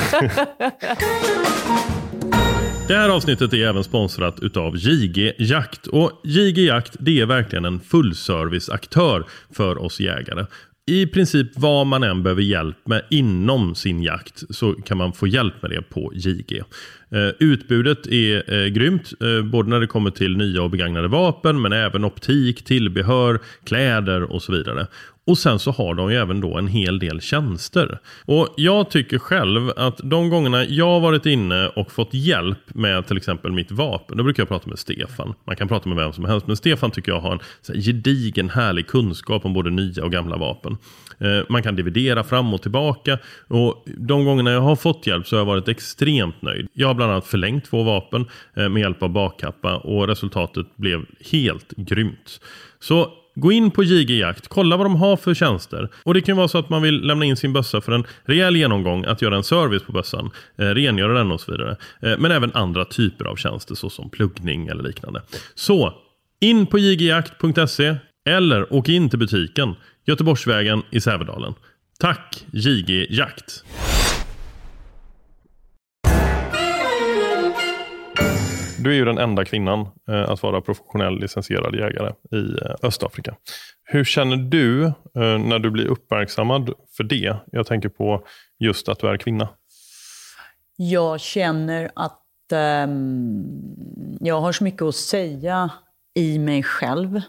det 2.89 2.95
här 2.95 3.09
avsnittet 3.09 3.53
är 3.53 3.68
även 3.68 3.85
sponsrat 3.85 4.41
utav 4.41 4.77
JG 4.77 5.33
Jakt. 5.39 5.87
Och 5.87 6.11
JG 6.25 6.66
Jakt 6.66 6.97
det 6.99 7.20
är 7.20 7.27
verkligen 7.27 7.64
en 7.64 7.81
fullserviceaktör 7.81 9.25
för 9.51 9.79
oss 9.79 10.01
jägare 10.01 10.47
i 10.87 11.07
princip 11.07 11.47
vad 11.57 11.87
man 11.87 12.03
än 12.03 12.23
behöver 12.23 12.43
hjälp 12.43 12.87
med 12.87 13.03
inom 13.11 13.75
sin 13.75 14.03
jakt 14.03 14.43
så 14.51 14.73
kan 14.73 14.99
man 14.99 15.12
få 15.12 15.27
hjälp 15.27 15.62
med 15.62 15.70
det 15.70 15.83
på 15.83 16.12
JG. 16.14 16.62
Eh, 17.15 17.35
utbudet 17.39 18.07
är 18.07 18.55
eh, 18.55 18.67
grymt, 18.67 19.13
eh, 19.21 19.45
både 19.45 19.71
när 19.71 19.81
det 19.81 19.87
kommer 19.87 20.11
till 20.11 20.37
nya 20.37 20.63
och 20.63 20.71
begagnade 20.71 21.09
vapen 21.09 21.63
men 21.63 21.73
även 21.73 22.05
optik, 22.05 22.65
tillbehör, 22.65 23.39
kläder 23.65 24.23
och 24.23 24.43
så 24.43 24.53
vidare. 24.53 24.87
Och 25.27 25.39
sen 25.39 25.59
så 25.59 25.71
har 25.71 25.95
de 25.95 26.11
ju 26.11 26.17
även 26.17 26.41
då 26.41 26.59
en 26.59 26.67
hel 26.67 26.99
del 26.99 27.21
tjänster. 27.21 27.99
Och 28.25 28.55
jag 28.57 28.91
tycker 28.91 29.19
själv 29.19 29.71
att 29.77 30.01
de 30.05 30.31
gångerna 30.31 30.65
jag 30.65 30.87
har 30.87 31.01
varit 31.01 31.27
inne 31.27 31.69
och 31.69 31.93
fått 31.93 32.15
hjälp 32.15 32.59
med 32.75 33.07
till 33.07 33.17
exempel 33.17 33.53
mitt 33.53 33.71
vapen. 33.71 34.17
Då 34.17 34.25
brukar 34.25 34.41
jag 34.41 34.49
prata 34.49 34.69
med 34.69 34.79
Stefan. 34.79 35.35
Man 35.45 35.57
kan 35.57 35.69
prata 35.69 35.89
med 35.89 35.99
vem 35.99 36.13
som 36.13 36.25
helst. 36.25 36.47
Men 36.47 36.57
Stefan 36.57 36.91
tycker 36.91 37.13
jag 37.13 37.21
har 37.21 37.33
en 37.33 37.39
så 37.63 37.73
här, 37.73 37.81
gedigen 37.81 38.51
härlig 38.51 38.87
kunskap 38.87 39.45
om 39.45 39.53
både 39.53 39.71
nya 39.71 40.05
och 40.05 40.13
gamla 40.13 40.37
vapen. 40.37 40.77
Man 41.49 41.63
kan 41.63 41.77
dividera 41.77 42.25
fram 42.25 42.55
och 42.55 42.63
tillbaka. 42.63 43.19
Och 43.49 43.85
de 43.87 44.25
gångerna 44.25 44.51
jag 44.51 44.61
har 44.61 44.77
fått 44.77 45.07
hjälp 45.07 45.27
så 45.27 45.37
har 45.37 45.41
jag 45.41 45.47
varit 45.47 45.69
extremt 45.69 46.43
nöjd. 46.43 46.69
Jag 46.73 46.87
har 46.87 46.95
bland 47.03 47.12
annat 47.12 47.26
förlängt 47.26 47.64
två 47.64 47.82
vapen 47.82 48.26
eh, 48.57 48.68
med 48.68 48.80
hjälp 48.80 49.03
av 49.03 49.09
bakkappa. 49.09 49.76
Och 49.76 50.09
resultatet 50.09 50.76
blev 50.76 51.07
helt 51.30 51.70
grymt. 51.70 52.40
Så 52.80 53.12
Gå 53.34 53.53
in 53.53 53.70
på 53.70 53.82
JG 53.82 54.18
Jakt, 54.18 54.48
kolla 54.48 54.76
vad 54.76 54.86
de 54.86 54.96
har 54.96 55.16
för 55.16 55.34
tjänster. 55.34 55.88
Och 56.05 56.14
det 56.14 56.20
kan 56.20 56.36
vara 56.36 56.48
så 56.48 56.59
att 56.59 56.68
man 56.68 56.82
vill 56.82 57.00
lämna 57.00 57.24
in 57.24 57.36
sin 57.36 57.53
bössa 57.53 57.80
för 57.80 57.92
en 57.92 58.05
rejäl 58.24 58.57
genomgång, 58.57 59.05
att 59.05 59.22
göra 59.22 59.36
en 59.36 59.44
service 59.44 59.82
på 59.82 59.92
bössan, 59.92 60.30
eh, 60.57 60.64
rengöra 60.64 61.12
den 61.12 61.32
och 61.32 61.40
så 61.40 61.53
vidare. 61.53 61.76
Eh, 62.03 62.18
men 62.18 62.30
även 62.30 62.53
andra 62.55 62.84
typer 62.84 63.24
av 63.24 63.36
tjänster 63.36 63.74
såsom 63.74 64.11
pluggning 64.11 64.66
eller 64.66 64.82
liknande. 64.82 65.22
Så, 65.55 65.94
in 66.40 66.66
på 66.66 66.78
jgjakt.se 66.78 67.96
eller 68.28 68.72
åk 68.72 68.88
in 68.88 69.11
till 69.11 69.18
butiken 69.18 69.74
Göteborgsvägen 70.07 70.82
i 70.90 71.00
Sävedalen. 71.00 71.55
Tack 71.98 72.44
JG 72.53 73.07
Jakt! 73.11 73.64
Du 78.83 78.91
är 78.91 78.95
ju 78.95 79.05
den 79.05 79.18
enda 79.18 79.45
kvinnan 79.45 79.89
eh, 80.09 80.30
att 80.30 80.43
vara 80.43 80.61
professionell 80.61 81.20
licensierad 81.20 81.74
jägare 81.74 82.12
i 82.30 82.64
eh, 82.64 82.74
Östafrika. 82.83 83.35
Hur 83.85 84.05
känner 84.05 84.37
du 84.37 84.85
eh, 84.85 84.93
när 85.39 85.59
du 85.59 85.70
blir 85.70 85.87
uppmärksammad 85.87 86.72
för 86.97 87.05
det? 87.05 87.37
Jag 87.53 87.66
tänker 87.66 87.89
på 87.89 88.24
just 88.59 88.89
att 88.89 88.99
du 88.99 89.09
är 89.09 89.16
kvinna. 89.16 89.49
Jag 90.76 91.20
känner 91.20 91.91
att 91.97 92.53
eh, 92.53 92.87
jag 94.20 94.41
har 94.41 94.53
så 94.53 94.64
mycket 94.64 94.83
att 94.83 94.95
säga 94.95 95.70
i 96.14 96.39
mig 96.39 96.62
själv. 96.62 97.20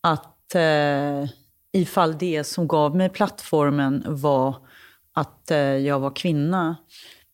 Att 0.00 0.54
eh, 0.54 1.24
ifall 1.72 2.18
det 2.18 2.44
som 2.44 2.68
gav 2.68 2.96
mig 2.96 3.08
plattformen 3.08 4.04
var 4.06 4.56
att 5.12 5.50
eh, 5.50 5.58
jag 5.58 6.00
var 6.00 6.16
kvinna, 6.16 6.76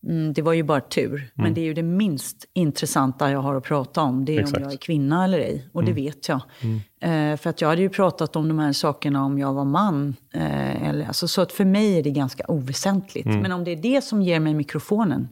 Mm, 0.06 0.32
det 0.32 0.42
var 0.42 0.52
ju 0.52 0.62
bara 0.62 0.80
tur. 0.80 1.14
Mm. 1.14 1.30
Men 1.34 1.54
det 1.54 1.60
är 1.60 1.64
ju 1.64 1.74
det 1.74 1.82
minst 1.82 2.48
intressanta 2.52 3.30
jag 3.30 3.38
har 3.40 3.54
att 3.54 3.64
prata 3.64 4.02
om. 4.02 4.24
Det 4.24 4.36
är 4.36 4.40
Exakt. 4.40 4.56
om 4.56 4.62
jag 4.62 4.72
är 4.72 4.76
kvinna 4.76 5.24
eller 5.24 5.38
ej. 5.38 5.68
Och 5.72 5.82
mm. 5.82 5.94
det 5.94 6.02
vet 6.02 6.28
jag. 6.28 6.40
Mm. 6.60 7.32
Eh, 7.32 7.36
för 7.40 7.50
att 7.50 7.60
jag 7.60 7.68
hade 7.68 7.82
ju 7.82 7.88
pratat 7.88 8.36
om 8.36 8.48
de 8.48 8.58
här 8.58 8.72
sakerna 8.72 9.24
om 9.24 9.38
jag 9.38 9.54
var 9.54 9.64
man. 9.64 10.16
Eh, 10.34 10.88
eller, 10.88 11.06
alltså, 11.06 11.28
så 11.28 11.40
att 11.40 11.52
för 11.52 11.64
mig 11.64 11.98
är 11.98 12.02
det 12.02 12.10
ganska 12.10 12.44
oväsentligt. 12.48 13.26
Mm. 13.26 13.40
Men 13.40 13.52
om 13.52 13.64
det 13.64 13.70
är 13.70 13.76
det 13.76 14.04
som 14.04 14.22
ger 14.22 14.40
mig 14.40 14.54
mikrofonen, 14.54 15.28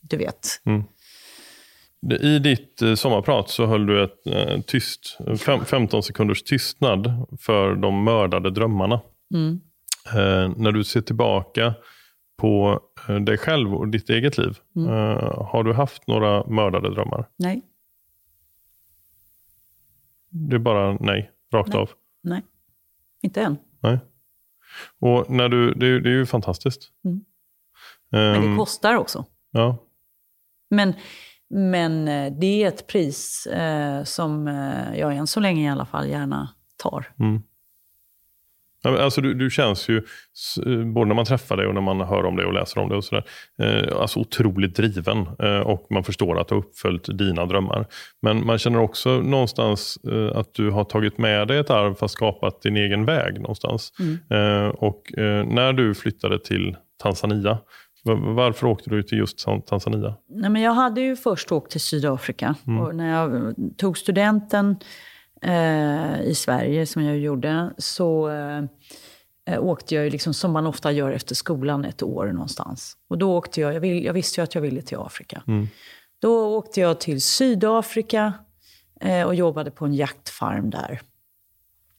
du 0.00 0.16
vet. 0.16 0.46
Mm. 0.66 0.84
I 2.20 2.38
ditt 2.38 2.82
eh, 2.82 2.94
sommarprat 2.94 3.50
så 3.50 3.66
höll 3.66 3.86
du 3.86 4.04
ett 4.04 4.26
eh, 4.26 4.60
tyst, 4.60 5.18
fem, 5.46 5.64
15 5.64 6.02
sekunders 6.02 6.42
tystnad 6.42 7.26
för 7.40 7.74
de 7.74 8.04
mördade 8.04 8.50
drömmarna. 8.50 9.00
Eh, 10.14 10.52
när 10.56 10.72
du 10.72 10.84
ser 10.84 11.00
tillbaka 11.00 11.74
på 12.40 12.80
eh, 13.08 13.16
dig 13.16 13.38
själv 13.38 13.74
och 13.74 13.88
ditt 13.88 14.10
eget 14.10 14.38
liv. 14.38 14.58
Mm. 14.76 14.90
Uh, 14.90 15.44
har 15.44 15.64
du 15.64 15.72
haft 15.72 16.06
några 16.06 16.46
mördade 16.46 16.94
drömmar? 16.94 17.28
Nej. 17.36 17.62
Det 20.28 20.56
är 20.56 20.58
bara 20.58 20.96
nej, 21.00 21.30
rakt 21.52 21.68
nej. 21.68 21.78
av? 21.78 21.90
Nej, 22.22 22.42
inte 23.22 23.42
än. 23.42 23.56
Nej. 23.80 23.98
Och 24.98 25.30
när 25.30 25.48
du, 25.48 25.74
det, 25.74 26.00
det 26.00 26.08
är 26.08 26.14
ju 26.14 26.26
fantastiskt. 26.26 26.90
Mm. 27.04 27.16
Um, 27.16 27.22
men 28.10 28.40
det 28.40 28.46
ehm, 28.46 28.56
kostar 28.56 28.94
också. 28.94 29.24
Ja. 29.50 29.76
Men, 30.70 30.94
men 31.48 32.08
eh, 32.08 32.32
det 32.32 32.62
är 32.62 32.68
ett 32.68 32.86
pris 32.86 33.46
eh, 33.46 34.04
som 34.04 34.46
jag 34.96 35.16
än 35.16 35.26
så 35.26 35.40
länge 35.40 35.64
i 35.64 35.68
alla 35.68 35.86
fall 35.86 36.08
gärna 36.08 36.48
tar. 36.76 37.12
Mm. 37.18 37.42
Alltså 38.84 39.20
du, 39.20 39.34
du, 39.34 39.50
känns 39.50 39.88
ju, 39.88 40.02
både 40.94 41.08
när 41.08 41.14
man 41.14 41.24
träffar 41.24 41.56
dig 41.56 41.66
och 41.66 41.74
när 41.74 41.80
man 41.80 42.00
hör 42.00 42.24
om 42.24 42.36
dig 42.36 42.46
och 42.46 42.52
läser 42.52 42.80
om 42.80 42.88
dig 42.88 42.98
och 42.98 43.04
sådär, 43.04 43.24
eh, 43.62 44.00
alltså 44.00 44.20
otroligt 44.20 44.76
driven 44.76 45.26
eh, 45.38 45.60
och 45.60 45.86
man 45.90 46.04
förstår 46.04 46.40
att 46.40 46.48
du 46.48 46.54
har 46.54 46.62
uppföljt 46.62 47.18
dina 47.18 47.46
drömmar. 47.46 47.86
Men 48.22 48.46
man 48.46 48.58
känner 48.58 48.78
också 48.78 49.10
någonstans 49.10 49.98
eh, 50.12 50.38
att 50.38 50.54
du 50.54 50.70
har 50.70 50.84
tagit 50.84 51.18
med 51.18 51.48
dig 51.48 51.58
ett 51.58 51.70
arv 51.70 51.94
fast 51.94 52.14
skapat 52.14 52.62
din 52.62 52.76
egen 52.76 53.04
väg 53.04 53.40
någonstans. 53.40 53.92
Mm. 54.00 54.18
Eh, 54.30 54.68
och 54.68 55.18
eh, 55.18 55.44
när 55.44 55.72
du 55.72 55.94
flyttade 55.94 56.38
till 56.38 56.76
Tanzania, 57.02 57.58
varför 58.34 58.66
åkte 58.66 58.90
du 58.90 59.02
till 59.02 59.18
just 59.18 59.46
Tanzania? 59.66 60.14
Nej, 60.28 60.50
men 60.50 60.62
jag 60.62 60.72
hade 60.72 61.00
ju 61.00 61.16
först 61.16 61.52
åkt 61.52 61.70
till 61.70 61.80
Sydafrika. 61.80 62.54
Mm. 62.66 62.80
Och 62.80 62.94
när 62.94 63.10
jag 63.10 63.54
tog 63.76 63.98
studenten 63.98 64.76
eh, 65.40 66.22
i 66.22 66.34
Sverige, 66.34 66.86
som 66.86 67.04
jag 67.04 67.18
gjorde, 67.18 67.70
så 67.78 68.28
eh, 68.28 68.64
åkte 69.64 69.94
jag, 69.94 70.12
liksom, 70.12 70.34
som 70.34 70.52
man 70.52 70.66
ofta 70.66 70.92
gör 70.92 71.12
efter 71.12 71.34
skolan, 71.34 71.84
ett 71.84 72.02
år 72.02 72.26
någonstans. 72.26 72.96
Och 73.08 73.18
då 73.18 73.36
åkte 73.36 73.60
jag, 73.60 73.74
jag, 73.74 73.80
vill, 73.80 74.04
jag 74.04 74.12
visste 74.12 74.40
ju 74.40 74.44
att 74.44 74.54
jag 74.54 74.62
ville 74.62 74.82
till 74.82 74.98
Afrika. 74.98 75.42
Mm. 75.46 75.68
Då 76.18 76.56
åkte 76.56 76.80
jag 76.80 77.00
till 77.00 77.22
Sydafrika 77.22 78.32
eh, 79.00 79.26
och 79.26 79.34
jobbade 79.34 79.70
på 79.70 79.84
en 79.84 79.94
jaktfarm 79.94 80.70
där. 80.70 81.00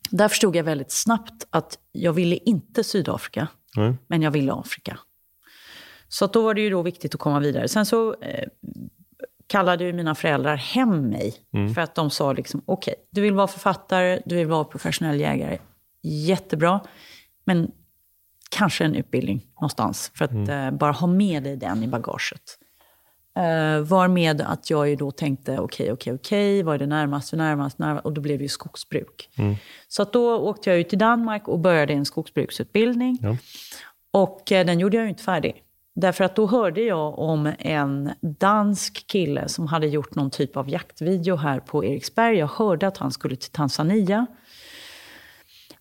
Där 0.09 0.27
förstod 0.27 0.55
jag 0.55 0.63
väldigt 0.63 0.91
snabbt 0.91 1.47
att 1.49 1.79
jag 1.91 2.13
ville 2.13 2.35
inte 2.35 2.83
Sydafrika, 2.83 3.47
mm. 3.77 3.97
men 4.07 4.21
jag 4.21 4.31
ville 4.31 4.53
Afrika. 4.53 4.99
Så 6.07 6.27
då 6.27 6.41
var 6.41 6.53
det 6.53 6.61
ju 6.61 6.69
då 6.69 6.81
viktigt 6.81 7.15
att 7.15 7.21
komma 7.21 7.39
vidare. 7.39 7.67
Sen 7.67 7.85
så 7.85 8.13
eh, 8.21 8.47
kallade 9.51 9.83
ju 9.83 9.93
mina 9.93 10.15
föräldrar 10.15 10.55
hem 10.55 11.09
mig. 11.09 11.33
Mm. 11.53 11.73
För 11.73 11.81
att 11.81 11.95
de 11.95 12.09
sa 12.09 12.33
liksom, 12.33 12.61
okej, 12.65 12.91
okay, 12.91 13.05
du 13.09 13.21
vill 13.21 13.33
vara 13.33 13.47
författare, 13.47 14.21
du 14.25 14.35
vill 14.35 14.47
vara 14.47 14.63
professionell 14.63 15.19
jägare. 15.19 15.57
Jättebra. 16.01 16.79
Men 17.45 17.71
kanske 18.49 18.85
en 18.85 18.95
utbildning 18.95 19.45
någonstans. 19.55 20.11
För 20.15 20.25
att 20.25 20.31
mm. 20.31 20.73
uh, 20.73 20.77
bara 20.77 20.91
ha 20.91 21.07
med 21.07 21.43
dig 21.43 21.57
den 21.57 21.83
i 21.83 21.87
bagaget. 21.87 22.57
Uh, 23.37 23.83
var 23.83 24.07
med 24.07 24.41
att 24.41 24.69
jag 24.69 24.89
ju 24.89 24.95
då 24.95 25.11
tänkte, 25.11 25.51
okej, 25.51 25.63
okay, 25.63 25.91
okej, 25.91 25.93
okay, 25.93 26.13
okej, 26.13 26.55
okay, 26.55 26.63
vad 26.63 26.75
är 26.75 26.79
det 26.79 26.87
närmaste, 26.87 27.35
närmast, 27.35 27.79
närmast? 27.79 28.05
Och 28.05 28.13
då 28.13 28.21
blev 28.21 28.37
det 28.37 28.43
ju 28.43 28.49
skogsbruk. 28.49 29.29
Mm. 29.35 29.55
Så 29.87 30.01
att 30.01 30.13
då 30.13 30.37
åkte 30.37 30.69
jag 30.69 30.79
ut 30.79 30.89
till 30.89 30.99
Danmark 30.99 31.47
och 31.47 31.59
började 31.59 31.93
en 31.93 32.05
skogsbruksutbildning. 32.05 33.17
Ja. 33.21 33.37
Och 34.11 34.51
uh, 34.51 34.65
den 34.65 34.79
gjorde 34.79 34.97
jag 34.97 35.03
ju 35.03 35.09
inte 35.09 35.23
färdig. 35.23 35.63
Därför 35.93 36.23
att 36.23 36.35
då 36.35 36.47
hörde 36.47 36.81
jag 36.81 37.19
om 37.19 37.53
en 37.59 38.11
dansk 38.21 39.07
kille 39.07 39.47
som 39.47 39.67
hade 39.67 39.87
gjort 39.87 40.15
någon 40.15 40.31
typ 40.31 40.57
av 40.57 40.69
jaktvideo 40.69 41.35
här 41.35 41.59
på 41.59 41.85
Eriksberg. 41.85 42.37
Jag 42.37 42.47
hörde 42.47 42.87
att 42.87 42.97
han 42.97 43.11
skulle 43.11 43.35
till 43.35 43.51
Tanzania. 43.51 44.25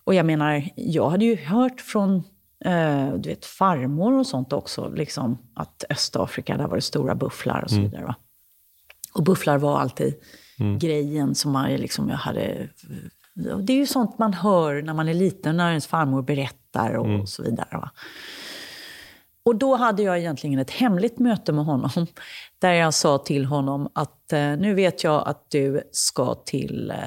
Och 0.03 0.13
jag 0.13 0.25
menar, 0.25 0.69
jag 0.75 1.09
hade 1.09 1.25
ju 1.25 1.35
hört 1.35 1.81
från 1.81 2.23
eh, 2.65 3.13
du 3.13 3.29
vet, 3.29 3.45
farmor 3.45 4.13
och 4.13 4.27
sånt 4.27 4.53
också, 4.53 4.89
liksom, 4.89 5.37
att 5.53 5.83
Östafrika, 5.89 6.57
där 6.57 6.67
var 6.67 6.75
det 6.75 6.81
stora 6.81 7.15
bufflar 7.15 7.61
och 7.63 7.69
så 7.69 7.75
mm. 7.75 7.89
vidare. 7.89 8.05
Va? 8.05 8.15
Och 9.13 9.23
bufflar 9.23 9.57
var 9.57 9.79
alltid 9.79 10.13
mm. 10.59 10.79
grejen 10.79 11.35
som 11.35 11.51
man, 11.51 11.69
liksom, 11.69 12.09
jag 12.09 12.17
hade 12.17 12.69
Det 13.33 13.73
är 13.73 13.77
ju 13.77 13.85
sånt 13.85 14.19
man 14.19 14.33
hör 14.33 14.81
när 14.81 14.93
man 14.93 15.07
är 15.07 15.13
liten, 15.13 15.57
när 15.57 15.69
ens 15.69 15.87
farmor 15.87 16.21
berättar 16.21 16.93
och 16.93 17.05
mm. 17.05 17.27
så 17.27 17.43
vidare. 17.43 17.69
Va? 17.71 17.91
Och 19.43 19.55
då 19.55 19.75
hade 19.75 20.03
jag 20.03 20.19
egentligen 20.19 20.59
ett 20.59 20.71
hemligt 20.71 21.19
möte 21.19 21.51
med 21.51 21.65
honom. 21.65 21.89
Där 22.59 22.73
jag 22.73 22.93
sa 22.93 23.17
till 23.17 23.45
honom 23.45 23.89
att 23.93 24.33
eh, 24.33 24.39
nu 24.39 24.73
vet 24.73 25.03
jag 25.03 25.27
att 25.27 25.45
du 25.49 25.81
ska 25.91 26.35
till 26.35 26.91
eh, 26.91 26.97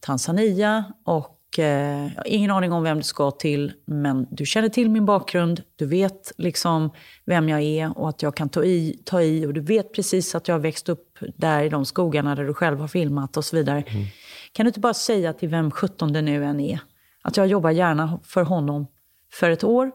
Tanzania 0.00 0.84
och 1.04 1.58
eh, 1.58 2.04
jag 2.14 2.16
har 2.16 2.26
ingen 2.26 2.50
aning 2.50 2.72
om 2.72 2.82
vem 2.82 2.96
du 2.96 3.02
ska 3.02 3.30
till, 3.30 3.72
men 3.86 4.26
du 4.30 4.46
känner 4.46 4.68
till 4.68 4.90
min 4.90 5.06
bakgrund, 5.06 5.62
du 5.76 5.86
vet 5.86 6.32
liksom 6.38 6.90
vem 7.24 7.48
jag 7.48 7.62
är 7.62 7.98
och 7.98 8.08
att 8.08 8.22
jag 8.22 8.36
kan 8.36 8.48
ta 8.48 8.64
i, 8.64 9.00
ta 9.04 9.22
i 9.22 9.46
och 9.46 9.54
du 9.54 9.60
vet 9.60 9.94
precis 9.94 10.34
att 10.34 10.48
jag 10.48 10.54
har 10.54 10.60
växt 10.60 10.88
upp 10.88 11.18
där 11.36 11.62
i 11.62 11.68
de 11.68 11.84
skogarna 11.84 12.34
där 12.34 12.44
du 12.44 12.54
själv 12.54 12.80
har 12.80 12.88
filmat 12.88 13.36
och 13.36 13.44
så 13.44 13.56
vidare. 13.56 13.82
Mm. 13.86 14.06
Kan 14.52 14.64
du 14.64 14.68
inte 14.68 14.80
bara 14.80 14.94
säga 14.94 15.32
till 15.32 15.48
vem 15.48 15.70
sjutton 15.70 16.12
det 16.12 16.22
nu 16.22 16.44
än 16.44 16.60
är, 16.60 16.78
att 17.22 17.36
jag 17.36 17.46
jobbar 17.46 17.70
gärna 17.70 18.20
för 18.24 18.42
honom 18.42 18.86
för 19.32 19.50
ett 19.50 19.64
år. 19.64 19.92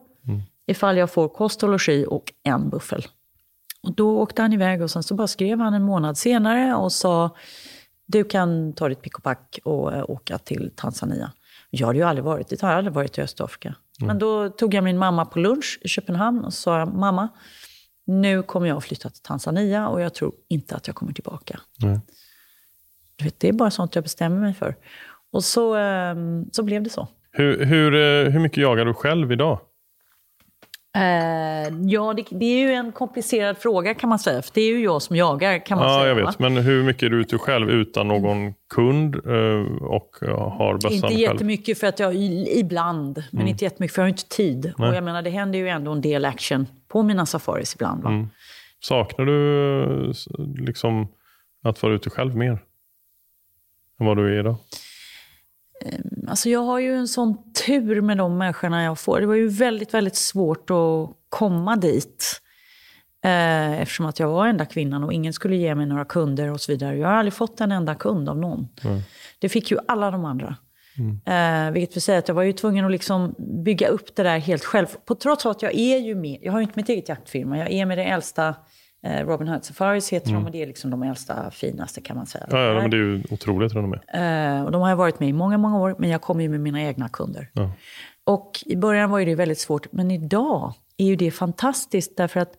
Ifall 0.69 0.97
jag 0.97 1.11
får 1.11 1.29
kost 1.29 1.63
och 1.63 1.69
logi 1.69 2.05
och 2.07 2.33
en 2.43 2.69
buffel. 2.69 3.05
Och 3.83 3.95
då 3.95 4.19
åkte 4.19 4.41
han 4.41 4.53
iväg 4.53 4.81
och 4.81 4.91
sen 4.91 5.03
så 5.03 5.15
bara 5.15 5.27
skrev 5.27 5.59
han 5.59 5.73
en 5.73 5.83
månad 5.83 6.17
senare 6.17 6.75
och 6.75 6.91
sa 6.91 7.35
du 8.05 8.23
kan 8.23 8.73
ta 8.73 8.89
ditt 8.89 9.01
pick 9.01 9.17
och 9.17 9.23
pack 9.23 9.59
och 9.63 9.93
äh, 9.93 10.09
åka 10.09 10.37
till 10.37 10.71
Tanzania. 10.75 11.31
Jag 11.69 11.87
hade 11.87 11.99
ju 11.99 12.05
aldrig 12.05 12.25
varit 12.25 12.47
dit, 12.47 12.61
jag 12.61 12.69
har 12.69 12.75
aldrig 12.75 12.93
varit 12.93 13.17
i 13.17 13.21
Östafrika. 13.21 13.67
Mm. 13.67 14.07
Men 14.07 14.19
då 14.19 14.49
tog 14.49 14.73
jag 14.73 14.83
min 14.83 14.97
mamma 14.97 15.25
på 15.25 15.39
lunch 15.39 15.79
i 15.81 15.87
Köpenhamn 15.87 16.45
och 16.45 16.53
sa 16.53 16.85
mamma, 16.85 17.29
nu 18.05 18.43
kommer 18.43 18.67
jag 18.67 18.77
att 18.77 18.83
flytta 18.83 19.09
till 19.09 19.21
Tanzania 19.21 19.87
och 19.87 20.01
jag 20.01 20.13
tror 20.13 20.33
inte 20.47 20.75
att 20.75 20.87
jag 20.87 20.95
kommer 20.95 21.13
tillbaka. 21.13 21.59
Mm. 21.83 21.99
Du 23.15 23.23
vet, 23.23 23.39
det 23.39 23.49
är 23.49 23.53
bara 23.53 23.71
sånt 23.71 23.95
jag 23.95 24.03
bestämmer 24.03 24.39
mig 24.39 24.53
för. 24.53 24.75
Och 25.31 25.43
så, 25.43 25.75
ehm, 25.75 26.45
så 26.51 26.63
blev 26.63 26.83
det 26.83 26.89
så. 26.89 27.07
Hur, 27.31 27.65
hur, 27.65 27.95
eh, 27.95 28.31
hur 28.31 28.39
mycket 28.39 28.57
jagar 28.57 28.85
du 28.85 28.93
själv 28.93 29.31
idag? 29.31 29.59
Uh, 30.97 31.89
ja, 31.89 32.13
det, 32.13 32.25
det, 32.29 32.45
är 32.45 32.67
ju 32.67 32.73
en 32.73 32.91
komplicerad 32.91 33.57
fråga 33.57 33.93
kan 33.93 34.09
man 34.09 34.19
säga. 34.19 34.41
För 34.41 34.51
det 34.53 34.61
är 34.61 34.69
ju 34.69 34.83
jag 34.83 35.01
som 35.01 35.15
jagar 35.15 35.65
kan 35.65 35.77
man 35.77 35.87
ja, 35.87 35.99
säga. 35.99 36.07
Jag 36.07 36.15
vet. 36.15 36.25
Va? 36.25 36.33
Men 36.37 36.57
hur 36.57 36.83
mycket 36.83 37.03
är 37.03 37.09
du 37.09 37.21
ute 37.21 37.37
själv 37.37 37.69
utan 37.69 38.07
någon 38.07 38.53
kund 38.69 39.15
uh, 39.15 39.83
och 39.83 40.15
har 40.31 40.73
bössan 40.73 40.91
Inte 40.91 41.13
jättemycket 41.13 41.65
själv? 41.65 41.75
för 41.75 41.87
att 41.87 41.99
jag, 41.99 42.15
ibland. 42.59 43.23
Men 43.31 43.41
mm. 43.41 43.47
inte 43.47 43.63
jättemycket 43.63 43.95
för 43.95 44.01
jag 44.01 44.05
har 44.05 44.09
inte 44.09 44.27
tid. 44.27 44.73
Nej. 44.77 44.89
Och 44.89 44.95
jag 44.95 45.03
menar 45.03 45.21
det 45.21 45.29
händer 45.29 45.59
ju 45.59 45.69
ändå 45.69 45.91
en 45.91 46.01
del 46.01 46.25
action 46.25 46.67
på 46.87 47.03
mina 47.03 47.25
safaris 47.25 47.75
ibland. 47.75 48.03
Va? 48.03 48.09
Mm. 48.09 48.29
Saknar 48.79 49.25
du 49.25 50.13
liksom 50.65 51.07
att 51.63 51.83
vara 51.83 51.93
ute 51.93 52.09
själv 52.09 52.35
mer? 52.35 52.59
Än 53.99 54.05
vad 54.05 54.17
du 54.17 54.35
är 54.35 54.39
idag? 54.39 54.55
Ehm, 55.81 56.27
alltså 56.27 56.49
jag 56.49 56.59
har 56.59 56.79
ju 56.79 56.95
en 56.95 57.07
sån 57.07 57.53
tur 57.67 58.01
med 58.01 58.17
de 58.17 58.37
människorna 58.37 58.83
jag 58.83 58.99
får. 58.99 59.19
Det 59.19 59.27
var 59.27 59.35
ju 59.35 59.47
väldigt, 59.47 59.93
väldigt 59.93 60.15
svårt 60.15 60.69
att 60.69 61.09
komma 61.29 61.75
dit. 61.75 62.41
Eh, 63.23 63.81
eftersom 63.81 64.05
att 64.05 64.19
jag 64.19 64.27
var 64.27 64.47
enda 64.47 64.65
kvinnan 64.65 65.03
och 65.03 65.13
ingen 65.13 65.33
skulle 65.33 65.55
ge 65.55 65.75
mig 65.75 65.85
några 65.85 66.05
kunder 66.05 66.51
och 66.51 66.61
så 66.61 66.71
vidare. 66.71 66.97
Jag 66.97 67.07
har 67.07 67.15
aldrig 67.15 67.33
fått 67.33 67.61
en 67.61 67.71
enda 67.71 67.95
kund 67.95 68.29
av 68.29 68.37
någon. 68.37 68.67
Mm. 68.83 68.99
Det 69.39 69.49
fick 69.49 69.71
ju 69.71 69.77
alla 69.87 70.11
de 70.11 70.25
andra. 70.25 70.55
Mm. 70.97 71.19
Eh, 71.25 71.73
vilket 71.73 71.95
vill 71.95 72.01
säga 72.01 72.19
att 72.19 72.27
jag 72.27 72.35
var 72.35 72.43
ju 72.43 72.53
tvungen 72.53 72.85
att 72.85 72.91
liksom 72.91 73.35
bygga 73.63 73.87
upp 73.87 74.15
det 74.15 74.23
där 74.23 74.37
helt 74.37 74.65
själv. 74.65 74.87
På 75.05 75.15
trots 75.15 75.45
att 75.45 75.61
jag 75.61 75.75
är 75.75 75.97
ju 75.97 76.15
med, 76.15 76.39
jag 76.41 76.51
har 76.51 76.59
ju 76.59 76.63
inte 76.63 76.79
mitt 76.79 76.89
eget 76.89 77.09
jaktfirma, 77.09 77.57
jag 77.57 77.71
är 77.71 77.85
med 77.85 77.97
det 77.97 78.03
äldsta 78.03 78.55
Robin 79.03 79.47
Hood 79.47 79.65
Safaris 79.65 80.13
heter 80.13 80.29
mm. 80.29 80.41
de 80.41 80.45
och 80.45 80.51
det 80.51 80.61
är 80.61 80.67
liksom 80.67 80.91
de 80.91 81.03
äldsta, 81.03 81.51
finaste 81.51 82.01
kan 82.01 82.17
man 82.17 82.25
säga. 82.25 82.47
Ja, 82.51 82.57
ja 82.57 82.81
men 82.81 82.91
det 82.91 82.97
är 82.97 82.99
ju 82.99 83.23
otroligt 83.31 83.75
renommé. 83.75 83.97
Eh, 83.97 84.63
och 84.63 84.71
de 84.71 84.81
har 84.81 84.89
jag 84.89 84.95
varit 84.95 85.19
med 85.19 85.29
i 85.29 85.33
många, 85.33 85.57
många 85.57 85.79
år, 85.79 85.95
men 85.99 86.09
jag 86.09 86.21
kommer 86.21 86.43
ju 86.43 86.49
med 86.49 86.59
mina 86.59 86.81
egna 86.81 87.09
kunder. 87.09 87.49
Ja. 87.53 87.71
Och 88.23 88.51
i 88.65 88.75
början 88.75 89.09
var 89.09 89.19
ju 89.19 89.25
det 89.25 89.35
väldigt 89.35 89.59
svårt, 89.59 89.91
men 89.91 90.11
idag 90.11 90.73
är 90.97 91.05
ju 91.05 91.15
det 91.15 91.31
fantastiskt 91.31 92.17
därför 92.17 92.39
att 92.39 92.53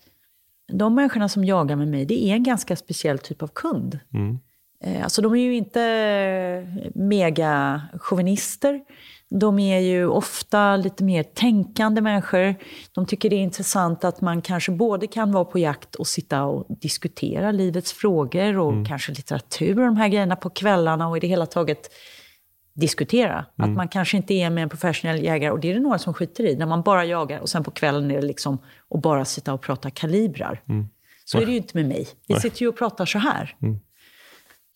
de 0.73 0.95
människorna 0.95 1.29
som 1.29 1.45
jagar 1.45 1.77
med 1.77 1.89
mig, 1.89 2.05
det 2.05 2.25
är 2.25 2.35
en 2.35 2.43
ganska 2.43 2.77
speciell 2.77 3.19
typ 3.19 3.43
av 3.43 3.49
kund. 3.49 3.99
Mm. 4.15 4.39
Eh, 4.85 5.05
alltså 5.05 5.23
de 5.23 5.33
är 5.33 5.39
ju 5.39 5.55
inte 5.55 5.81
mega 6.95 7.83
chauvinister. 7.99 8.81
De 9.31 9.59
är 9.59 9.79
ju 9.79 10.07
ofta 10.07 10.77
lite 10.77 11.05
mer 11.05 11.23
tänkande 11.23 12.01
människor. 12.01 12.55
De 12.93 13.07
tycker 13.07 13.31
det 13.31 13.37
är 13.37 13.41
intressant 13.41 14.05
att 14.05 14.21
man 14.21 14.43
kanske 14.43 14.73
både 14.73 15.07
kan 15.07 15.33
vara 15.33 15.45
på 15.45 15.59
jakt 15.59 15.95
och 15.95 16.07
sitta 16.07 16.45
och 16.45 16.67
diskutera 16.69 17.53
livets 17.53 17.93
frågor 17.93 18.59
och 18.59 18.73
mm. 18.73 18.85
kanske 18.85 19.13
litteratur 19.13 19.79
och 19.79 19.87
de 19.87 19.97
här 19.97 20.09
grejerna 20.09 20.37
på 20.37 20.51
kvällarna 20.51 21.09
och 21.09 21.17
i 21.17 21.21
det 21.21 21.27
hela 21.27 21.47
taget 21.47 21.91
diskutera. 22.75 23.45
Mm. 23.59 23.71
Att 23.71 23.77
man 23.77 23.89
kanske 23.89 24.17
inte 24.17 24.35
är 24.35 24.51
med 24.51 24.63
en 24.63 24.69
professionell 24.69 25.25
jägare, 25.25 25.51
och 25.51 25.61
det 25.61 25.71
är 25.71 25.75
det 25.75 25.81
några 25.81 25.99
som 25.99 26.15
skiter 26.15 26.45
i, 26.45 26.57
när 26.57 26.67
man 26.67 26.83
bara 26.83 27.05
jagar 27.05 27.41
och 27.41 27.49
sen 27.49 27.65
på 27.65 27.71
kvällen 27.71 28.11
är 28.11 28.21
det 28.21 28.27
liksom 28.27 28.59
att 28.95 29.03
bara 29.03 29.25
sitta 29.25 29.53
och 29.53 29.63
prata 29.63 29.91
kalibrar. 29.91 30.63
Mm. 30.69 30.89
Så 31.25 31.39
är 31.39 31.47
det 31.47 31.51
ju 31.51 31.57
inte 31.57 31.77
med 31.77 31.89
mig. 31.89 32.09
Vi 32.27 32.35
sitter 32.35 32.63
ju 32.63 32.69
och 32.69 32.79
pratar 32.79 33.07
så 33.07 33.19
här. 33.19 33.57
Mm. 33.63 33.81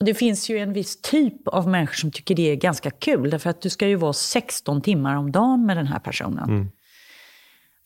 Det 0.05 0.15
finns 0.15 0.51
ju 0.51 0.59
en 0.59 0.73
viss 0.73 1.03
typ 1.03 1.49
av 1.49 1.69
människor 1.69 1.95
som 1.95 2.11
tycker 2.11 2.35
det 2.35 2.51
är 2.51 2.57
ganska 2.57 2.91
kul. 2.91 3.31
Därför 3.31 3.51
att 3.51 3.63
du 3.63 3.71
ska 3.71 3.89
ju 3.89 3.97
vara 3.97 4.13
16 4.13 4.83
timmar 4.83 5.17
om 5.17 5.33
dagen 5.33 5.67
med 5.67 5.77
den 5.77 5.87
här 5.87 5.99
personen. 5.99 6.49
Mm. 6.49 6.71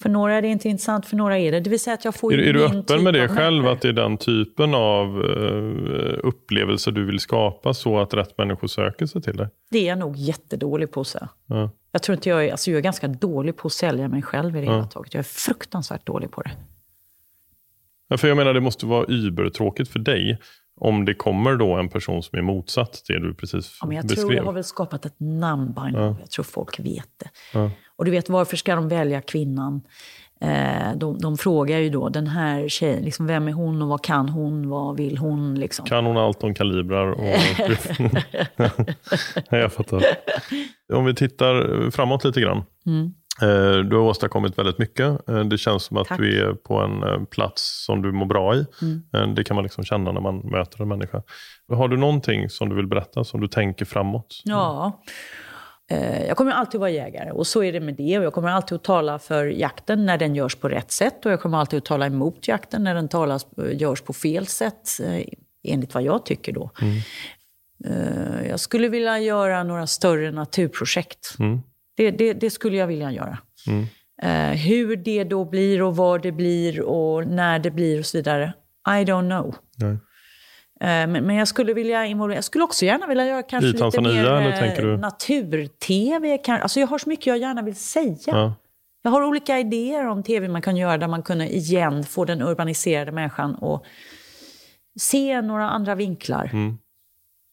För 0.02 0.08
några 0.08 0.34
är 0.34 0.42
det 0.42 0.48
inte 0.48 0.68
intressant, 0.68 1.06
för 1.06 1.16
några 1.16 1.38
är 1.38 1.52
det. 1.52 1.60
Det 1.60 1.70
vill 1.70 1.80
säga 1.80 1.94
att 1.94 2.04
jag 2.04 2.14
får 2.14 2.34
Är, 2.34 2.38
är 2.38 2.52
du 2.52 2.64
öppen 2.64 2.84
typ 2.84 3.02
med 3.02 3.14
det 3.14 3.28
själv, 3.28 3.62
människor. 3.62 3.72
att 3.72 3.80
det 3.80 3.88
är 3.88 3.92
den 3.92 4.16
typen 4.16 4.74
av 4.74 5.18
uh, 5.18 6.18
upplevelser 6.22 6.92
du 6.92 7.04
vill 7.04 7.20
skapa 7.20 7.74
så 7.74 7.98
att 7.98 8.14
rätt 8.14 8.38
människor 8.38 8.68
söker 8.68 9.06
sig 9.06 9.22
till 9.22 9.36
dig? 9.36 9.48
Det 9.70 9.78
är 9.78 9.88
jag 9.88 9.98
nog 9.98 10.16
jättedålig 10.16 10.92
på. 10.92 11.04
Så. 11.04 11.28
Ja. 11.46 11.70
Jag 11.92 12.02
tror 12.02 12.14
inte 12.14 12.28
jag 12.28 12.44
är, 12.46 12.50
alltså 12.50 12.70
jag 12.70 12.78
är 12.78 12.82
ganska 12.82 13.08
dålig 13.08 13.56
på 13.56 13.66
att 13.66 13.72
sälja 13.72 14.08
mig 14.08 14.22
själv 14.22 14.56
i 14.56 14.60
det 14.60 14.66
ja. 14.66 14.72
hela 14.72 14.86
taget. 14.86 15.14
Jag 15.14 15.18
är 15.18 15.24
fruktansvärt 15.24 16.06
dålig 16.06 16.30
på 16.30 16.42
det. 16.42 16.50
Ja, 18.08 18.16
för 18.16 18.28
jag 18.28 18.36
menar, 18.36 18.54
det 18.54 18.60
måste 18.60 18.86
vara 18.86 19.04
übertråkigt 19.08 19.90
för 19.90 19.98
dig 19.98 20.38
om 20.80 21.04
det 21.04 21.14
kommer 21.14 21.56
då 21.56 21.74
en 21.74 21.88
person 21.88 22.22
som 22.22 22.38
är 22.38 22.42
motsatt 22.42 22.92
till 22.92 23.14
det 23.14 23.28
du 23.28 23.34
precis 23.34 23.78
ja, 23.80 23.86
men 23.86 23.96
jag 23.96 24.04
beskrev. 24.04 24.22
tror 24.22 24.34
jag 24.34 24.44
har 24.44 24.52
väl 24.52 24.64
skapat 24.64 25.06
ett 25.06 25.20
namn 25.20 25.74
now. 25.76 25.90
Ja. 25.92 26.16
Jag 26.20 26.30
tror 26.30 26.44
folk 26.44 26.80
vet 26.80 27.08
det. 27.16 27.30
Ja. 27.54 27.70
Och 27.96 28.04
du 28.04 28.10
vet, 28.10 28.28
varför 28.28 28.56
ska 28.56 28.74
de 28.74 28.88
välja 28.88 29.20
kvinnan? 29.20 29.80
Eh, 30.40 30.96
de, 30.96 31.18
de, 31.18 31.38
frågar 31.38 31.78
ju 31.78 31.90
då 31.90 32.08
den 32.08 32.26
här 32.26 32.68
tjejen, 32.68 33.04
liksom, 33.04 33.26
vem 33.26 33.48
är 33.48 33.52
hon 33.52 33.82
och 33.82 33.88
vad 33.88 34.04
kan 34.04 34.28
hon? 34.28 34.68
Vad 34.68 34.96
vill 34.96 35.18
hon? 35.18 35.54
Liksom. 35.54 35.86
Kan 35.86 36.06
hon 36.06 36.16
allt 36.16 36.44
om 36.44 36.54
kalibrar? 36.54 37.06
Och... 37.06 37.36
jag 39.58 39.72
fattar. 39.72 40.02
Om 40.92 41.04
vi 41.04 41.14
tittar 41.14 41.90
framåt 41.90 42.24
lite 42.24 42.40
grann. 42.40 42.62
Mm. 42.86 43.12
Eh, 43.42 43.76
du 43.76 43.96
har 43.96 44.02
åstadkommit 44.02 44.58
väldigt 44.58 44.78
mycket. 44.78 45.28
Eh, 45.28 45.44
det 45.44 45.58
känns 45.58 45.82
som 45.82 45.96
att 45.96 46.08
Tack. 46.08 46.18
du 46.18 46.40
är 46.42 46.54
på 46.54 46.80
en 46.80 47.02
eh, 47.02 47.24
plats 47.24 47.84
som 47.86 48.02
du 48.02 48.12
mår 48.12 48.26
bra 48.26 48.54
i. 48.54 48.66
Mm. 49.12 49.34
Det 49.34 49.44
kan 49.44 49.54
man 49.54 49.62
liksom 49.62 49.84
känna 49.84 50.12
när 50.12 50.20
man 50.20 50.38
möter 50.38 50.82
en 50.82 50.88
människa. 50.88 51.22
Har 51.72 51.88
du 51.88 51.96
någonting 51.96 52.50
som 52.50 52.68
du 52.68 52.76
vill 52.76 52.86
berätta, 52.86 53.24
som 53.24 53.40
du 53.40 53.48
tänker 53.48 53.84
framåt? 53.84 54.42
Ja. 54.44 55.02
Jag 56.28 56.36
kommer 56.36 56.52
alltid 56.52 56.80
vara 56.80 56.90
jägare 56.90 57.30
och 57.30 57.46
så 57.46 57.62
är 57.62 57.72
det 57.72 57.80
med 57.80 57.94
det. 57.94 58.18
Och 58.18 58.24
jag 58.24 58.32
kommer 58.32 58.48
alltid 58.48 58.76
att 58.76 58.84
tala 58.84 59.18
för 59.18 59.44
jakten 59.46 60.06
när 60.06 60.18
den 60.18 60.34
görs 60.34 60.54
på 60.54 60.68
rätt 60.68 60.92
sätt. 60.92 61.26
Och 61.26 61.32
jag 61.32 61.40
kommer 61.40 61.58
alltid 61.58 61.78
att 61.78 61.84
tala 61.84 62.06
emot 62.06 62.48
jakten 62.48 62.84
när 62.84 62.94
den 62.94 63.08
talas, 63.08 63.46
görs 63.72 64.00
på 64.00 64.12
fel 64.12 64.46
sätt. 64.46 64.88
Enligt 65.68 65.94
vad 65.94 66.02
jag 66.02 66.26
tycker 66.26 66.52
då. 66.52 66.70
Mm. 66.82 67.00
Jag 68.48 68.60
skulle 68.60 68.88
vilja 68.88 69.18
göra 69.18 69.62
några 69.62 69.86
större 69.86 70.30
naturprojekt. 70.30 71.36
Mm. 71.38 71.60
Det, 71.98 72.10
det, 72.10 72.32
det 72.32 72.50
skulle 72.50 72.76
jag 72.76 72.86
vilja 72.86 73.12
göra. 73.12 73.38
Mm. 73.66 73.86
Uh, 74.24 74.56
hur 74.56 74.96
det 74.96 75.24
då 75.24 75.44
blir 75.44 75.82
och 75.82 75.96
var 75.96 76.18
det 76.18 76.32
blir 76.32 76.80
och 76.80 77.26
när 77.26 77.58
det 77.58 77.70
blir 77.70 77.98
och 77.98 78.06
så 78.06 78.18
vidare, 78.18 78.52
I 78.88 79.04
don't 79.04 79.28
know. 79.28 79.54
Uh, 79.84 79.96
men, 80.80 81.12
men, 81.12 81.36
jag 81.36 81.48
skulle 81.48 81.74
vilja 81.74 82.06
involvera, 82.06 82.36
jag 82.36 82.44
skulle 82.44 82.64
också 82.64 82.84
gärna 82.84 83.06
vilja 83.06 83.26
göra 83.26 83.42
kanske 83.42 83.66
lite 83.66 83.78
Tanzania, 83.78 84.40
mer 84.40 84.84
eh, 84.84 84.98
natur-tv. 84.98 86.38
Alltså 86.48 86.80
jag 86.80 86.86
har 86.86 86.98
så 86.98 87.08
mycket 87.08 87.26
jag 87.26 87.38
gärna 87.38 87.62
vill 87.62 87.76
säga. 87.76 88.16
Ja. 88.26 88.54
Jag 89.02 89.10
har 89.10 89.22
olika 89.22 89.58
idéer 89.58 90.06
om 90.06 90.22
tv 90.22 90.48
man 90.48 90.62
kan 90.62 90.76
göra 90.76 90.98
där 90.98 91.08
man 91.08 91.22
kunde 91.22 91.54
igen 91.54 92.04
få 92.04 92.24
den 92.24 92.42
urbaniserade 92.42 93.12
människan 93.12 93.54
och 93.54 93.84
se 95.00 95.40
några 95.40 95.70
andra 95.70 95.94
vinklar. 95.94 96.50
Mm. 96.52 96.78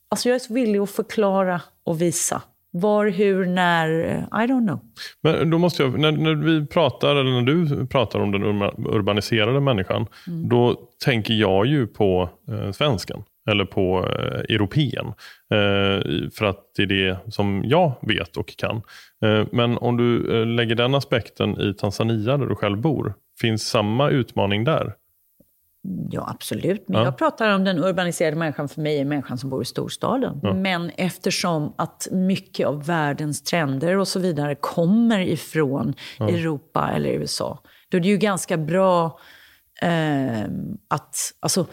Alltså 0.09 0.29
jag 0.29 0.35
är 0.35 0.39
så 0.39 0.53
villig 0.53 0.79
att 0.79 0.89
förklara 0.89 1.61
och 1.83 2.01
visa. 2.01 2.41
Var, 2.81 3.07
hur, 3.07 3.45
när, 3.45 3.89
I 4.17 4.47
don't 4.47 4.67
know. 4.67 4.79
Men 5.21 5.49
då 5.49 5.57
måste 5.57 5.83
jag, 5.83 5.99
när, 5.99 6.11
när 6.11 6.35
vi 6.35 6.65
pratar, 6.65 7.15
eller 7.15 7.31
när 7.31 7.41
du 7.41 7.87
pratar 7.87 8.19
om 8.19 8.31
den 8.31 8.61
urbaniserade 8.85 9.59
människan, 9.59 10.07
mm. 10.27 10.49
då 10.49 10.75
tänker 11.05 11.33
jag 11.33 11.65
ju 11.65 11.87
på 11.87 12.29
eh, 12.51 12.71
svenskan. 12.71 13.23
Eller 13.49 13.65
på 13.65 14.05
eh, 14.05 14.55
europeen. 14.55 15.07
Eh, 15.53 16.29
för 16.33 16.43
att 16.45 16.59
det 16.75 16.83
är 16.83 16.87
det 16.87 17.17
som 17.33 17.63
jag 17.65 17.91
vet 18.01 18.37
och 18.37 18.57
kan. 18.57 18.81
Eh, 19.25 19.45
men 19.51 19.77
om 19.77 19.97
du 19.97 20.39
eh, 20.39 20.45
lägger 20.45 20.75
den 20.75 20.95
aspekten 20.95 21.61
i 21.61 21.73
Tanzania 21.73 22.37
där 22.37 22.45
du 22.45 22.55
själv 22.55 22.77
bor, 22.77 23.13
finns 23.41 23.67
samma 23.67 24.09
utmaning 24.09 24.63
där? 24.63 24.93
Ja, 26.11 26.29
absolut. 26.29 26.87
Men 26.87 26.97
Ja. 26.99 27.05
jag 27.05 27.17
pratar 27.17 27.55
om 27.55 27.63
den 27.63 27.79
urbaniserade 27.83 28.35
människan. 28.37 28.69
För 28.69 28.81
mig 28.81 28.99
är 28.99 29.05
människan 29.05 29.37
som 29.37 29.49
bor 29.49 29.61
i 29.61 29.65
storstaden. 29.65 30.39
Men 30.61 30.89
eftersom 30.89 31.73
att 31.77 32.07
mycket 32.11 32.67
av 32.67 32.85
världens 32.85 33.43
trender 33.43 33.97
och 33.97 34.07
så 34.07 34.19
vidare 34.19 34.55
kommer 34.55 35.19
ifrån 35.19 35.93
Europa 36.19 36.91
eller 36.95 37.09
USA, 37.09 37.59
då 37.89 37.97
är 37.97 38.01
det 38.01 38.07
ju 38.07 38.17
ganska 38.17 38.57
bra 38.57 39.19
eh, 39.81 40.41
att... 40.87 41.17
Alltså, 41.39 41.65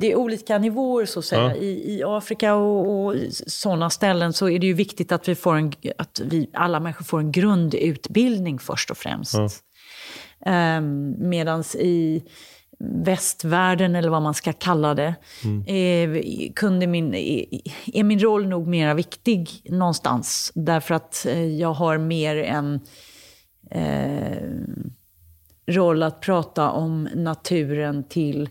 det 0.00 0.12
är 0.12 0.16
olika 0.16 0.58
nivåer 0.58 1.04
så 1.06 1.18
att 1.18 1.24
säga. 1.24 1.42
Ja. 1.42 1.54
I, 1.54 1.96
I 1.98 2.02
Afrika 2.04 2.54
och, 2.54 3.04
och 3.06 3.14
sådana 3.46 3.90
ställen 3.90 4.32
så 4.32 4.48
är 4.48 4.58
det 4.58 4.66
ju 4.66 4.72
viktigt 4.72 5.12
att 5.12 5.28
vi 5.28 5.34
får 5.34 5.54
en, 5.56 5.72
att 5.98 6.20
vi, 6.24 6.50
alla 6.52 6.80
människor 6.80 7.04
får 7.04 7.18
en 7.18 7.32
grundutbildning 7.32 8.58
först 8.58 8.90
och 8.90 8.96
främst. 8.96 9.34
Um, 10.46 11.28
Medan 11.28 11.64
i 11.78 12.22
västvärlden, 12.78 13.96
eller 13.96 14.08
vad 14.08 14.22
man 14.22 14.34
ska 14.34 14.52
kalla 14.52 14.94
det, 14.94 15.14
är, 15.66 16.52
kunde 16.52 16.86
min, 16.86 17.14
är, 17.14 18.04
min 18.04 18.18
roll 18.18 18.48
nog 18.48 18.66
mer 18.66 18.94
viktig 18.94 19.62
någonstans. 19.64 20.52
Därför 20.54 20.94
att 20.94 21.26
eh, 21.26 21.44
jag 21.44 21.72
har 21.72 21.98
mer 21.98 22.36
en 22.36 22.80
eh, 23.70 24.42
roll 25.66 26.02
att 26.02 26.20
prata 26.20 26.70
om 26.70 27.08
naturen 27.14 28.04
till 28.08 28.48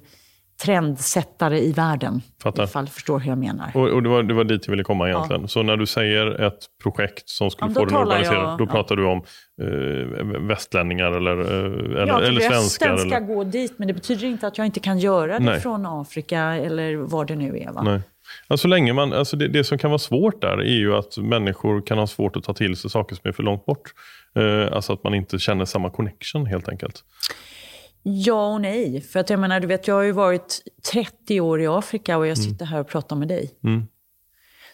trendsättare 0.64 1.60
i 1.60 1.72
världen. 1.72 2.22
Fattar. 2.44 2.64
Ifall 2.64 2.86
du 2.86 2.92
förstår 2.92 3.20
hur 3.20 3.30
jag 3.30 3.38
menar. 3.38 3.72
Och, 3.74 3.88
och 3.90 4.04
det, 4.04 4.10
var, 4.10 4.24
det 4.24 4.34
var 4.34 4.44
dit 4.44 4.62
jag 4.68 4.72
ville 4.72 4.84
komma 4.84 5.10
egentligen. 5.10 5.48
Så 5.48 5.64
när 5.64 5.78
du 5.78 5.86
säger 5.86 6.42
ett 6.42 6.60
projekt 6.84 7.30
som 7.30 7.52
skulle 7.52 7.72
Ja, 7.72 7.74
få 7.74 7.80
då 7.80 7.86
den 7.86 8.02
urbaniserad, 8.02 8.38
jag- 8.44 8.58
då 8.58 8.64
ja. 8.66 8.72
pratar 8.72 8.96
du 8.96 9.06
om 9.06 9.24
eh, 9.62 10.40
västlänningar 10.48 11.12
eller, 11.12 11.40
eh, 11.40 12.02
eller, 12.02 12.08
Ja, 12.08 12.22
eller 12.22 12.40
till 12.40 12.50
svenskar? 12.50 12.90
rösten 12.92 13.10
ska 13.10 13.18
Eller, 13.18 13.28
gå 13.28 13.44
dit, 13.44 13.74
men 13.80 13.88
det 13.88 13.94
betyder 13.94 14.28
inte 14.28 14.48
att 14.48 14.58
jag 14.58 14.66
inte 14.66 14.80
kan 14.80 15.00
göra 15.00 15.40
det 15.40 15.46
Nej. 15.46 15.60
från 15.60 15.86
Afrika 15.86 16.40
eller 16.40 16.96
var 16.96 17.26
det 17.26 17.36
nu 17.36 17.58
är. 17.60 17.72
Va? 17.72 17.84
nej. 17.84 18.02
Ja, 18.48 18.58
så 18.58 18.68
länge 18.68 18.94
man, 18.94 19.14
alltså 19.14 19.38
det, 19.38 19.48
det 19.48 19.64
som 19.64 19.78
kan 19.78 19.90
vara 19.92 20.00
svårt 20.00 20.42
där 20.42 20.58
är 20.62 20.64
ju 20.78 20.96
att 20.96 21.18
människor 21.18 21.82
kan 21.82 21.98
ha 21.98 22.08
svårt 22.08 22.36
att 22.36 22.44
ta 22.44 22.54
till 22.54 22.78
sig 22.78 22.90
saker 22.90 23.16
som 23.16 23.28
är 23.30 23.32
för 23.32 23.44
långt 23.44 23.66
bort. 23.66 23.94
Eh, 24.36 24.76
alltså 24.76 24.94
att 24.94 25.04
man 25.04 25.14
inte 25.14 25.40
känner 25.40 25.66
samma 25.66 25.90
connection 25.90 26.46
helt 26.46 26.70
enkelt. 26.70 27.04
Ja 28.08 28.54
och 28.54 28.62
nej. 28.62 29.02
För 29.02 29.20
att 29.20 29.30
jag 29.30 29.40
menar, 29.40 29.60
du 29.60 29.68
vet, 29.68 29.88
jag 29.88 29.96
har 29.96 30.02
ju 30.04 30.12
varit 30.12 30.62
30 30.94 31.42
år 31.42 31.62
i 31.62 31.68
Afrika 31.68 32.18
och 32.18 32.28
jag 32.28 32.38
sitter 32.38 32.66
här 32.66 32.80
och 32.80 32.88
pratar 32.88 33.16
med 33.16 33.28
dig. 33.28 33.52
Mm. 33.64 33.88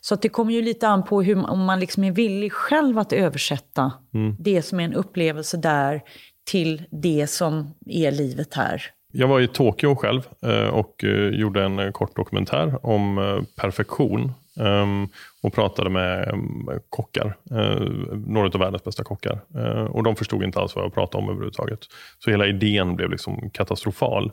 Så 0.02 0.14
att 0.14 0.22
det 0.22 0.30
kommer 0.30 0.54
ju 0.54 0.62
lite 0.62 0.88
an 0.88 1.04
på 1.04 1.22
hur, 1.22 1.50
om 1.50 1.66
man 1.66 1.80
liksom 1.80 2.04
är 2.04 2.12
villig 2.12 2.54
själv 2.54 3.00
att 3.00 3.14
översätta 3.14 3.92
Mm. 4.14 4.36
det 4.40 4.62
som 4.62 4.80
är 4.80 4.84
en 4.84 4.94
upplevelse 4.94 5.58
där 5.58 6.02
till 6.44 6.84
det 6.92 7.28
som 7.28 7.74
är 7.86 8.12
livet 8.12 8.54
här. 8.54 8.84
Jag 9.14 9.28
var 9.28 9.40
i 9.40 9.48
Tokyo 9.48 9.96
själv 9.96 10.22
eh, 10.42 10.68
och 10.68 11.04
eh, 11.04 11.28
gjorde 11.30 11.64
en 11.64 11.80
eh, 11.80 11.92
kort 11.92 12.16
dokumentär 12.16 12.86
om 12.86 13.46
perfektion. 13.56 14.32
Ehm, 14.62 15.08
och 15.42 15.54
pratade 15.54 15.90
med 15.90 16.30
ehm, 16.30 16.70
kockar, 16.90 17.38
eh, 17.52 17.82
några 18.28 18.48
av 18.48 18.60
världens 18.60 18.84
bästa 18.84 19.04
kockar. 19.04 19.42
Eh, 19.56 19.84
och 19.84 20.04
de 20.04 20.16
förstod 20.16 20.44
inte 20.44 20.60
alls 20.60 20.76
vad 20.76 20.86
jag 20.86 20.94
pratade 20.94 21.24
om 21.24 21.30
överhuvudtaget. 21.30 21.80
Så 22.20 22.32
hela 22.32 22.48
idén 22.48 22.96
blev 22.96 23.10
liksom 23.10 23.50
katastrofal. 23.50 24.32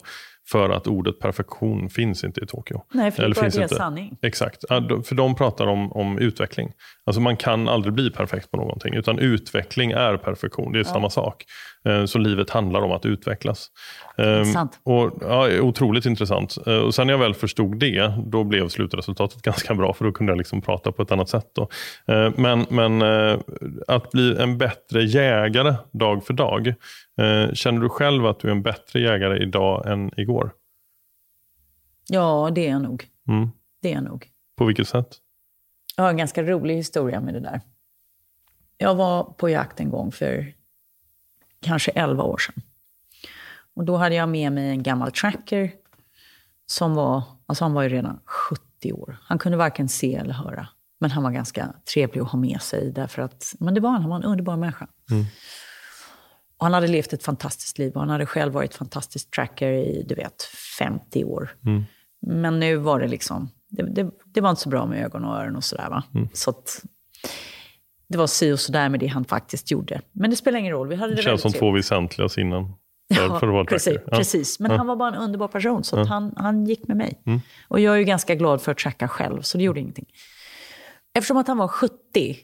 För 0.51 0.69
att 0.69 0.87
ordet 0.87 1.19
perfektion 1.19 1.89
finns 1.89 2.23
inte 2.23 2.41
i 2.41 2.45
Tokyo. 2.45 2.81
Nej, 2.93 3.11
för 3.11 3.21
det 3.21 3.25
Eller 3.25 3.35
bara 3.35 3.41
finns 3.41 3.57
inte. 3.57 3.75
sanning. 3.75 4.17
Exakt, 4.21 4.63
Ja, 4.69 4.81
för 5.05 5.15
de 5.15 5.35
pratar 5.35 5.67
om, 5.67 5.91
om 5.91 6.17
utveckling. 6.17 6.71
Alltså 7.05 7.21
man 7.21 7.37
kan 7.37 7.67
aldrig 7.69 7.93
bli 7.93 8.09
perfekt 8.11 8.51
på 8.51 8.57
någonting, 8.57 8.93
utan 8.93 9.19
utveckling 9.19 9.91
är 9.91 10.17
perfektion. 10.17 10.71
Det 10.73 10.79
är 10.79 10.83
samma 10.83 11.09
sak. 11.09 11.45
Eh, 11.85 12.05
Så 12.05 12.17
livet 12.19 12.49
handlar 12.49 12.81
om 12.81 12.91
att 12.91 13.05
utvecklas. 13.05 13.67
Ehm, 14.17 14.37
Intressant. 14.37 14.79
Och, 14.83 15.11
ja, 15.21 15.59
otroligt 15.61 16.05
intressant. 16.05 16.57
Eh, 16.67 16.73
Och 16.73 16.95
sen 16.95 17.07
när 17.07 17.13
jag 17.13 17.19
väl 17.19 17.33
förstod 17.33 17.79
det, 17.79 18.13
då 18.25 18.43
blev 18.43 18.67
slutresultatet 18.69 19.41
ganska 19.41 19.75
bra, 19.75 19.93
för 19.93 20.05
då 20.05 20.11
kunde 20.11 20.31
jag 20.31 20.37
liksom 20.37 20.61
prata 20.61 20.91
på 20.91 21.01
ett 21.01 21.11
annat 21.11 21.29
sätt. 21.29 21.45
Då. 21.55 21.69
Eh, 22.13 22.31
Men, 22.37 22.65
men 22.69 23.01
att 23.87 24.11
bli 24.11 24.37
en 24.39 24.57
bättre 24.57 25.03
jägare 25.03 25.73
dag 25.91 26.25
för 26.25 26.33
dag. 26.33 26.73
Eh, 27.19 27.53
Känner 27.53 27.81
du 27.81 27.89
själv 27.89 28.25
att 28.25 28.39
du 28.39 28.47
är 28.47 28.51
en 28.51 28.63
bättre 28.63 28.99
jägare 28.99 29.43
idag 29.43 29.91
än 29.91 30.19
igår? 30.19 30.53
Ja, 32.07 32.49
det 32.55 32.67
är 32.67 32.71
jag 32.71 32.81
nog. 32.81 33.07
Mm. 33.27 33.49
Det 33.81 33.91
är 33.91 33.93
jag 33.93 34.03
nog. 34.03 34.27
På 34.57 34.65
vilket 34.65 34.87
sätt? 34.87 35.17
Jag 35.95 36.03
har 36.03 36.09
en 36.09 36.17
ganska 36.17 36.43
rolig 36.43 36.75
historia 36.75 37.21
med 37.21 37.33
det 37.33 37.39
där. 37.39 37.61
Jag 38.77 38.95
var 38.95 39.23
på 39.23 39.49
jakt 39.49 39.79
en 39.79 39.89
gång 39.89 40.11
för 40.11 40.53
kanske 41.61 41.91
11 41.91 42.23
år 42.23 42.37
sedan. 42.37 42.61
Och 43.75 43.85
då 43.85 43.95
hade 43.95 44.15
jag 44.15 44.29
med 44.29 44.51
mig 44.51 44.69
en 44.69 44.83
gammal 44.83 45.11
tracker 45.11 45.71
som 46.65 46.95
var, 46.95 47.23
alltså 47.45 47.65
han 47.65 47.73
var 47.73 47.83
ju 47.83 47.89
redan 47.89 48.19
70 48.25 48.93
år. 48.93 49.17
Han 49.21 49.39
kunde 49.39 49.57
varken 49.57 49.89
se 49.89 50.15
eller 50.15 50.33
höra. 50.33 50.67
Men 50.99 51.11
han 51.11 51.23
var 51.23 51.31
ganska 51.31 51.73
trevlig 51.93 52.21
att 52.21 52.31
ha 52.31 52.39
med 52.39 52.61
sig 52.61 52.91
därför 52.91 53.21
att, 53.21 53.55
men 53.59 53.73
det 53.73 53.81
var 53.81 53.89
han, 53.89 54.01
han 54.01 54.09
var 54.09 54.17
en 54.17 54.23
underbar 54.23 54.57
människa. 54.57 54.87
Och 56.59 56.65
han 56.65 56.73
hade 56.73 56.87
levt 56.87 57.13
ett 57.13 57.23
fantastiskt 57.23 57.77
liv 57.77 57.93
och 57.93 57.99
han 57.99 58.09
hade 58.09 58.25
själv 58.25 58.53
varit 58.53 58.75
fantastisk 58.75 59.31
tracker 59.31 59.71
i, 59.71 60.05
du 60.07 60.15
vet, 60.15 60.43
50 60.79 61.23
år. 61.23 61.55
Men 62.21 62.59
nu 62.59 62.75
var 62.75 62.99
det 62.99 63.07
liksom, 63.07 63.49
det, 63.69 63.83
det, 63.83 64.11
det 64.25 64.41
var 64.41 64.49
inte 64.49 64.61
så 64.61 64.69
bra 64.69 64.85
med 64.85 65.05
ögon 65.05 65.25
och 65.25 65.35
öron 65.35 65.55
och 65.55 65.63
sådär 65.63 65.89
va. 65.89 66.03
Så 66.33 66.49
att, 66.49 66.85
det 68.09 68.17
var 68.17 68.27
si 68.27 68.51
och 68.51 68.59
sådär 68.59 68.89
med 68.89 68.99
det 68.99 69.07
han 69.07 69.25
faktiskt 69.25 69.71
gjorde. 69.71 70.01
Men 70.11 70.29
det 70.29 70.35
spelar 70.35 70.59
ingen 70.59 70.73
roll, 70.73 70.87
vi 70.87 70.95
hade 70.95 71.11
det, 71.11 71.15
Det 71.15 71.21
känns 71.21 71.41
som 71.41 71.51
två 71.51 71.71
väsentliga 71.71 72.29
sinnen. 72.29 72.63
Ja, 73.15 73.39
för 73.39 73.61
att 73.61 73.67
precis. 73.67 73.97
Ja. 74.05 74.17
precis. 74.17 74.59
Men 74.59 74.71
han 74.71 74.87
var 74.87 74.95
bara 74.95 75.15
en 75.15 75.21
underbar 75.21 75.47
person, 75.47 75.83
så 75.83 75.99
att 75.99 76.07
han, 76.07 76.33
han 76.37 76.65
gick 76.65 76.87
med 76.87 76.97
mig. 76.97 77.21
Mm. 77.25 77.39
Och 77.67 77.79
jag 77.79 77.93
är 77.93 77.97
ju 77.97 78.03
ganska 78.03 78.35
glad 78.35 78.61
för 78.61 78.71
att 78.71 78.77
tracka 78.77 79.07
själv, 79.07 79.41
så 79.41 79.57
det 79.57 79.63
gjorde 79.63 79.79
ingenting. 79.79 80.05
Eftersom 81.13 81.37
att 81.37 81.47
han 81.47 81.57
var 81.57 81.67
70, 81.67 82.37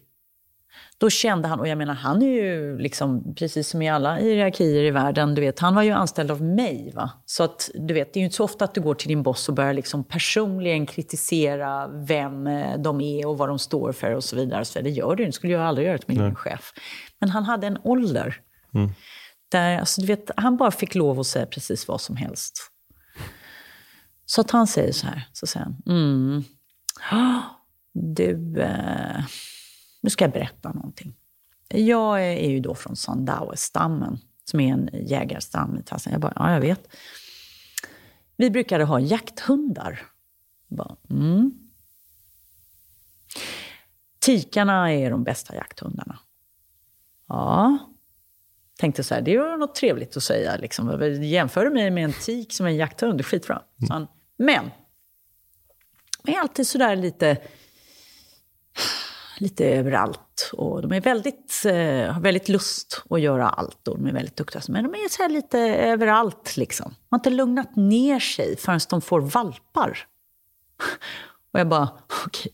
då 0.98 1.10
kände 1.10 1.48
han, 1.48 1.60
och 1.60 1.68
jag 1.68 1.78
menar 1.78 1.94
han 1.94 2.22
är 2.22 2.28
ju 2.44 2.78
liksom, 2.78 3.36
precis 3.36 3.70
som 3.70 3.82
i 3.82 3.90
alla 3.90 4.16
hierarkier 4.16 4.84
i 4.84 4.92
världen, 4.92 5.36
du 5.36 5.42
vet, 5.42 5.60
han 5.60 5.76
var 5.76 5.84
ju 5.84 5.92
anställd 5.92 6.32
av 6.32 6.42
mig. 6.42 6.92
Va? 6.96 7.10
Så 7.26 7.44
att 7.44 7.70
du 7.76 7.94
vet, 7.94 8.14
det 8.14 8.18
är 8.18 8.22
ju 8.22 8.26
inte 8.26 8.36
så 8.36 8.44
ofta 8.44 8.66
att 8.66 8.74
du 8.74 8.82
går 8.82 8.96
till 8.96 9.08
din 9.08 9.24
boss 9.24 9.50
och 9.50 9.56
börjar 9.56 9.74
liksom 9.74 10.04
personligen 10.04 10.86
kritisera 10.86 11.88
vem 11.88 12.48
eh, 12.48 12.78
de 12.78 13.02
är 13.02 13.28
och 13.28 13.38
vad 13.38 13.50
de 13.50 13.60
står 13.60 13.92
för 13.92 14.12
och 14.12 14.24
så 14.24 14.36
vidare. 14.36 14.66
Så 14.66 14.82
det 14.82 14.90
gör 14.90 15.16
du 15.16 15.24
inte, 15.26 15.36
skulle 15.36 15.54
jag 15.54 15.62
aldrig 15.62 15.88
göra 15.88 15.98
till 15.98 16.08
min 16.10 16.22
egen 16.22 16.36
chef. 16.36 16.74
Men 17.20 17.30
han 17.30 17.44
hade 17.44 17.68
en 17.68 17.78
ålder 17.84 18.42
där, 19.52 19.80
alltså, 19.80 20.02
du 20.02 20.08
vet, 20.08 20.32
han 20.38 20.58
bara 20.58 20.72
fick 20.72 20.96
lov 20.96 21.20
att 21.20 21.28
säga 21.28 21.46
precis 21.46 21.88
vad 21.88 22.02
som 22.02 22.16
helst. 22.16 22.72
Så 24.26 24.42
att 24.42 24.52
han 24.52 24.68
säger 24.68 24.92
så 24.92 25.08
här, 25.08 25.28
så 25.34 25.48
säger 25.48 25.66
han, 25.66 25.82
mm, 25.88 26.44
"Ah, 27.12 27.42
du, 27.94 28.62
eh, 28.62 29.24
nu 30.06 30.10
ska 30.10 30.24
jag 30.24 30.32
berätta 30.32 30.72
någonting. 30.72 31.16
Jag 31.68 32.24
är 32.24 32.50
ju 32.50 32.60
då 32.60 32.76
från 32.76 32.96
Sandawe-stammen, 32.96 34.20
som 34.44 34.60
är 34.60 34.74
en 34.74 34.90
jägarstam 34.94 35.78
i 35.78 35.84
Tanzania. 35.84 36.14
Jag 36.14 36.22
bara, 36.22 36.34
ja, 36.36 36.54
jag 36.54 36.62
vet. 36.62 36.88
Vi 38.38 38.50
brukade 38.50 38.84
ha 38.84 39.00
jakthundar. 39.00 40.06
Jag 40.68 40.78
bara, 40.78 40.96
mm. 41.10 41.52
Tikarna 44.20 44.94
är 44.94 45.12
de 45.12 45.24
bästa 45.24 45.56
jakthundarna. 45.56 46.20
Ja, 47.28 47.78
tänkte 48.80 49.04
så 49.04 49.14
här, 49.14 49.22
det 49.22 49.38
var 49.38 49.58
något 49.58 49.76
trevligt 49.76 50.18
att 50.18 50.24
säga. 50.24 50.56
Liksom. 50.56 51.14
Jämför 51.24 51.70
mig 51.70 51.92
med 51.92 52.04
en 52.04 52.14
tik 52.14 52.54
som 52.54 52.66
en 52.66 52.76
jakthund, 52.76 53.18
det 53.18 53.22
är 53.22 53.24
skitbra. 53.24 53.62
Men, 54.38 54.72
man 56.24 56.36
är 56.36 56.40
alltid 56.40 56.68
sådär 56.68 56.96
lite, 56.96 57.38
lite 59.38 59.66
överallt. 59.66 60.52
Och 60.54 60.82
de 60.82 60.92
är 60.92 61.02
väldigt, 61.02 61.62
eh, 61.66 62.14
har 62.14 62.22
väldigt 62.22 62.50
lust 62.50 63.04
att 63.10 63.22
göra 63.22 63.50
allt 63.50 63.88
och 63.88 63.98
de 63.98 64.08
är 64.08 64.14
väldigt 64.14 64.36
duktiga. 64.38 64.62
Men 64.68 64.84
de 64.84 64.94
är 64.94 65.10
så 65.10 65.22
här 65.22 65.30
lite 65.30 65.60
överallt 65.60 66.58
liksom. 66.58 66.90
De 66.90 67.06
har 67.10 67.18
inte 67.20 67.30
lugnat 67.30 67.76
ner 67.76 68.20
sig 68.20 68.58
förrän 68.58 68.80
de 68.90 69.02
får 69.02 69.22
valpar. 69.22 70.00
Och 71.54 71.60
jag 71.60 71.68
bara, 71.68 71.90
okej, 72.26 72.52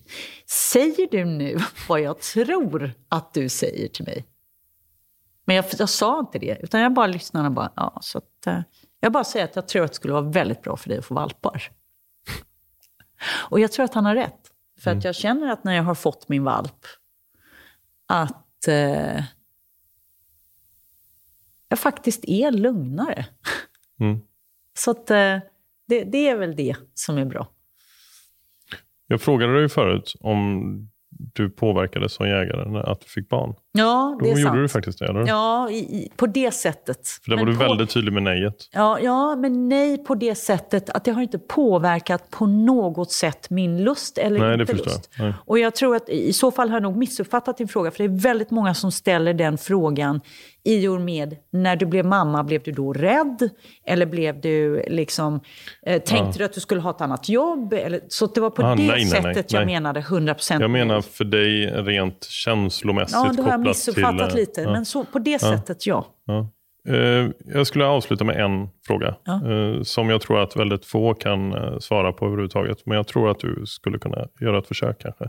säger 0.48 1.08
du 1.12 1.26
nu 1.26 1.60
vad 1.88 2.02
jag 2.02 2.20
tror 2.20 2.92
att 3.10 3.34
du 3.34 3.50
säger 3.50 3.88
till 3.88 4.06
mig? 4.06 4.26
Men 5.46 5.56
jag, 5.56 5.66
jag 5.78 5.90
sa 5.90 6.20
inte 6.20 6.40
det, 6.40 6.58
utan 6.62 6.82
jag 6.82 6.94
bara 6.94 7.08
lyssnade 7.08 7.48
och 7.48 7.54
bara, 7.54 7.72
ja, 7.76 8.00
så 8.02 8.18
att, 8.18 8.48
eh, 8.48 8.60
jag 9.00 9.12
bara 9.12 9.24
säger 9.24 9.46
att 9.46 9.56
jag 9.56 9.68
tror 9.68 9.84
att 9.84 9.92
det 9.92 9.96
skulle 9.96 10.14
vara 10.14 10.30
väldigt 10.30 10.62
bra 10.62 10.78
för 10.78 10.90
dig 10.90 10.98
att 10.98 11.06
få 11.06 11.14
valpar. 11.14 11.72
Och 13.50 13.60
jag 13.60 13.72
tror 13.72 13.86
att 13.86 13.94
han 13.94 14.06
har 14.06 14.16
rätt. 14.16 14.41
För 14.84 14.92
att 14.92 15.04
jag 15.04 15.16
känner 15.16 15.52
att 15.52 15.64
när 15.64 15.76
jag 15.76 15.84
har 15.84 15.96
fått 15.96 16.30
min 16.30 16.44
valp, 16.44 16.86
att 18.08 18.68
eh, 18.68 19.24
jag 21.68 21.80
faktiskt 21.80 22.26
är 22.26 22.52
lugnare. 22.52 23.26
Mm. 24.00 24.22
Så 24.74 24.92
att 24.92 25.12
eh, 25.12 25.40
det, 25.88 26.04
det 26.04 26.28
är 26.28 26.38
väl 26.38 26.56
det 26.56 26.76
som 26.94 27.18
är 27.18 27.26
bra. 27.26 27.48
Jag 29.08 29.22
frågade 29.22 29.60
dig 29.60 29.70
förut 29.70 30.14
om 30.20 30.62
du 31.10 31.50
påverkades 31.50 32.14
som 32.14 32.28
jägare 32.28 32.72
när, 32.72 32.90
att 32.92 33.02
du 33.02 33.08
fick 33.08 33.30
barn. 33.30 33.56
Ja, 33.74 34.18
det 34.20 34.26
Då 34.26 34.26
är 34.26 34.30
gjorde 34.32 34.44
sant. 34.44 34.56
du 34.56 34.68
faktiskt 34.68 35.00
det, 35.00 35.06
eller? 35.06 35.28
Ja, 35.28 35.70
i, 35.70 35.76
i, 35.78 36.12
på 36.16 36.26
det 36.28 36.52
sättet. 36.52 37.08
För 37.24 37.30
där 37.32 37.38
var 37.38 37.46
Men 37.46 37.54
du 37.54 37.60
på- 37.60 37.68
väldigt 37.68 37.90
tydlig 37.90 38.14
med 38.14 38.24
nejet. 38.24 38.70
Ja, 38.72 39.00
ja, 39.00 39.36
men 39.36 39.70
nej 39.70 39.98
på 39.98 40.16
det 40.16 40.36
sättet 40.36 40.90
att 40.90 41.06
det 41.06 41.12
har 41.12 41.22
inte 41.22 41.40
påverkat 41.40 42.30
på 42.30 42.46
något 42.48 43.12
sätt 43.12 43.50
min 43.50 43.84
lust 43.84 44.18
eller 44.18 44.40
Nej, 44.40 44.58
det 44.58 44.62
inte 44.62 44.74
förstår 44.74 44.92
lust. 44.92 45.10
jag. 45.18 45.24
Nej. 45.26 45.34
Och 45.46 45.60
jag 45.60 45.76
tror 45.76 45.96
att 45.96 46.10
i 46.10 46.34
så 46.34 46.52
fall 46.52 46.70
har 46.70 46.76
jag 46.76 46.84
nog 46.84 46.98
missuppfattat 46.98 47.58
din 47.58 47.68
fråga, 47.68 47.92
för 47.92 47.98
det 47.98 48.04
är 48.04 48.22
väldigt 48.22 48.52
många 48.52 48.74
som 48.74 48.92
ställer 48.92 49.34
den 49.34 49.58
frågan 49.58 50.22
i 50.64 50.88
och 50.88 51.02
med, 51.02 51.36
när 51.52 51.76
du 51.76 51.86
blev 51.86 52.06
mamma, 52.06 52.44
blev 52.44 52.64
du 52.64 52.72
då 52.72 52.94
rädd? 52.94 53.50
Eller 53.86 54.06
blev 54.06 54.42
du 54.42 54.84
liksom, 54.88 55.40
eh, 55.86 56.02
tänkte 56.02 56.40
du 56.40 56.46
att 56.46 56.54
du 56.54 56.60
skulle 56.60 56.82
ha 56.82 56.90
ett 56.90 57.02
annat 57.02 57.30
jobb? 57.30 57.74
Eller, 57.74 58.00
så 58.08 58.26
det 58.28 58.42
var 58.42 58.50
på 58.50 58.62
Ah, 58.64 58.70
det 58.70 58.76
nej, 58.76 58.88
nej, 58.88 58.98
nej, 58.98 59.22
sättet 59.24 59.52
jag 59.54 59.66
nej. 59.66 59.76
menade 59.76 60.00
100% 60.02 60.62
Jag 60.62 60.70
menar 60.72 60.94
nej. 60.96 61.04
för 61.04 61.24
dig 61.26 61.66
rent 61.66 62.24
känslomässigt 62.24 63.14
Ja, 63.24 63.24
det 63.32 63.36
kopplat 63.38 63.61
missuppfattat 63.70 64.30
till... 64.30 64.40
eh, 64.40 64.42
lite, 64.42 64.62
ja. 64.62 64.72
men 64.72 64.86
så, 64.86 65.04
på 65.06 65.20
det 65.20 65.40
sättet 65.40 65.88
ja. 65.88 66.06
Eh, 66.90 67.30
Jag 67.46 67.68
skulle 67.68 67.86
avsluta 67.86 68.24
med 68.24 68.36
en 68.42 68.70
fråga 68.88 69.16
Ja. 69.24 69.52
eh, 69.52 69.82
som 69.84 70.10
jag 70.10 70.22
tror 70.22 70.40
att 70.42 70.56
väldigt 70.56 70.86
få 70.86 71.14
kan 71.14 71.54
svara 71.82 72.14
på 72.14 72.26
överhuvudtaget. 72.26 72.86
Men 72.86 72.96
jag 72.98 73.08
tror 73.08 73.32
att 73.32 73.40
du 73.40 73.64
skulle 73.66 74.00
kunna 74.00 74.28
göra 74.40 74.58
ett 74.60 74.68
försök 74.68 75.00
kanske. 75.02 75.24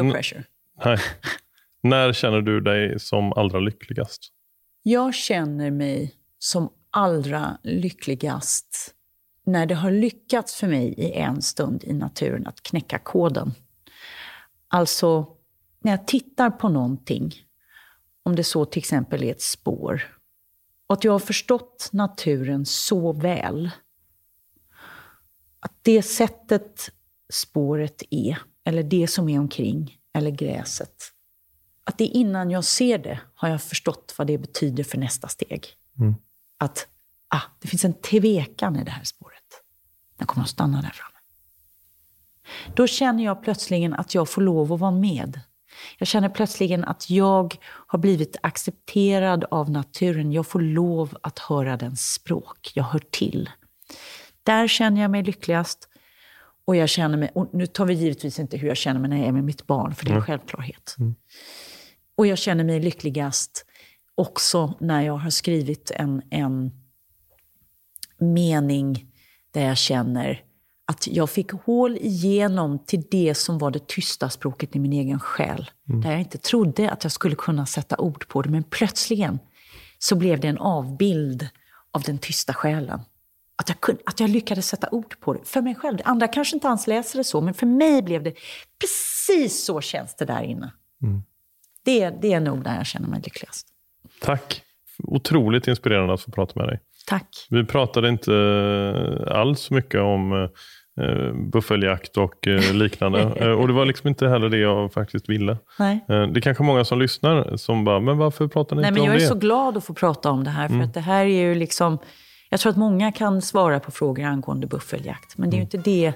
No 0.00 0.12
pressure. 0.12 0.44
nej. 0.84 0.98
När 1.82 2.12
känner 2.12 2.40
du 2.40 2.60
dig 2.60 3.00
som 3.00 3.32
allra 3.32 3.58
lyckligast? 3.60 4.28
Jag 4.82 5.14
känner 5.14 5.70
mig 5.70 6.14
som 6.38 6.68
allra 6.90 7.58
lyckligast 7.62 8.94
när 9.46 9.66
det 9.66 9.74
har 9.74 9.90
lyckats 9.90 10.54
för 10.56 10.66
mig 10.66 10.94
i 10.98 11.12
en 11.12 11.42
stund 11.42 11.84
i 11.84 11.92
naturen 11.92 12.46
att 12.46 12.62
knäcka 12.62 12.98
koden. 12.98 13.52
Alltså, 14.68 15.26
när 15.80 15.90
jag 15.90 16.06
tittar 16.06 16.50
på 16.50 16.68
någonting, 16.68 17.34
om 18.22 18.36
det 18.36 18.44
så 18.44 18.64
till 18.64 18.78
exempel 18.78 19.22
är 19.22 19.30
ett 19.30 19.42
spår, 19.42 20.16
och 20.86 20.94
att 20.94 21.04
jag 21.04 21.12
har 21.12 21.18
förstått 21.18 21.88
naturen 21.92 22.66
så 22.66 23.12
väl, 23.12 23.70
att 25.60 25.72
det 25.82 26.02
sättet 26.02 26.90
spåret 27.32 28.02
är, 28.10 28.38
eller 28.64 28.82
det 28.82 29.08
som 29.08 29.28
är 29.28 29.38
omkring, 29.38 29.96
eller 30.14 30.30
gräset, 30.30 31.12
att 31.84 31.98
det 31.98 32.04
innan 32.04 32.50
jag 32.50 32.64
ser 32.64 32.98
det 32.98 33.20
har 33.34 33.48
jag 33.48 33.62
förstått 33.62 34.14
vad 34.18 34.26
det 34.26 34.38
betyder 34.38 34.84
för 34.84 34.98
nästa 34.98 35.28
steg. 35.28 35.66
Mm. 35.98 36.14
Att 36.58 36.86
ah, 37.28 37.42
det 37.60 37.68
finns 37.68 37.84
en 37.84 37.94
tvekan 37.94 38.76
i 38.76 38.84
det 38.84 38.90
här 38.90 39.04
spåret. 39.04 39.62
Jag 40.18 40.28
kommer 40.28 40.44
att 40.44 40.50
stanna 40.50 40.82
där 40.82 40.90
framme. 40.90 41.16
Då 42.76 42.86
känner 42.86 43.24
jag 43.24 43.42
plötsligen 43.42 43.94
att 43.94 44.14
jag 44.14 44.28
får 44.28 44.42
lov 44.42 44.72
att 44.72 44.80
vara 44.80 44.90
med. 44.90 45.40
Jag 45.98 46.08
känner 46.08 46.28
plötsligen 46.28 46.84
att 46.84 47.10
jag 47.10 47.56
har 47.64 47.98
blivit 47.98 48.36
accepterad 48.42 49.44
av 49.50 49.70
naturen. 49.70 50.32
Jag 50.32 50.46
får 50.46 50.60
lov 50.60 51.16
att 51.22 51.38
höra 51.38 51.76
dens 51.76 52.12
språk. 52.12 52.72
Jag 52.74 52.84
hör 52.84 53.02
till. 53.10 53.50
Där 54.42 54.68
känner 54.68 55.02
jag 55.02 55.10
mig 55.10 55.22
lyckligast. 55.22 55.86
Och 56.64 56.76
jag 56.76 56.88
känner 56.88 57.18
mig, 57.18 57.30
och 57.34 57.50
nu 57.52 57.66
tar 57.66 57.86
vi 57.86 57.94
givetvis 57.94 58.38
inte 58.38 58.56
hur 58.56 58.68
jag 58.68 58.76
känner 58.76 59.00
mig 59.00 59.10
när 59.10 59.16
jag 59.16 59.26
är 59.26 59.32
med 59.32 59.44
mitt 59.44 59.66
barn, 59.66 59.94
för 59.94 60.04
det 60.04 60.12
är 60.12 60.16
en 60.16 60.22
självklarhet. 60.22 60.96
Och 62.16 62.26
jag 62.26 62.38
känner 62.38 62.64
mig 62.64 62.80
lyckligast 62.80 63.66
också 64.14 64.74
när 64.80 65.02
jag 65.02 65.16
har 65.16 65.30
skrivit 65.30 65.90
en, 65.94 66.22
en 66.30 66.70
mening 68.18 69.06
där 69.50 69.66
jag 69.66 69.78
känner 69.78 70.44
att 70.90 71.06
jag 71.06 71.30
fick 71.30 71.52
hål 71.52 71.96
igenom 71.96 72.78
till 72.78 73.02
det 73.10 73.34
som 73.34 73.58
var 73.58 73.70
det 73.70 73.86
tysta 73.86 74.30
språket 74.30 74.76
i 74.76 74.78
min 74.78 74.92
egen 74.92 75.20
själ. 75.20 75.70
Där 75.84 76.10
jag 76.10 76.20
inte 76.20 76.38
trodde 76.38 76.90
att 76.90 77.04
jag 77.04 77.12
skulle 77.12 77.34
kunna 77.34 77.66
sätta 77.66 77.98
ord 77.98 78.28
på 78.28 78.42
det, 78.42 78.48
men 78.48 78.62
plötsligen 78.62 79.38
så 79.98 80.16
blev 80.16 80.40
det 80.40 80.48
en 80.48 80.58
avbild 80.58 81.48
av 81.92 82.02
den 82.02 82.18
tysta 82.18 82.54
själen. 82.54 83.00
Att 83.56 83.68
jag, 83.68 83.80
kunde, 83.80 84.02
att 84.06 84.20
jag 84.20 84.30
lyckades 84.30 84.68
sätta 84.68 84.88
ord 84.90 85.20
på 85.20 85.32
det 85.32 85.40
för 85.44 85.62
mig 85.62 85.74
själv. 85.74 85.98
Andra 86.04 86.28
kanske 86.28 86.56
inte 86.56 86.68
alls 86.68 86.86
läser 86.86 87.18
det 87.18 87.24
så, 87.24 87.40
men 87.40 87.54
för 87.54 87.66
mig 87.66 88.02
blev 88.02 88.22
det 88.22 88.34
precis 88.80 89.64
så 89.64 89.80
känns 89.80 90.16
det 90.16 90.24
där 90.24 90.42
inne. 90.42 90.72
Det, 91.84 92.10
det 92.10 92.32
är 92.32 92.40
nog 92.40 92.64
där 92.64 92.76
jag 92.76 92.86
känner 92.86 93.08
mig 93.08 93.20
lyckligast. 93.24 93.66
Tack. 94.20 94.62
Otroligt 94.98 95.68
inspirerande 95.68 96.14
att 96.14 96.22
få 96.22 96.30
prata 96.30 96.52
med 96.60 96.68
dig. 96.68 96.80
Tack. 97.06 97.46
Vi 97.50 97.64
pratade 97.64 98.08
inte 98.08 98.32
alls 99.30 99.60
så 99.60 99.74
mycket 99.74 100.00
om 100.00 100.32
eh, 100.32 100.50
buffeljakt 101.32 102.16
och 102.16 102.46
eh, 102.46 102.72
liknande. 102.74 103.20
Eh, 103.40 103.50
och 103.50 103.66
det 103.66 103.72
var 103.72 103.84
liksom 103.84 104.08
inte 104.08 104.28
heller 104.28 104.48
det 104.48 104.58
jag 104.58 104.92
faktiskt 104.92 105.28
ville. 105.28 105.58
Nej. 105.78 106.04
Eh, 106.08 106.22
det 106.22 106.38
är 106.38 106.40
kanske 106.40 106.62
många 106.62 106.84
som 106.84 106.98
lyssnar 106.98 107.56
som 107.56 107.84
bara, 107.84 108.00
men 108.00 108.18
varför 108.18 108.48
pratar 108.48 108.76
ni 108.76 108.82
Nej, 108.82 108.88
inte 108.88 109.00
men 109.00 109.08
om 109.08 109.14
jag 109.14 109.16
är 109.16 109.20
det? 109.20 109.26
så 109.26 109.34
glad 109.34 109.76
att 109.76 109.84
få 109.84 109.94
prata 109.94 110.30
om 110.30 110.44
det 110.44 110.50
här. 110.50 110.68
För 110.68 110.80
att 110.80 110.94
det 110.94 111.00
här 111.00 111.24
är 111.24 111.48
ju 111.48 111.54
liksom... 111.54 111.98
Jag 112.50 112.60
tror 112.60 112.70
att 112.70 112.76
många 112.76 113.12
kan 113.12 113.42
svara 113.42 113.80
på 113.80 113.90
frågor 113.90 114.24
angående 114.24 114.66
buffeljakt. 114.66 115.38
Men 115.38 115.50
det 115.50 115.54
är 115.54 115.58
ju 115.58 115.62
inte 115.62 115.78
det 115.78 116.12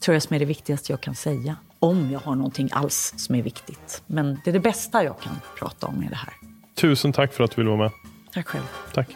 tror 0.00 0.14
jag 0.14 0.22
som 0.22 0.34
är 0.34 0.38
det 0.38 0.44
viktigaste 0.44 0.92
jag 0.92 1.00
kan 1.00 1.14
säga. 1.14 1.56
Om 1.78 2.10
jag 2.10 2.20
har 2.20 2.34
någonting 2.34 2.68
alls 2.72 3.14
som 3.16 3.34
är 3.34 3.42
viktigt. 3.42 4.02
Men 4.06 4.40
det 4.44 4.50
är 4.50 4.52
det 4.52 4.60
bästa 4.60 5.04
jag 5.04 5.20
kan 5.20 5.32
prata 5.58 5.86
om 5.86 6.02
i 6.02 6.08
det 6.08 6.16
här. 6.16 6.32
Tusen 6.74 7.12
tack 7.12 7.32
för 7.32 7.44
att 7.44 7.50
du 7.50 7.56
ville 7.56 7.70
vara 7.70 7.80
med. 7.80 7.90
Tack 8.32 8.46
själv. 8.46 8.64
Tack. 8.94 9.08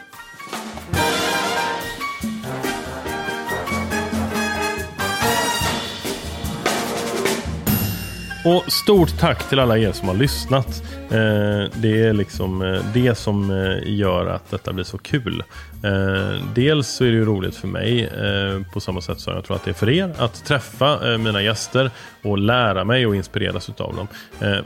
Och 8.45 8.71
stort 8.71 9.19
tack 9.19 9.49
till 9.49 9.59
alla 9.59 9.77
er 9.77 9.91
som 9.91 10.07
har 10.07 10.15
lyssnat. 10.15 10.83
Eh, 11.11 11.69
det 11.75 12.03
är 12.03 12.13
liksom 12.13 12.61
eh, 12.61 12.85
det 12.93 13.15
som 13.15 13.51
eh, 13.51 13.77
gör 13.85 14.25
att 14.25 14.51
detta 14.51 14.73
blir 14.73 14.83
så 14.83 14.97
kul. 14.97 15.43
Dels 16.55 16.87
så 16.87 17.03
är 17.03 17.07
det 17.07 17.15
ju 17.15 17.25
roligt 17.25 17.55
för 17.55 17.67
mig 17.67 18.09
på 18.73 18.79
samma 18.79 19.01
sätt 19.01 19.19
som 19.19 19.33
jag 19.33 19.43
tror 19.43 19.55
att 19.55 19.65
det 19.65 19.71
är 19.71 19.75
för 19.75 19.89
er 19.89 20.13
att 20.17 20.45
träffa 20.45 21.17
mina 21.17 21.41
gäster 21.41 21.91
och 22.23 22.37
lära 22.37 22.83
mig 22.83 23.05
och 23.07 23.15
inspireras 23.15 23.69
utav 23.69 23.95
dem. 23.95 24.07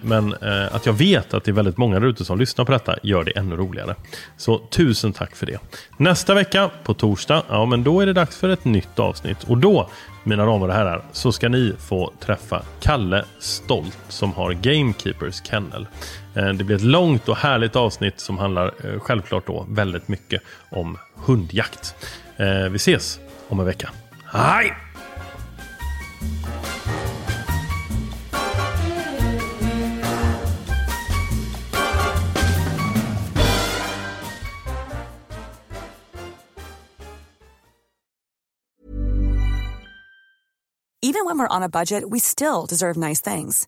Men 0.01 0.35
att 0.71 0.85
jag 0.85 0.93
vet 0.93 1.33
att 1.33 1.43
det 1.43 1.51
är 1.51 1.53
väldigt 1.53 1.77
många 1.77 1.99
där 1.99 2.07
ute 2.07 2.25
som 2.25 2.39
lyssnar 2.39 2.65
på 2.65 2.71
detta 2.71 2.95
gör 3.03 3.23
det 3.23 3.31
ännu 3.31 3.55
roligare. 3.55 3.95
Så 4.37 4.57
tusen 4.57 5.13
tack 5.13 5.35
för 5.35 5.45
det. 5.45 5.59
Nästa 5.97 6.33
vecka 6.33 6.69
på 6.83 6.93
torsdag, 6.93 7.43
ja 7.49 7.65
men 7.65 7.83
då 7.83 8.01
är 8.01 8.05
det 8.05 8.13
dags 8.13 8.37
för 8.37 8.49
ett 8.49 8.65
nytt 8.65 8.99
avsnitt 8.99 9.43
och 9.43 9.57
då 9.57 9.89
mina 10.25 10.45
damer 10.45 10.67
och 10.67 10.73
herrar, 10.73 11.01
så 11.11 11.31
ska 11.31 11.49
ni 11.49 11.73
få 11.79 12.13
träffa 12.19 12.61
Kalle 12.79 13.25
Stolt 13.39 13.97
som 14.07 14.33
har 14.33 14.53
Gamekeepers 14.53 15.41
Kennel. 15.43 15.87
Eh, 16.35 16.49
det 16.49 16.63
blir 16.63 16.75
ett 16.75 16.81
långt 16.81 17.29
och 17.29 17.37
härligt 17.37 17.75
avsnitt 17.75 18.19
som 18.19 18.37
handlar 18.37 18.65
eh, 18.83 18.99
självklart 18.99 19.47
då 19.47 19.65
väldigt 19.69 20.07
mycket 20.07 20.41
om 20.71 20.97
hundjakt. 21.15 21.95
Eh, 22.37 22.69
vi 22.69 22.75
ses 22.75 23.19
om 23.47 23.59
en 23.59 23.65
vecka. 23.65 23.89
Hej! 24.25 24.73
Even 41.01 41.25
when 41.25 41.37
we're 41.37 41.47
on 41.57 41.63
a 41.63 41.69
budget, 41.69 42.03
we 42.09 42.19
still 42.19 42.65
deserve 42.67 42.97
nice 42.97 43.21
things. 43.21 43.67